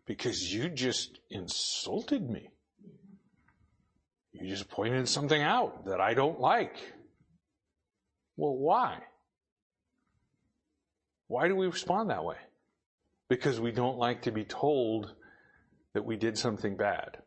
Because 0.06 0.54
you 0.54 0.70
just 0.70 1.20
insulted 1.30 2.30
me. 2.30 2.50
You 4.34 4.50
just 4.50 4.70
pointed 4.70 5.08
something 5.08 5.42
out 5.42 5.86
that 5.86 6.02
I 6.02 6.14
don't 6.14 6.40
like. 6.40 6.76
Well, 8.36 8.56
why? 8.56 9.00
Why 11.28 11.48
do 11.48 11.56
we 11.56 11.68
respond 11.68 12.10
that 12.10 12.26
way? 12.26 12.36
Because 13.30 13.60
we 13.60 13.72
don't 13.72 13.98
like 13.98 14.24
to 14.24 14.32
be 14.32 14.44
told 14.44 15.14
that 15.94 16.06
we 16.06 16.18
did 16.18 16.38
something 16.38 16.76
bad. 16.76 17.18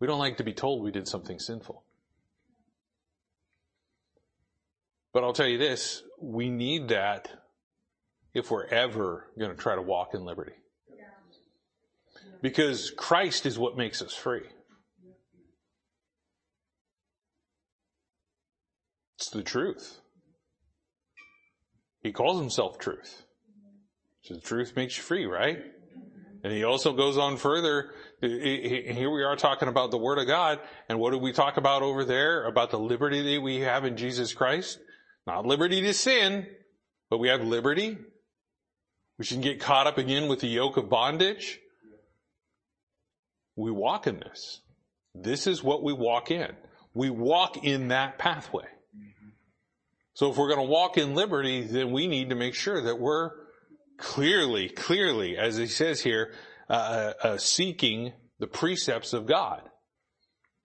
We 0.00 0.06
don't 0.06 0.18
like 0.18 0.36
to 0.36 0.44
be 0.44 0.52
told 0.52 0.82
we 0.82 0.90
did 0.90 1.08
something 1.08 1.38
sinful. 1.38 1.82
But 5.12 5.24
I'll 5.24 5.32
tell 5.32 5.48
you 5.48 5.58
this, 5.58 6.02
we 6.20 6.48
need 6.48 6.88
that 6.88 7.28
if 8.34 8.50
we're 8.50 8.66
ever 8.66 9.30
going 9.38 9.50
to 9.50 9.56
try 9.56 9.74
to 9.74 9.82
walk 9.82 10.14
in 10.14 10.24
liberty. 10.24 10.52
Because 12.40 12.92
Christ 12.96 13.46
is 13.46 13.58
what 13.58 13.76
makes 13.76 14.00
us 14.00 14.14
free. 14.14 14.46
It's 19.16 19.30
the 19.30 19.42
truth. 19.42 19.98
He 22.00 22.12
calls 22.12 22.38
himself 22.38 22.78
truth. 22.78 23.24
So 24.22 24.34
the 24.34 24.40
truth 24.40 24.76
makes 24.76 24.96
you 24.96 25.02
free, 25.02 25.26
right? 25.26 25.58
And 26.44 26.52
he 26.52 26.62
also 26.62 26.92
goes 26.92 27.16
on 27.16 27.36
further. 27.36 27.90
Here 28.20 29.10
we 29.10 29.22
are 29.22 29.36
talking 29.36 29.68
about 29.68 29.92
the 29.92 29.98
Word 29.98 30.18
of 30.18 30.26
God. 30.26 30.58
And 30.88 30.98
what 30.98 31.12
do 31.12 31.18
we 31.18 31.32
talk 31.32 31.56
about 31.56 31.82
over 31.82 32.04
there? 32.04 32.46
About 32.46 32.70
the 32.70 32.78
liberty 32.78 33.34
that 33.34 33.42
we 33.42 33.60
have 33.60 33.84
in 33.84 33.96
Jesus 33.96 34.32
Christ? 34.32 34.78
Not 35.26 35.46
liberty 35.46 35.80
to 35.82 35.94
sin, 35.94 36.46
but 37.10 37.18
we 37.18 37.28
have 37.28 37.42
liberty. 37.42 37.96
We 39.18 39.24
shouldn't 39.24 39.44
get 39.44 39.60
caught 39.60 39.86
up 39.86 39.98
again 39.98 40.28
with 40.28 40.40
the 40.40 40.48
yoke 40.48 40.76
of 40.76 40.88
bondage. 40.88 41.60
We 43.54 43.70
walk 43.70 44.06
in 44.06 44.18
this. 44.18 44.62
This 45.14 45.46
is 45.46 45.62
what 45.62 45.82
we 45.82 45.92
walk 45.92 46.30
in. 46.30 46.50
We 46.94 47.10
walk 47.10 47.64
in 47.64 47.88
that 47.88 48.18
pathway. 48.18 48.66
So 50.14 50.30
if 50.30 50.36
we're 50.36 50.48
going 50.48 50.66
to 50.66 50.72
walk 50.72 50.98
in 50.98 51.14
liberty, 51.14 51.62
then 51.62 51.92
we 51.92 52.08
need 52.08 52.30
to 52.30 52.34
make 52.34 52.54
sure 52.54 52.82
that 52.82 52.98
we're 52.98 53.30
clearly, 53.96 54.68
clearly, 54.68 55.36
as 55.36 55.56
he 55.56 55.68
says 55.68 56.00
here, 56.00 56.32
uh, 56.68 56.72
uh, 56.72 57.12
uh, 57.26 57.38
seeking 57.38 58.12
the 58.38 58.46
precepts 58.46 59.12
of 59.12 59.26
God. 59.26 59.62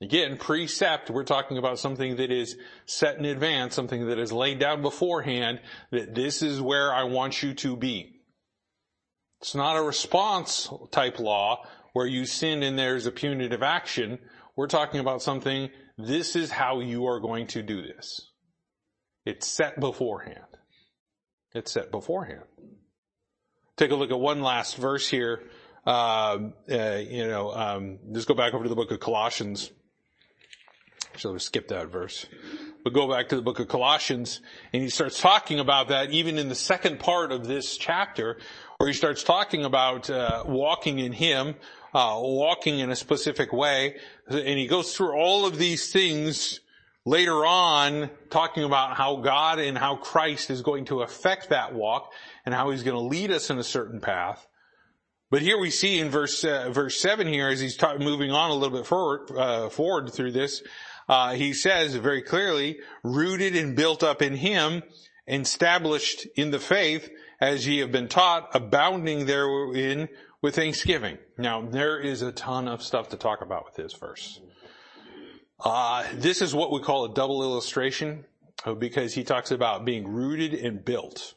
Again, 0.01 0.37
precept, 0.37 1.09
we're 1.09 1.23
talking 1.23 1.57
about 1.57 1.79
something 1.79 2.17
that 2.17 2.29
is 2.29 2.57
set 2.85 3.17
in 3.17 3.25
advance, 3.25 3.73
something 3.73 4.07
that 4.07 4.19
is 4.19 4.33
laid 4.33 4.59
down 4.59 4.81
beforehand, 4.81 5.61
that 5.91 6.13
this 6.13 6.41
is 6.41 6.59
where 6.59 6.93
I 6.93 7.03
want 7.03 7.41
you 7.41 7.53
to 7.53 7.77
be. 7.77 8.19
It's 9.39 9.55
not 9.55 9.77
a 9.77 9.81
response 9.81 10.69
type 10.91 11.19
law 11.19 11.65
where 11.93 12.05
you 12.07 12.25
sin 12.25 12.63
and 12.63 12.77
there's 12.77 13.05
a 13.05 13.11
punitive 13.11 13.63
action. 13.63 14.19
We're 14.57 14.67
talking 14.67 14.99
about 14.99 15.21
something, 15.21 15.69
this 15.97 16.35
is 16.35 16.51
how 16.51 16.81
you 16.81 17.05
are 17.05 17.19
going 17.19 17.47
to 17.47 17.63
do 17.63 17.81
this. 17.81 18.29
It's 19.25 19.47
set 19.47 19.79
beforehand. 19.79 20.39
It's 21.53 21.71
set 21.71 21.91
beforehand. 21.91 22.43
Take 23.77 23.91
a 23.91 23.95
look 23.95 24.11
at 24.11 24.19
one 24.19 24.41
last 24.41 24.75
verse 24.75 25.07
here. 25.07 25.43
Uh, 25.85 26.49
uh, 26.71 27.01
you 27.09 27.27
know, 27.27 27.51
um, 27.51 27.99
just 28.13 28.27
go 28.27 28.33
back 28.33 28.53
over 28.53 28.63
to 28.63 28.69
the 28.69 28.75
book 28.75 28.91
of 28.91 28.99
Colossians. 28.99 29.71
So 31.17 31.33
we 31.33 31.39
skip 31.39 31.67
that 31.67 31.89
verse. 31.89 32.25
But 32.83 32.93
go 32.93 33.07
back 33.09 33.29
to 33.29 33.35
the 33.35 33.41
book 33.41 33.59
of 33.59 33.67
Colossians 33.67 34.41
and 34.73 34.81
he 34.81 34.89
starts 34.89 35.19
talking 35.19 35.59
about 35.59 35.89
that 35.89 36.11
even 36.11 36.37
in 36.37 36.49
the 36.49 36.55
second 36.55 36.99
part 36.99 37.31
of 37.31 37.47
this 37.47 37.77
chapter 37.77 38.37
where 38.77 38.87
he 38.87 38.93
starts 38.93 39.23
talking 39.23 39.63
about 39.63 40.09
uh, 40.09 40.43
walking 40.45 40.99
in 40.99 41.13
him, 41.13 41.55
uh, 41.93 42.17
walking 42.19 42.79
in 42.79 42.89
a 42.89 42.95
specific 42.95 43.53
way. 43.53 43.97
And 44.27 44.59
he 44.59 44.67
goes 44.67 44.95
through 44.95 45.13
all 45.13 45.45
of 45.45 45.57
these 45.57 45.91
things 45.91 46.59
later 47.05 47.45
on 47.45 48.09
talking 48.29 48.63
about 48.63 48.97
how 48.97 49.17
God 49.17 49.59
and 49.59 49.77
how 49.77 49.95
Christ 49.97 50.49
is 50.49 50.61
going 50.61 50.85
to 50.85 51.01
affect 51.01 51.49
that 51.49 51.73
walk 51.73 52.11
and 52.45 52.55
how 52.55 52.71
he's 52.71 52.83
going 52.83 52.97
to 52.97 53.03
lead 53.03 53.31
us 53.31 53.49
in 53.49 53.59
a 53.59 53.63
certain 53.63 54.01
path. 54.01 54.47
But 55.33 55.41
here 55.41 55.57
we 55.57 55.71
see 55.71 55.97
in 55.97 56.11
verse 56.11 56.43
uh, 56.43 56.69
verse 56.69 57.01
seven 57.01 57.25
here, 57.25 57.47
as 57.47 57.59
he's 57.59 57.75
ta- 57.75 57.97
moving 57.97 58.29
on 58.29 58.51
a 58.51 58.53
little 58.53 58.77
bit 58.77 58.85
forward 58.85 59.31
uh, 59.35 59.67
forward 59.69 60.13
through 60.13 60.31
this, 60.31 60.61
uh, 61.09 61.33
he 61.33 61.53
says 61.53 61.95
very 61.95 62.21
clearly, 62.21 62.77
"Rooted 63.01 63.55
and 63.55 63.75
built 63.75 64.03
up 64.03 64.21
in 64.21 64.35
Him, 64.35 64.83
established 65.27 66.27
in 66.35 66.51
the 66.51 66.59
faith, 66.59 67.09
as 67.41 67.65
ye 67.65 67.79
have 67.79 67.91
been 67.91 68.09
taught, 68.09 68.49
abounding 68.53 69.25
therein 69.25 70.07
with 70.43 70.53
thanksgiving." 70.53 71.17
Now 71.35 71.63
there 71.63 71.97
is 71.97 72.21
a 72.21 72.31
ton 72.31 72.67
of 72.67 72.83
stuff 72.83 73.09
to 73.09 73.17
talk 73.17 73.41
about 73.41 73.65
with 73.65 73.73
this 73.73 73.93
verse. 73.93 74.39
Uh, 75.59 76.03
this 76.13 76.43
is 76.43 76.53
what 76.53 76.71
we 76.71 76.79
call 76.79 77.05
a 77.05 77.13
double 77.15 77.41
illustration 77.41 78.25
uh, 78.67 78.75
because 78.75 79.15
he 79.15 79.23
talks 79.23 79.49
about 79.49 79.83
being 79.83 80.07
rooted 80.07 80.53
and 80.53 80.85
built. 80.85 81.33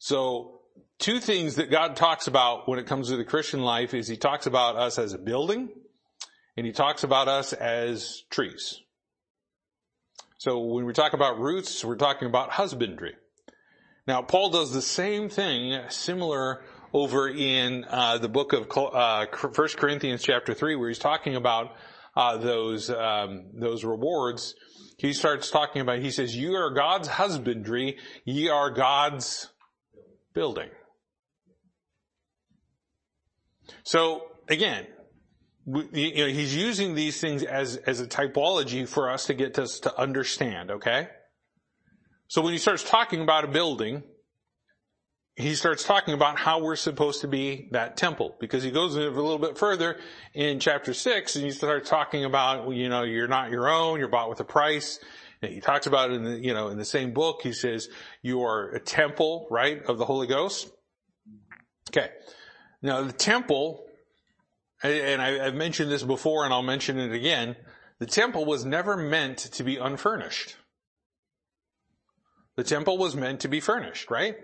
So 0.00 0.61
two 1.02 1.20
things 1.20 1.56
that 1.56 1.70
God 1.70 1.96
talks 1.96 2.28
about 2.28 2.68
when 2.68 2.78
it 2.78 2.86
comes 2.86 3.08
to 3.08 3.16
the 3.16 3.24
Christian 3.24 3.60
life 3.60 3.92
is 3.92 4.08
he 4.08 4.16
talks 4.16 4.46
about 4.46 4.76
us 4.76 4.98
as 4.98 5.12
a 5.12 5.18
building 5.18 5.68
and 6.56 6.64
he 6.64 6.72
talks 6.72 7.02
about 7.02 7.28
us 7.28 7.52
as 7.52 8.22
trees. 8.30 8.80
So 10.38 10.60
when 10.60 10.86
we 10.86 10.92
talk 10.92 11.12
about 11.12 11.38
roots, 11.38 11.84
we're 11.84 11.96
talking 11.96 12.28
about 12.28 12.50
husbandry. 12.50 13.14
Now 14.06 14.22
Paul 14.22 14.50
does 14.50 14.72
the 14.72 14.82
same 14.82 15.28
thing, 15.28 15.78
similar 15.88 16.62
over 16.92 17.28
in 17.28 17.84
uh, 17.88 18.18
the 18.18 18.28
book 18.28 18.52
of 18.52 18.68
uh, 18.76 19.26
1 19.26 19.68
Corinthians 19.76 20.22
chapter 20.22 20.54
3 20.54 20.76
where 20.76 20.88
he's 20.88 20.98
talking 20.98 21.36
about 21.36 21.74
uh, 22.14 22.36
those 22.36 22.90
um, 22.90 23.46
those 23.54 23.84
rewards 23.84 24.54
he 25.02 25.12
starts 25.12 25.50
talking 25.50 25.82
about, 25.82 25.98
he 25.98 26.12
says, 26.12 26.36
you 26.36 26.54
are 26.54 26.70
God's 26.70 27.08
husbandry, 27.08 27.98
ye 28.24 28.48
are 28.48 28.70
God's 28.70 29.48
building. 30.32 30.68
So 33.84 34.22
again, 34.48 34.86
you 35.66 36.24
know, 36.24 36.26
he's 36.26 36.56
using 36.56 36.94
these 36.94 37.20
things 37.20 37.42
as, 37.42 37.76
as 37.76 38.00
a 38.00 38.06
typology 38.06 38.88
for 38.88 39.10
us 39.10 39.26
to 39.26 39.34
get 39.34 39.58
us 39.58 39.80
to 39.80 39.98
understand, 39.98 40.72
okay? 40.72 41.08
So 42.26 42.42
when 42.42 42.52
he 42.52 42.58
starts 42.58 42.82
talking 42.82 43.22
about 43.22 43.44
a 43.44 43.48
building, 43.48 44.02
he 45.36 45.54
starts 45.54 45.84
talking 45.84 46.14
about 46.14 46.38
how 46.38 46.62
we're 46.62 46.76
supposed 46.76 47.22
to 47.22 47.28
be 47.28 47.68
that 47.72 47.96
temple 47.96 48.34
because 48.38 48.62
he 48.62 48.70
goes 48.70 48.96
a 48.96 49.00
little 49.00 49.38
bit 49.38 49.56
further 49.56 49.98
in 50.34 50.60
chapter 50.60 50.92
six 50.92 51.36
and 51.36 51.44
he 51.44 51.50
starts 51.50 51.88
talking 51.88 52.24
about, 52.24 52.70
you 52.70 52.88
know, 52.88 53.02
you're 53.02 53.28
not 53.28 53.50
your 53.50 53.68
own, 53.68 53.98
you're 53.98 54.08
bought 54.08 54.28
with 54.28 54.40
a 54.40 54.44
price. 54.44 54.98
And 55.40 55.52
he 55.52 55.60
talks 55.60 55.86
about 55.86 56.10
in 56.10 56.24
the, 56.24 56.38
you 56.38 56.54
know, 56.54 56.68
in 56.68 56.78
the 56.78 56.84
same 56.84 57.12
book, 57.12 57.40
he 57.42 57.52
says 57.52 57.88
you 58.20 58.42
are 58.42 58.70
a 58.70 58.80
temple, 58.80 59.46
right, 59.50 59.82
of 59.84 59.98
the 59.98 60.04
Holy 60.04 60.26
Ghost. 60.26 60.70
Okay. 61.90 62.10
Now 62.82 63.02
the 63.02 63.12
temple 63.12 63.86
and 64.82 65.22
I, 65.22 65.44
have 65.44 65.54
mentioned 65.54 65.90
this 65.90 66.02
before 66.02 66.44
and 66.44 66.52
I'll 66.52 66.62
mention 66.62 66.98
it 66.98 67.12
again, 67.12 67.56
the 67.98 68.06
temple 68.06 68.44
was 68.44 68.64
never 68.64 68.96
meant 68.96 69.38
to 69.38 69.62
be 69.62 69.76
unfurnished. 69.76 70.56
The 72.56 72.64
temple 72.64 72.98
was 72.98 73.14
meant 73.14 73.40
to 73.40 73.48
be 73.48 73.60
furnished, 73.60 74.10
right? 74.10 74.36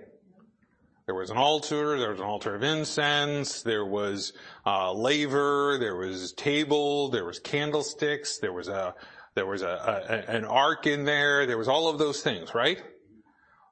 There 1.07 1.15
was 1.15 1.31
an 1.31 1.39
altar, 1.39 1.99
there 1.99 2.11
was 2.11 2.21
an 2.21 2.27
altar 2.27 2.55
of 2.55 2.63
incense, 2.63 3.63
there 3.63 3.85
was 3.85 4.33
a 4.65 4.93
laver, 4.93 5.79
there 5.79 5.97
was 5.97 6.33
table, 6.33 7.09
there 7.09 7.25
was 7.25 7.39
candlesticks, 7.39 8.39
there 8.39 8.53
was 8.53 8.69
a, 8.69 8.95
there 9.35 9.47
was 9.47 9.63
a, 9.63 10.27
a, 10.29 10.31
an 10.31 10.45
ark 10.45 10.87
in 10.87 11.05
there, 11.05 11.47
there 11.47 11.59
was 11.59 11.69
all 11.69 11.89
of 11.89 11.99
those 11.99 12.23
things, 12.23 12.55
right? 12.55 12.83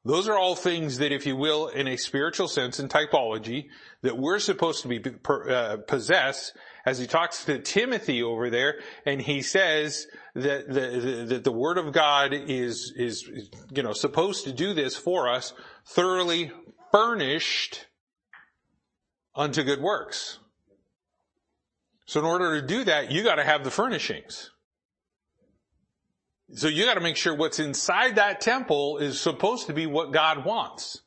Those 0.07 0.29
are 0.29 0.39
all 0.39 0.55
things 0.55 0.99
that, 0.99 1.11
if 1.11 1.27
you 1.27 1.35
will, 1.35 1.67
in 1.67 1.89
a 1.89 1.97
spiritual 1.97 2.47
sense 2.47 2.79
and 2.79 2.89
typology, 2.89 3.67
that 4.03 4.17
we're 4.17 4.39
supposed 4.39 4.83
to 4.83 4.89
be 4.89 5.03
uh, 5.29 5.79
possess. 5.89 6.53
As 6.85 7.01
he 7.01 7.09
talks 7.09 7.45
to 7.47 7.59
Timothy 7.59 8.23
over 8.23 8.49
there, 8.49 8.79
and 9.05 9.21
he 9.21 9.43
says 9.43 10.07
that 10.37 10.73
the, 10.73 11.27
that 11.29 11.43
the 11.43 11.51
Word 11.51 11.79
of 11.79 11.93
God 11.93 12.33
is 12.33 12.93
is 12.95 13.29
you 13.75 13.83
know 13.83 13.93
supposed 13.93 14.45
to 14.45 14.53
do 14.53 14.73
this 14.73 14.97
for 14.97 15.29
us, 15.29 15.53
thoroughly 15.85 16.53
furnished 16.93 17.87
unto 19.35 19.65
good 19.65 19.81
works. 19.81 20.39
So 22.07 22.21
in 22.21 22.27
order 22.27 22.61
to 22.61 22.65
do 22.65 22.85
that, 22.85 23.11
you 23.11 23.25
got 23.25 23.35
to 23.35 23.45
have 23.45 23.65
the 23.65 23.73
furnishings. 23.73 24.53
So 26.55 26.69
you 26.69 26.85
got 26.85 26.95
to 26.95 27.01
make 27.01 27.17
sure 27.17 27.35
what's 27.35 27.59
inside 27.59 28.17
that 28.17 28.41
temple 28.41 28.99
is 28.99 29.21
supposed 29.21 29.67
to 29.67 29.73
be 29.73 29.87
what 29.87 30.13
God 30.13 30.45
wants. 30.45 31.03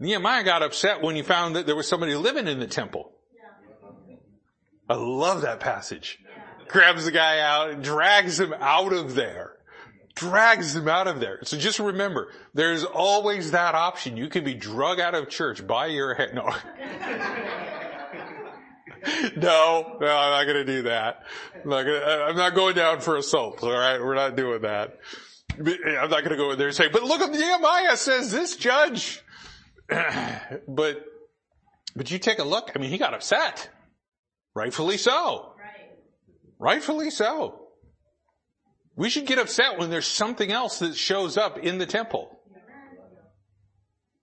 Nehemiah 0.00 0.42
got 0.42 0.62
upset 0.62 1.02
when 1.02 1.14
he 1.14 1.22
found 1.22 1.54
that 1.54 1.66
there 1.66 1.76
was 1.76 1.88
somebody 1.88 2.14
living 2.14 2.48
in 2.48 2.58
the 2.58 2.66
temple. 2.66 3.12
I 4.88 4.94
love 4.94 5.42
that 5.42 5.60
passage. 5.60 6.18
Grabs 6.68 7.04
the 7.04 7.10
guy 7.10 7.40
out 7.40 7.70
and 7.70 7.82
drags 7.82 8.40
him 8.40 8.52
out 8.58 8.92
of 8.92 9.14
there. 9.14 9.52
Drags 10.14 10.76
him 10.76 10.88
out 10.88 11.06
of 11.06 11.20
there. 11.20 11.38
So 11.44 11.56
just 11.56 11.78
remember, 11.78 12.32
there's 12.52 12.84
always 12.84 13.52
that 13.52 13.74
option. 13.74 14.16
You 14.16 14.28
can 14.28 14.44
be 14.44 14.54
drug 14.54 15.00
out 15.00 15.14
of 15.14 15.28
church 15.28 15.66
by 15.66 15.86
your 15.86 16.14
head. 16.14 16.34
No. 16.34 16.52
no, 19.36 19.96
no, 20.00 20.06
I'm 20.06 20.30
not 20.30 20.44
going 20.44 20.64
to 20.66 20.72
do 20.72 20.82
that. 20.82 21.24
I'm 21.54 21.70
not, 21.70 21.82
gonna, 21.82 22.24
I'm 22.28 22.36
not 22.36 22.54
going 22.54 22.74
down 22.74 23.00
for 23.00 23.16
assault. 23.16 23.62
All 23.62 23.72
right, 23.72 24.00
we're 24.00 24.14
not 24.14 24.36
doing 24.36 24.62
that. 24.62 24.98
I'm 25.58 25.64
not 25.64 26.10
going 26.10 26.30
to 26.30 26.36
go 26.36 26.50
in 26.50 26.58
there 26.58 26.68
and 26.68 26.76
say, 26.76 26.88
"But 26.88 27.04
look, 27.04 27.20
at 27.20 27.30
Nehemiah 27.30 27.96
says 27.96 28.32
this 28.32 28.56
judge." 28.56 29.22
but, 29.88 31.04
but 31.94 32.10
you 32.10 32.18
take 32.18 32.38
a 32.38 32.44
look. 32.44 32.72
I 32.74 32.78
mean, 32.78 32.90
he 32.90 32.98
got 32.98 33.14
upset, 33.14 33.68
rightfully 34.54 34.96
so. 34.96 35.54
Right. 35.58 35.90
Rightfully 36.58 37.10
so. 37.10 37.60
We 38.96 39.10
should 39.10 39.26
get 39.26 39.38
upset 39.38 39.78
when 39.78 39.90
there's 39.90 40.06
something 40.06 40.50
else 40.50 40.78
that 40.78 40.96
shows 40.96 41.36
up 41.36 41.58
in 41.58 41.78
the 41.78 41.86
temple. 41.86 42.40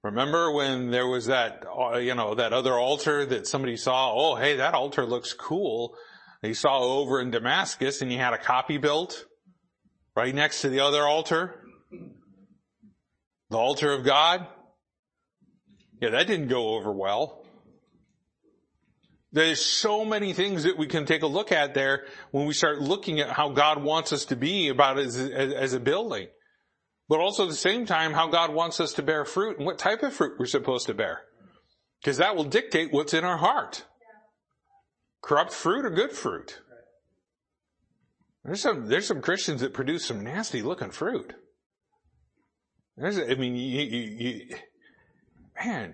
Remember 0.03 0.51
when 0.51 0.89
there 0.89 1.05
was 1.05 1.27
that, 1.27 1.63
uh, 1.67 1.97
you 1.97 2.15
know, 2.15 2.33
that 2.33 2.53
other 2.53 2.73
altar 2.73 3.23
that 3.25 3.45
somebody 3.45 3.77
saw, 3.77 4.11
oh, 4.13 4.35
hey, 4.35 4.55
that 4.55 4.73
altar 4.73 5.05
looks 5.05 5.33
cool. 5.33 5.95
They 6.41 6.53
saw 6.53 6.79
over 6.79 7.21
in 7.21 7.29
Damascus 7.29 8.01
and 8.01 8.09
he 8.09 8.17
had 8.17 8.33
a 8.33 8.39
copy 8.39 8.79
built 8.79 9.25
right 10.15 10.33
next 10.33 10.61
to 10.61 10.69
the 10.69 10.79
other 10.79 11.03
altar. 11.03 11.61
The 13.51 13.57
altar 13.57 13.91
of 13.93 14.03
God. 14.03 14.47
Yeah, 16.01 16.09
that 16.09 16.25
didn't 16.25 16.47
go 16.47 16.69
over 16.69 16.91
well. 16.91 17.45
There's 19.31 19.63
so 19.63 20.03
many 20.03 20.33
things 20.33 20.63
that 20.63 20.77
we 20.77 20.87
can 20.87 21.05
take 21.05 21.21
a 21.21 21.27
look 21.27 21.51
at 21.51 21.75
there 21.75 22.05
when 22.31 22.47
we 22.47 22.53
start 22.53 22.81
looking 22.81 23.19
at 23.19 23.29
how 23.29 23.49
God 23.49 23.83
wants 23.83 24.11
us 24.11 24.25
to 24.25 24.35
be 24.35 24.69
about 24.69 24.97
as, 24.97 25.15
as, 25.15 25.53
as 25.53 25.73
a 25.73 25.79
building 25.79 26.27
but 27.11 27.19
also 27.19 27.43
at 27.43 27.49
the 27.49 27.55
same 27.55 27.85
time 27.85 28.13
how 28.13 28.29
God 28.29 28.53
wants 28.53 28.79
us 28.79 28.93
to 28.93 29.03
bear 29.03 29.25
fruit 29.25 29.57
and 29.57 29.65
what 29.65 29.77
type 29.77 30.01
of 30.01 30.13
fruit 30.13 30.39
we're 30.39 30.45
supposed 30.45 30.87
to 30.87 30.93
bear. 30.93 31.23
Because 31.99 32.15
that 32.19 32.37
will 32.37 32.45
dictate 32.45 32.93
what's 32.93 33.13
in 33.13 33.25
our 33.25 33.35
heart. 33.35 33.83
Corrupt 35.21 35.51
fruit 35.51 35.83
or 35.83 35.89
good 35.89 36.13
fruit. 36.13 36.61
There's 38.45 38.61
some, 38.61 38.87
there's 38.87 39.07
some 39.07 39.21
Christians 39.21 39.59
that 39.59 39.73
produce 39.73 40.05
some 40.05 40.23
nasty 40.23 40.61
looking 40.61 40.91
fruit. 40.91 41.33
There's, 42.95 43.19
I 43.19 43.35
mean, 43.35 43.57
you, 43.57 43.81
you, 43.81 44.01
you, 44.17 44.55
man, 45.61 45.93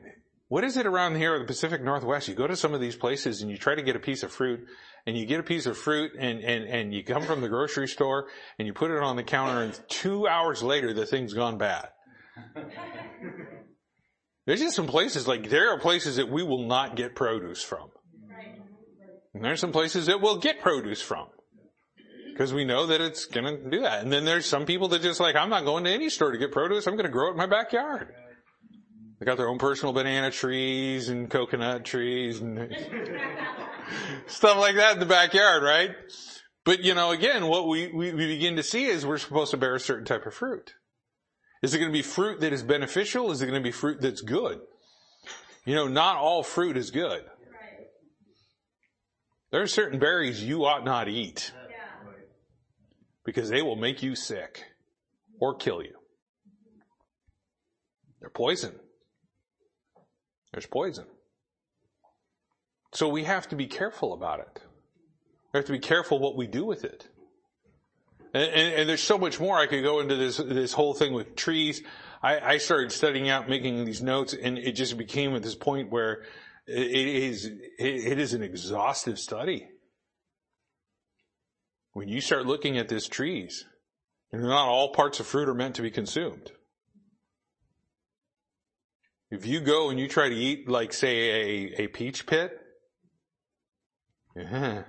what 0.50 0.64
is 0.64 0.78
it 0.78 0.86
around 0.86 1.16
here 1.16 1.34
in 1.34 1.42
the 1.42 1.48
Pacific 1.48 1.82
Northwest? 1.82 2.28
You 2.28 2.36
go 2.36 2.46
to 2.46 2.56
some 2.56 2.76
of 2.76 2.80
these 2.80 2.96
places 2.96 3.42
and 3.42 3.50
you 3.50 3.58
try 3.58 3.74
to 3.74 3.82
get 3.82 3.96
a 3.96 4.00
piece 4.00 4.22
of 4.22 4.32
fruit 4.32 4.68
and 5.08 5.18
you 5.18 5.26
get 5.26 5.40
a 5.40 5.44
piece 5.44 5.66
of 5.66 5.78
fruit 5.78 6.12
and, 6.20 6.42
and, 6.42 6.66
and 6.66 6.94
you 6.94 7.02
come 7.02 7.24
from 7.24 7.40
the 7.40 7.48
grocery 7.48 7.88
store 7.88 8.28
and 8.60 8.68
you 8.68 8.74
put 8.74 8.92
it 8.92 9.02
on 9.02 9.16
the 9.16 9.24
counter 9.24 9.64
and 9.64 9.80
two 9.88 10.28
hours 10.28 10.62
later 10.62 10.94
the 10.94 11.06
thing's 11.06 11.34
gone 11.34 11.58
bad. 11.58 11.88
There's 14.46 14.60
just 14.60 14.76
some 14.76 14.88
places 14.88 15.26
like 15.26 15.50
there 15.50 15.72
are 15.72 15.80
places 15.80 16.18
that 16.18 16.30
we 16.30 16.44
will 16.44 16.68
not 16.68 16.98
get 16.98 17.16
produce 17.16 17.64
from. 17.64 17.90
And 19.34 19.44
there's 19.44 19.62
some 19.62 19.72
places 19.72 20.08
that 20.08 20.20
we'll 20.20 20.40
get 20.40 20.62
produce 20.62 21.02
from. 21.02 21.28
Because 22.34 22.54
we 22.54 22.66
know 22.66 22.88
that 22.88 23.00
it's 23.00 23.26
gonna 23.26 23.58
do 23.58 23.82
that. 23.82 24.04
And 24.04 24.12
then 24.12 24.26
there's 24.26 24.46
some 24.46 24.66
people 24.66 24.90
that 24.90 25.02
just 25.02 25.20
like, 25.20 25.36
I'm 25.36 25.50
not 25.50 25.64
going 25.64 25.86
to 25.86 25.90
any 25.90 26.10
store 26.10 26.32
to 26.32 26.38
get 26.38 26.52
produce, 26.52 26.86
I'm 26.86 26.98
gonna 26.98 27.10
grow 27.10 27.30
it 27.30 27.32
in 27.32 27.38
my 27.38 27.48
backyard. 27.48 28.14
They 29.20 29.26
got 29.26 29.38
their 29.38 29.48
own 29.48 29.58
personal 29.58 29.94
banana 29.94 30.32
trees 30.32 31.10
and 31.10 31.30
coconut 31.30 31.86
trees 31.86 32.42
and 32.42 32.60
stuff 34.28 34.58
like 34.58 34.76
that 34.76 34.94
in 34.94 35.00
the 35.00 35.06
backyard, 35.06 35.64
right? 35.64 35.92
But 36.64 36.84
you 36.84 36.94
know, 36.94 37.12
again, 37.12 37.48
what 37.48 37.68
we, 37.68 37.88
we, 37.88 38.14
we 38.14 38.28
begin 38.28 38.56
to 38.58 38.64
see 38.64 38.86
is 38.86 39.06
we're 39.06 39.18
supposed 39.18 39.52
to 39.52 39.58
bear 39.58 39.76
a 39.76 39.80
certain 39.80 40.06
type 40.06 40.26
of 40.26 40.34
fruit. 40.34 40.74
Is 41.64 41.74
it 41.74 41.80
going 41.80 41.92
to 41.92 41.98
be 41.98 42.04
fruit 42.04 42.42
that 42.42 42.54
is 42.54 42.64
beneficial? 42.64 43.32
Is 43.32 43.42
it 43.42 43.48
going 43.48 43.62
to 43.62 43.68
be 43.68 43.72
fruit 43.72 44.02
that's 44.02 44.22
good? 44.22 44.60
You 45.66 45.76
know, 45.76 45.88
not 45.88 46.18
all 46.18 46.44
fruit 46.44 46.78
is 46.78 46.92
good. 46.92 47.24
There 49.52 49.62
are 49.62 49.68
certain 49.68 50.00
berries 50.00 50.44
you 50.44 50.66
ought 50.66 50.84
not 50.84 51.08
eat 51.08 51.52
because 53.26 53.50
they 53.50 53.62
will 53.62 53.76
make 53.76 54.04
you 54.04 54.16
sick 54.16 54.64
or 55.40 55.56
kill 55.56 55.82
you. 55.82 55.96
They're 58.20 58.30
poison. 58.30 58.74
There's 60.52 60.66
poison. 60.66 61.06
So 62.94 63.10
we 63.10 63.26
have 63.26 63.50
to 63.50 63.56
be 63.56 63.68
careful 63.68 64.14
about 64.14 64.40
it. 64.40 64.62
We 65.54 65.58
have 65.58 65.66
to 65.66 65.72
be 65.72 65.80
careful 65.80 66.20
what 66.20 66.36
we 66.36 66.48
do 66.48 66.66
with 66.66 66.84
it. 66.84 67.08
And, 68.34 68.52
and, 68.52 68.74
and 68.76 68.90
there's 68.90 69.04
so 69.04 69.18
much 69.18 69.40
more 69.40 69.58
I 69.58 69.68
could 69.68 69.84
go 69.84 70.00
into 70.00 70.16
this, 70.16 70.38
this 70.38 70.74
whole 70.74 70.94
thing 70.94 71.14
with 71.14 71.36
trees. 71.36 71.82
I, 72.22 72.40
I 72.40 72.58
started 72.58 72.92
studying 72.92 73.30
out, 73.30 73.50
making 73.50 73.86
these 73.86 74.02
notes, 74.02 74.34
and 74.34 74.58
it 74.58 74.74
just 74.74 74.98
became 74.98 75.36
at 75.36 75.44
this 75.44 75.56
point 75.56 75.92
where 75.92 76.24
it 76.66 76.92
is, 76.92 77.46
it 77.46 78.20
is 78.20 78.34
an 78.34 78.44
exhaustive 78.44 79.20
study. 79.20 79.70
When 81.94 82.10
you 82.10 82.22
start 82.22 82.46
looking 82.46 82.78
at 82.78 82.90
these 82.90 83.08
trees, 83.08 83.66
not 84.32 84.68
all 84.68 84.90
parts 84.90 85.20
of 85.20 85.26
fruit 85.26 85.50
are 85.50 85.54
meant 85.54 85.76
to 85.76 85.82
be 85.82 85.92
consumed. 85.92 86.52
If 89.32 89.46
you 89.46 89.62
go 89.62 89.90
and 89.90 90.00
you 90.00 90.08
try 90.08 90.30
to 90.30 90.36
eat, 90.36 90.70
like, 90.70 90.94
say, 90.94 91.30
a, 91.30 91.84
a 91.84 91.88
peach 91.88 92.26
pit, 92.26 92.60
yeah. 94.38 94.84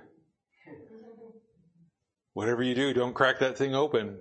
whatever 2.33 2.63
you 2.63 2.75
do, 2.75 2.93
don't 2.93 3.13
crack 3.13 3.39
that 3.39 3.57
thing 3.57 3.75
open. 3.75 4.17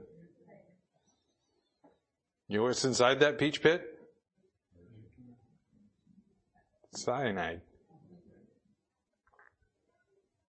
You 2.48 2.58
know 2.58 2.64
what's 2.64 2.84
inside 2.84 3.20
that 3.20 3.38
peach 3.38 3.62
pit? 3.62 3.82
Cyanide. 6.94 7.60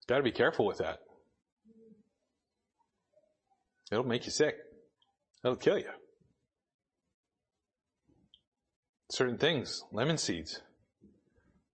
Got 0.07 0.17
to 0.17 0.23
be 0.23 0.31
careful 0.31 0.65
with 0.65 0.77
that. 0.77 0.99
It'll 3.91 4.05
make 4.05 4.25
you 4.25 4.31
sick. 4.31 4.55
It'll 5.43 5.57
kill 5.57 5.77
you. 5.77 5.91
Certain 9.11 9.37
things, 9.37 9.83
lemon 9.91 10.17
seeds, 10.17 10.61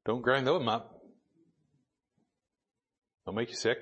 don't 0.06 0.22
grind 0.22 0.48
them 0.48 0.70
up. 0.70 0.95
They'll 3.26 3.36
make 3.36 3.50
you 3.50 3.56
sick. 3.56 3.78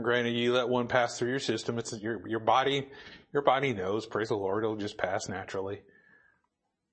Granted, 0.00 0.34
you 0.34 0.52
let 0.52 0.68
one 0.68 0.88
pass 0.88 1.18
through 1.18 1.30
your 1.30 1.38
system, 1.38 1.78
it's 1.78 1.92
your, 2.00 2.26
your 2.26 2.40
body, 2.40 2.88
your 3.32 3.42
body 3.42 3.74
knows, 3.74 4.06
praise 4.06 4.28
the 4.28 4.36
Lord, 4.36 4.64
it'll 4.64 4.76
just 4.76 4.96
pass 4.96 5.28
naturally. 5.28 5.82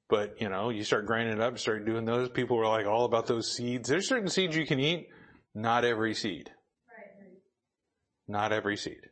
But, 0.09 0.41
you 0.41 0.49
know, 0.49 0.69
you 0.69 0.83
start 0.83 1.05
grinding 1.05 1.35
it 1.35 1.41
up, 1.41 1.57
start 1.59 1.85
doing 1.85 2.03
those, 2.03 2.29
people 2.29 2.57
were 2.57 2.67
like 2.67 2.85
all 2.85 3.05
about 3.05 3.25
those 3.25 3.51
seeds. 3.51 3.87
There's 3.87 4.07
certain 4.07 4.27
seeds 4.27 4.55
you 4.55 4.65
can 4.65 4.79
eat, 4.79 5.07
not 5.55 5.85
every 5.85 6.13
seed. 6.13 6.51
Right. 6.89 7.37
Not 8.27 8.51
every 8.51 8.75
seed. 8.75 9.07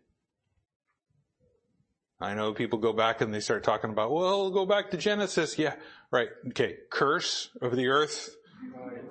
I 2.19 2.33
know 2.33 2.53
people 2.53 2.79
go 2.79 2.93
back 2.93 3.21
and 3.21 3.33
they 3.33 3.39
start 3.39 3.63
talking 3.63 3.91
about, 3.91 4.11
well, 4.11 4.49
go 4.49 4.65
back 4.65 4.91
to 4.91 4.97
Genesis. 4.97 5.57
Yeah, 5.57 5.75
right. 6.11 6.29
Okay. 6.49 6.75
Curse 6.91 7.51
of 7.61 7.75
the 7.75 7.87
earth. 7.87 8.35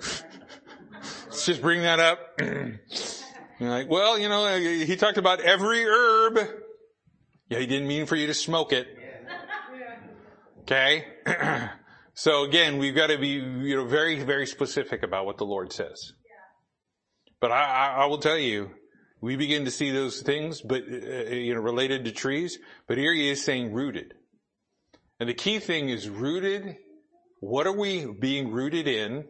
Let's 1.26 1.46
just 1.46 1.62
bring 1.62 1.82
that 1.82 2.00
up. 2.00 2.18
You're 2.40 3.70
like, 3.70 3.88
well, 3.88 4.18
you 4.18 4.28
know, 4.28 4.58
he 4.58 4.96
talked 4.96 5.18
about 5.18 5.40
every 5.40 5.84
herb. 5.84 6.38
Yeah, 7.48 7.58
he 7.58 7.66
didn't 7.66 7.88
mean 7.88 8.06
for 8.06 8.16
you 8.16 8.26
to 8.26 8.34
smoke 8.34 8.72
it. 8.72 8.88
Okay? 10.62 11.06
so 12.14 12.44
again, 12.44 12.78
we've 12.78 12.94
got 12.94 13.06
to 13.08 13.18
be, 13.18 13.28
you 13.28 13.76
know, 13.76 13.86
very, 13.86 14.22
very 14.22 14.46
specific 14.46 15.02
about 15.02 15.26
what 15.26 15.38
the 15.38 15.44
Lord 15.44 15.72
says. 15.72 16.12
But 17.40 17.52
I, 17.52 17.64
I, 17.64 17.86
I 18.02 18.06
will 18.06 18.18
tell 18.18 18.38
you, 18.38 18.70
we 19.20 19.36
begin 19.36 19.64
to 19.64 19.70
see 19.70 19.90
those 19.90 20.22
things, 20.22 20.60
but, 20.60 20.82
uh, 20.82 21.32
you 21.32 21.54
know, 21.54 21.60
related 21.60 22.04
to 22.04 22.12
trees, 22.12 22.58
but 22.86 22.98
here 22.98 23.14
he 23.14 23.30
is 23.30 23.42
saying 23.42 23.72
rooted. 23.72 24.14
And 25.18 25.28
the 25.28 25.34
key 25.34 25.60
thing 25.60 25.88
is 25.88 26.08
rooted. 26.08 26.76
What 27.40 27.66
are 27.66 27.72
we 27.72 28.06
being 28.06 28.50
rooted 28.50 28.88
in? 28.88 29.24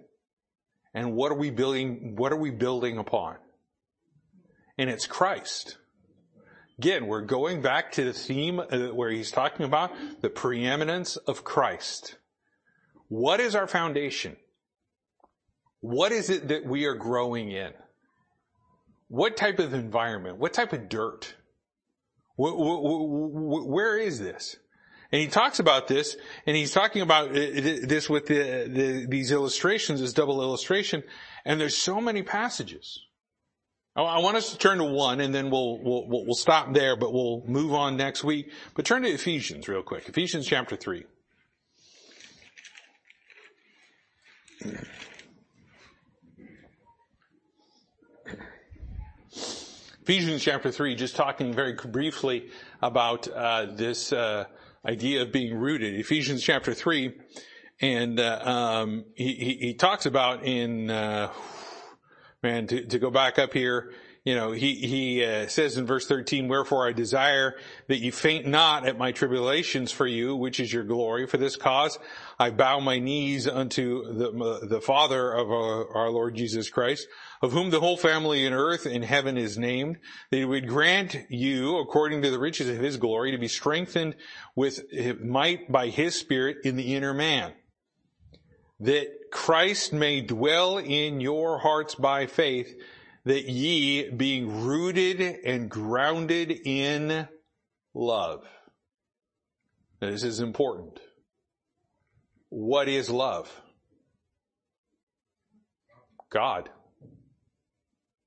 And 0.97 1.13
what 1.13 1.31
are 1.31 1.37
we 1.37 1.51
building, 1.51 2.17
what 2.17 2.33
are 2.33 2.39
we 2.39 2.51
building 2.51 2.97
upon? 2.97 3.37
And 4.79 4.89
it's 4.89 5.07
Christ. 5.07 5.77
Again, 6.79 7.07
we're 7.07 7.21
going 7.21 7.61
back 7.61 7.93
to 7.93 8.05
the 8.05 8.15
theme 8.15 8.59
uh, 8.59 8.95
where 8.95 9.11
he's 9.11 9.31
talking 9.31 9.67
about 9.67 9.93
the 10.23 10.31
preeminence 10.31 11.17
of 11.17 11.45
Christ. 11.45 12.17
What 13.09 13.41
is 13.41 13.55
our 13.55 13.67
foundation? 13.67 14.39
What 15.81 16.13
is 16.13 16.31
it 16.31 16.49
that 16.49 16.65
we 16.65 16.87
are 16.87 16.95
growing 16.95 17.51
in? 17.51 17.73
What 19.09 19.37
type 19.37 19.59
of 19.59 19.75
environment? 19.75 20.39
What 20.39 20.55
type 20.55 20.73
of 20.73 20.89
dirt? 20.89 21.35
Where 22.39 23.99
is 23.99 24.19
this? 24.19 24.57
And 25.13 25.21
he 25.21 25.29
talks 25.29 25.61
about 25.61 25.87
this, 25.87 26.17
and 26.47 26.57
he's 26.57 26.73
talking 26.73 27.03
about 27.03 27.31
uh, 27.31 27.35
this 27.35 28.11
with 28.11 28.27
the, 28.27 28.69
the, 28.69 29.07
these 29.09 29.31
illustrations, 29.31 30.01
this 30.01 30.13
double 30.13 30.43
illustration, 30.43 31.03
and 31.45 31.61
there's 31.61 31.77
so 31.77 32.01
many 32.01 32.23
passages. 32.23 33.01
I 33.95 34.19
want 34.19 34.37
us 34.37 34.51
to 34.53 34.59
turn 34.59 34.77
to 34.79 34.85
one, 34.85 35.21
and 35.21 35.35
then 35.35 35.49
we'll, 35.49 35.79
we'll, 35.83 36.07
we'll 36.07 36.35
stop 36.35 36.75
there, 36.75 36.97
but 36.97 37.15
we'll 37.15 37.43
move 37.47 37.73
on 37.73 37.97
next 37.97 38.23
week. 38.23 38.51
But 38.75 38.85
turn 38.85 39.03
to 39.03 39.09
Ephesians 39.09 39.69
real 39.69 39.83
quick. 39.83 40.07
Ephesians 40.07 40.47
chapter 40.47 40.77
3. 40.77 41.05
Ephesians 50.03 50.43
chapter 50.43 50.71
3, 50.71 50.95
just 50.95 51.17
talking 51.17 51.55
very 51.55 51.73
briefly 51.73 52.51
about 52.83 53.27
uh, 53.29 53.67
this 53.73 54.13
uh, 54.13 54.45
idea 54.87 55.23
of 55.23 55.33
being 55.33 55.57
rooted. 55.57 55.95
Ephesians 55.95 56.43
chapter 56.43 56.73
3, 56.73 57.13
and 57.81 58.21
uh, 58.21 58.41
um, 58.45 59.05
he, 59.15 59.35
he, 59.35 59.55
he, 59.55 59.75
talks 59.75 60.07
about 60.07 60.45
in, 60.45 60.91
uh, 60.91 61.33
man, 62.43 62.67
to, 62.69 62.87
to, 62.87 62.99
go 62.99 63.11
back 63.11 63.39
up 63.39 63.53
here, 63.53 63.93
you 64.27 64.35
know, 64.35 64.51
he, 64.51 64.75
he 64.75 65.25
uh, 65.25 65.47
says 65.47 65.77
in 65.77 65.87
verse 65.87 66.09
13, 66.09 66.49
wherefore 66.49 66.89
I 66.89 66.93
desire 66.93 67.55
that 67.87 67.99
you 67.99 68.11
faint 68.11 68.45
not 68.45 68.85
at 68.85 68.99
my 68.99 69.13
tribulations 69.13 69.93
for 69.93 70.05
you, 70.05 70.35
which 70.35 70.59
is 70.59 70.73
your 70.73 70.83
glory. 70.83 71.29
For 71.29 71.37
this 71.37 71.55
cause 71.55 71.97
I 72.37 72.51
bow 72.51 72.81
my 72.81 72.99
knees 72.99 73.47
unto 73.47 74.03
the, 74.13 74.67
the 74.69 74.81
Father 74.81 75.33
of 75.33 75.49
our, 75.49 75.97
our 75.97 76.11
Lord 76.11 76.35
Jesus 76.35 76.69
Christ, 76.69 77.07
of 77.41 77.53
whom 77.53 77.71
the 77.71 77.79
whole 77.79 77.97
family 77.97 78.45
in 78.45 78.53
earth 78.53 78.85
and 78.85 79.05
heaven 79.05 79.39
is 79.39 79.57
named, 79.57 79.99
that 80.33 80.39
he 80.39 80.45
would 80.45 80.67
grant 80.67 81.17
you, 81.31 81.79
according 81.79 82.23
to 82.23 82.31
the 82.33 82.41
riches 82.41 82.69
of 82.69 82.79
his 82.79 82.97
glory, 82.97 83.31
to 83.31 83.39
be 83.39 83.47
strengthened 83.47 84.17
with 84.57 84.83
might 85.23 85.71
by 85.71 85.87
his 85.87 86.19
spirit 86.19 86.57
in 86.65 86.75
the 86.75 86.97
inner 86.97 87.15
man, 87.15 87.53
that 88.81 89.07
Christ 89.31 89.93
may 89.93 90.21
dwell 90.21 90.79
in 90.79 91.21
your 91.21 91.61
hearts 91.61 91.95
by 91.95 92.27
faith, 92.27 92.75
that 93.27 93.49
ye, 93.49 94.09
being 94.09 94.65
rooted 94.65 95.21
and 95.21 95.69
grounded 95.69 96.51
in 96.51 97.29
love. 97.93 98.45
Now, 100.01 100.11
this 100.11 100.23
is 100.25 100.41
important. 100.41 100.99
What 102.49 102.89
is 102.89 103.11
love? 103.11 103.53
God 106.31 106.71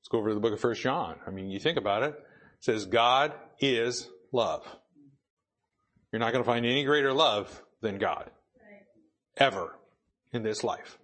Let's 0.09 0.13
go 0.13 0.21
over 0.21 0.29
to 0.29 0.33
the 0.33 0.41
book 0.41 0.53
of 0.53 0.59
First 0.59 0.81
John. 0.81 1.17
I 1.27 1.29
mean, 1.29 1.51
you 1.51 1.59
think 1.59 1.77
about 1.77 2.01
it. 2.01 2.09
It 2.09 2.63
says 2.63 2.87
God 2.87 3.31
is 3.59 4.09
love. 4.31 4.65
You're 6.11 6.19
not 6.19 6.33
going 6.33 6.43
to 6.43 6.49
find 6.49 6.65
any 6.65 6.83
greater 6.83 7.13
love 7.13 7.61
than 7.81 7.99
God. 7.99 8.31
Ever 9.37 9.77
in 10.33 10.41
this 10.41 10.63
life. 10.63 10.97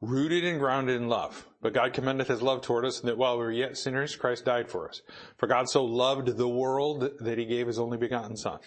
Rooted 0.00 0.44
and 0.44 0.58
grounded 0.58 0.96
in 0.96 1.08
love. 1.08 1.46
But 1.60 1.74
God 1.74 1.92
commendeth 1.92 2.28
his 2.28 2.40
love 2.40 2.62
toward 2.62 2.86
us, 2.86 3.00
and 3.00 3.08
that 3.08 3.18
while 3.18 3.36
we 3.36 3.44
were 3.44 3.52
yet 3.52 3.76
sinners, 3.76 4.16
Christ 4.16 4.46
died 4.46 4.70
for 4.70 4.88
us. 4.88 5.02
For 5.36 5.46
God 5.46 5.68
so 5.68 5.84
loved 5.84 6.38
the 6.38 6.48
world 6.48 7.10
that 7.20 7.36
he 7.36 7.44
gave 7.44 7.66
his 7.66 7.78
only 7.78 7.98
begotten 7.98 8.36
Son. 8.36 8.60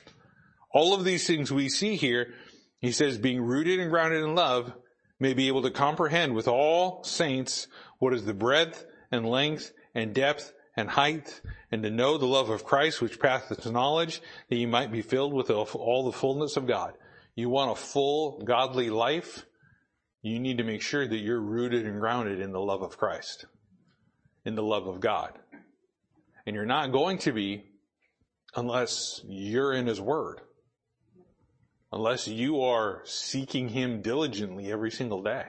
All 0.72 0.94
of 0.94 1.04
these 1.04 1.26
things 1.26 1.52
we 1.52 1.70
see 1.70 1.96
here, 1.96 2.34
he 2.80 2.92
says, 2.92 3.18
being 3.18 3.42
rooted 3.42 3.80
and 3.80 3.90
grounded 3.90 4.24
in 4.24 4.36
love, 4.36 4.74
may 5.20 5.34
be 5.34 5.48
able 5.48 5.64
to 5.64 5.72
comprehend 5.72 6.36
with 6.36 6.48
all 6.48 7.04
saints 7.04 7.68
what 7.98 8.14
is 8.14 8.26
the 8.26 8.34
breadth 8.34 8.86
and 9.12 9.28
length 9.28 9.72
and 9.96 10.14
depth 10.14 10.54
and 10.76 10.90
height, 10.90 11.42
and 11.72 11.84
to 11.84 11.90
know 11.90 12.18
the 12.18 12.26
love 12.26 12.50
of 12.50 12.66
Christ 12.66 13.02
which 13.02 13.20
passeth 13.20 13.72
knowledge, 13.72 14.22
that 14.50 14.56
you 14.56 14.68
might 14.68 14.92
be 14.92 15.02
filled 15.02 15.34
with 15.34 15.50
all 15.50 16.04
the 16.04 16.12
fullness 16.12 16.58
of 16.58 16.68
God. 16.68 16.94
You 17.36 17.50
want 17.50 17.72
a 17.72 17.76
full 17.76 18.42
godly 18.44 18.90
life? 18.90 19.46
You 20.24 20.40
need 20.40 20.58
to 20.58 20.64
make 20.64 20.82
sure 20.82 21.08
that 21.08 21.18
you're 21.18 21.40
rooted 21.40 21.86
and 21.86 22.00
grounded 22.00 22.40
in 22.40 22.52
the 22.52 22.60
love 22.60 22.82
of 22.82 22.98
Christ, 22.98 23.46
in 24.46 24.56
the 24.56 24.64
love 24.64 24.88
of 24.88 25.00
God. 25.00 25.38
And 26.48 26.56
you're 26.56 26.66
not 26.66 26.92
going 26.92 27.20
to 27.20 27.32
be 27.32 27.66
unless 28.56 29.22
you're 29.28 29.74
in 29.74 29.86
His 29.86 30.02
Word. 30.02 30.42
Unless 31.92 32.28
you 32.28 32.64
are 32.64 33.02
seeking 33.04 33.70
Him 33.70 34.02
diligently 34.02 34.72
every 34.72 34.90
single 34.90 35.22
day 35.22 35.46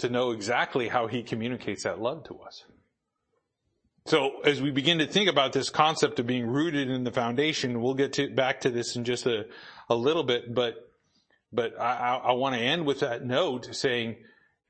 to 0.00 0.08
know 0.08 0.30
exactly 0.30 0.88
how 0.88 1.06
he 1.06 1.22
communicates 1.22 1.84
that 1.84 2.00
love 2.00 2.24
to 2.24 2.38
us. 2.40 2.64
So 4.06 4.40
as 4.44 4.60
we 4.60 4.70
begin 4.70 4.98
to 4.98 5.06
think 5.06 5.28
about 5.28 5.52
this 5.52 5.68
concept 5.68 6.18
of 6.18 6.26
being 6.26 6.46
rooted 6.46 6.88
in 6.88 7.04
the 7.04 7.12
foundation, 7.12 7.82
we'll 7.82 7.94
get 7.94 8.14
to, 8.14 8.30
back 8.30 8.62
to 8.62 8.70
this 8.70 8.96
in 8.96 9.04
just 9.04 9.26
a, 9.26 9.44
a 9.90 9.94
little 9.94 10.24
bit, 10.24 10.54
but, 10.54 10.89
but 11.52 11.78
I, 11.80 12.20
I 12.24 12.32
want 12.32 12.54
to 12.54 12.60
end 12.60 12.86
with 12.86 13.00
that 13.00 13.24
note 13.24 13.74
saying 13.74 14.16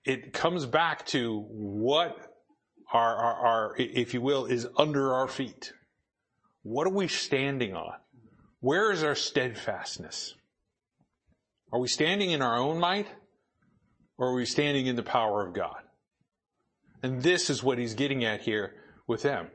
it 0.05 0.33
comes 0.33 0.67
back 0.67 1.07
to 1.07 1.45
what 1.51 2.17
our, 2.93 3.17
our, 3.17 3.35
our, 3.35 3.77
if 3.79 4.15
you 4.15 4.21
will, 4.21 4.47
is 4.47 4.67
under 4.77 5.13
our 5.15 5.29
feet. 5.29 5.73
What 6.63 6.87
are 6.87 6.93
we 6.93 7.09
standing 7.09 7.75
on? 7.75 7.95
Where 8.61 8.93
is 8.93 9.03
our 9.03 9.15
steadfastness? 9.15 10.35
Are 11.73 11.79
we 11.79 11.89
standing 11.89 12.31
in 12.31 12.43
our 12.43 12.57
own 12.57 12.79
might? 12.79 13.07
or 14.21 14.29
are 14.29 14.35
we 14.35 14.45
standing 14.45 14.87
in 14.87 14.97
the 14.97 15.03
power 15.03 15.45
of 15.45 15.55
God? 15.55 15.83
And 17.03 17.23
this 17.23 17.49
is 17.49 17.65
what 17.65 17.79
he's 17.79 17.95
getting 17.95 18.23
at 18.25 18.43
here 18.43 18.75
with 19.07 19.23
them. 19.23 19.49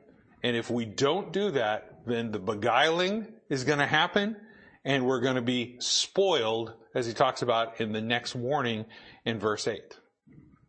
And 0.43 0.57
if 0.57 0.71
we 0.71 0.85
don't 0.85 1.31
do 1.31 1.51
that, 1.51 2.01
then 2.07 2.31
the 2.31 2.39
beguiling 2.39 3.27
is 3.47 3.63
going 3.63 3.77
to 3.77 3.85
happen 3.85 4.35
and 4.83 5.05
we're 5.05 5.21
going 5.21 5.35
to 5.35 5.41
be 5.41 5.75
spoiled 5.79 6.73
as 6.95 7.05
he 7.05 7.13
talks 7.13 7.41
about 7.41 7.79
in 7.79 7.91
the 7.91 8.01
next 8.01 8.33
warning 8.33 8.85
in 9.25 9.37
verse 9.37 9.67
8. 9.67 9.81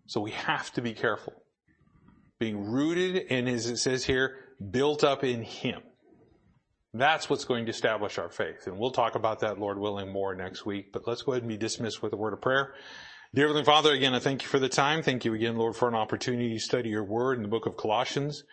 So 0.06 0.20
we 0.20 0.32
have 0.32 0.72
to 0.72 0.82
be 0.82 0.92
careful. 0.92 1.32
Being 2.38 2.70
rooted 2.70 3.26
and 3.30 3.48
as 3.48 3.66
it 3.66 3.78
says 3.78 4.04
here, 4.04 4.36
built 4.70 5.04
up 5.04 5.24
in 5.24 5.42
him. 5.42 5.80
That's 6.92 7.30
what's 7.30 7.44
going 7.44 7.66
to 7.66 7.70
establish 7.70 8.18
our 8.18 8.30
faith. 8.30 8.66
And 8.66 8.78
we'll 8.78 8.90
talk 8.90 9.14
about 9.14 9.40
that, 9.40 9.58
Lord 9.58 9.78
willing, 9.78 10.12
more 10.12 10.34
next 10.34 10.66
week. 10.66 10.92
But 10.92 11.06
let's 11.06 11.22
go 11.22 11.32
ahead 11.32 11.42
and 11.42 11.48
be 11.48 11.56
dismissed 11.56 12.02
with 12.02 12.12
a 12.12 12.16
word 12.16 12.32
of 12.32 12.40
prayer. 12.40 12.74
Dear 13.34 13.48
Heavenly 13.48 13.64
Father, 13.64 13.92
again, 13.92 14.14
I 14.14 14.18
thank 14.18 14.42
you 14.42 14.48
for 14.48 14.58
the 14.58 14.68
time. 14.68 15.02
Thank 15.02 15.24
you 15.24 15.34
again, 15.34 15.56
Lord, 15.56 15.76
for 15.76 15.88
an 15.88 15.94
opportunity 15.94 16.54
to 16.54 16.60
study 16.60 16.88
your 16.88 17.04
word 17.04 17.36
in 17.36 17.42
the 17.42 17.48
book 17.48 17.66
of 17.66 17.76
Colossians. 17.76 18.44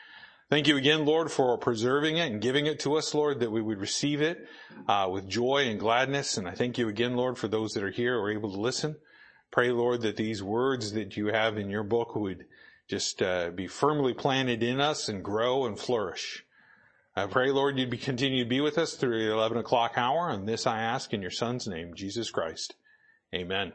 Thank 0.50 0.68
you 0.68 0.78
again, 0.78 1.06
Lord, 1.06 1.32
for 1.32 1.58
preserving 1.58 2.18
it 2.18 2.32
and 2.32 2.42
giving 2.42 2.66
it 2.66 2.80
to 2.82 2.96
us, 2.96 3.14
Lord, 3.14 3.40
that 3.40 3.52
we 3.52 3.62
would 3.62 3.80
receive 3.80 4.22
it 4.22 4.48
uh, 4.88 5.10
with 5.12 5.28
joy 5.28 5.68
and 5.68 5.80
gladness. 5.80 6.38
And 6.38 6.48
I 6.48 6.52
thank 6.52 6.78
you 6.78 6.90
again, 6.90 7.16
Lord, 7.16 7.38
for 7.38 7.48
those 7.48 7.74
that 7.74 7.84
are 7.84 7.92
here 7.92 8.18
or 8.18 8.32
able 8.32 8.52
to 8.52 8.60
listen. 8.60 8.96
Pray, 9.52 9.72
Lord, 9.72 10.02
that 10.02 10.18
these 10.18 10.44
words 10.44 10.94
that 10.94 11.16
you 11.16 11.28
have 11.28 11.58
in 11.58 11.70
your 11.70 11.84
book 11.84 12.16
would 12.16 12.46
just 12.90 13.22
uh, 13.22 13.52
be 13.52 13.68
firmly 13.68 14.14
planted 14.14 14.62
in 14.62 14.80
us 14.80 15.10
and 15.10 15.24
grow 15.24 15.66
and 15.66 15.80
flourish. 15.80 16.44
I 17.16 17.28
pray, 17.28 17.52
Lord, 17.52 17.78
you'd 17.78 17.90
be, 17.90 17.98
continue 17.98 18.44
to 18.44 18.50
be 18.50 18.62
with 18.62 18.78
us 18.78 18.96
through 18.96 19.24
the 19.24 19.32
11 19.32 19.58
o'clock 19.58 19.94
hour. 19.98 20.30
And 20.30 20.48
this 20.48 20.66
I 20.66 20.80
ask 20.80 21.14
in 21.14 21.22
your 21.22 21.32
Son's 21.32 21.68
name, 21.68 21.94
Jesus 21.96 22.32
Christ. 22.32 22.76
Amen. 23.34 23.74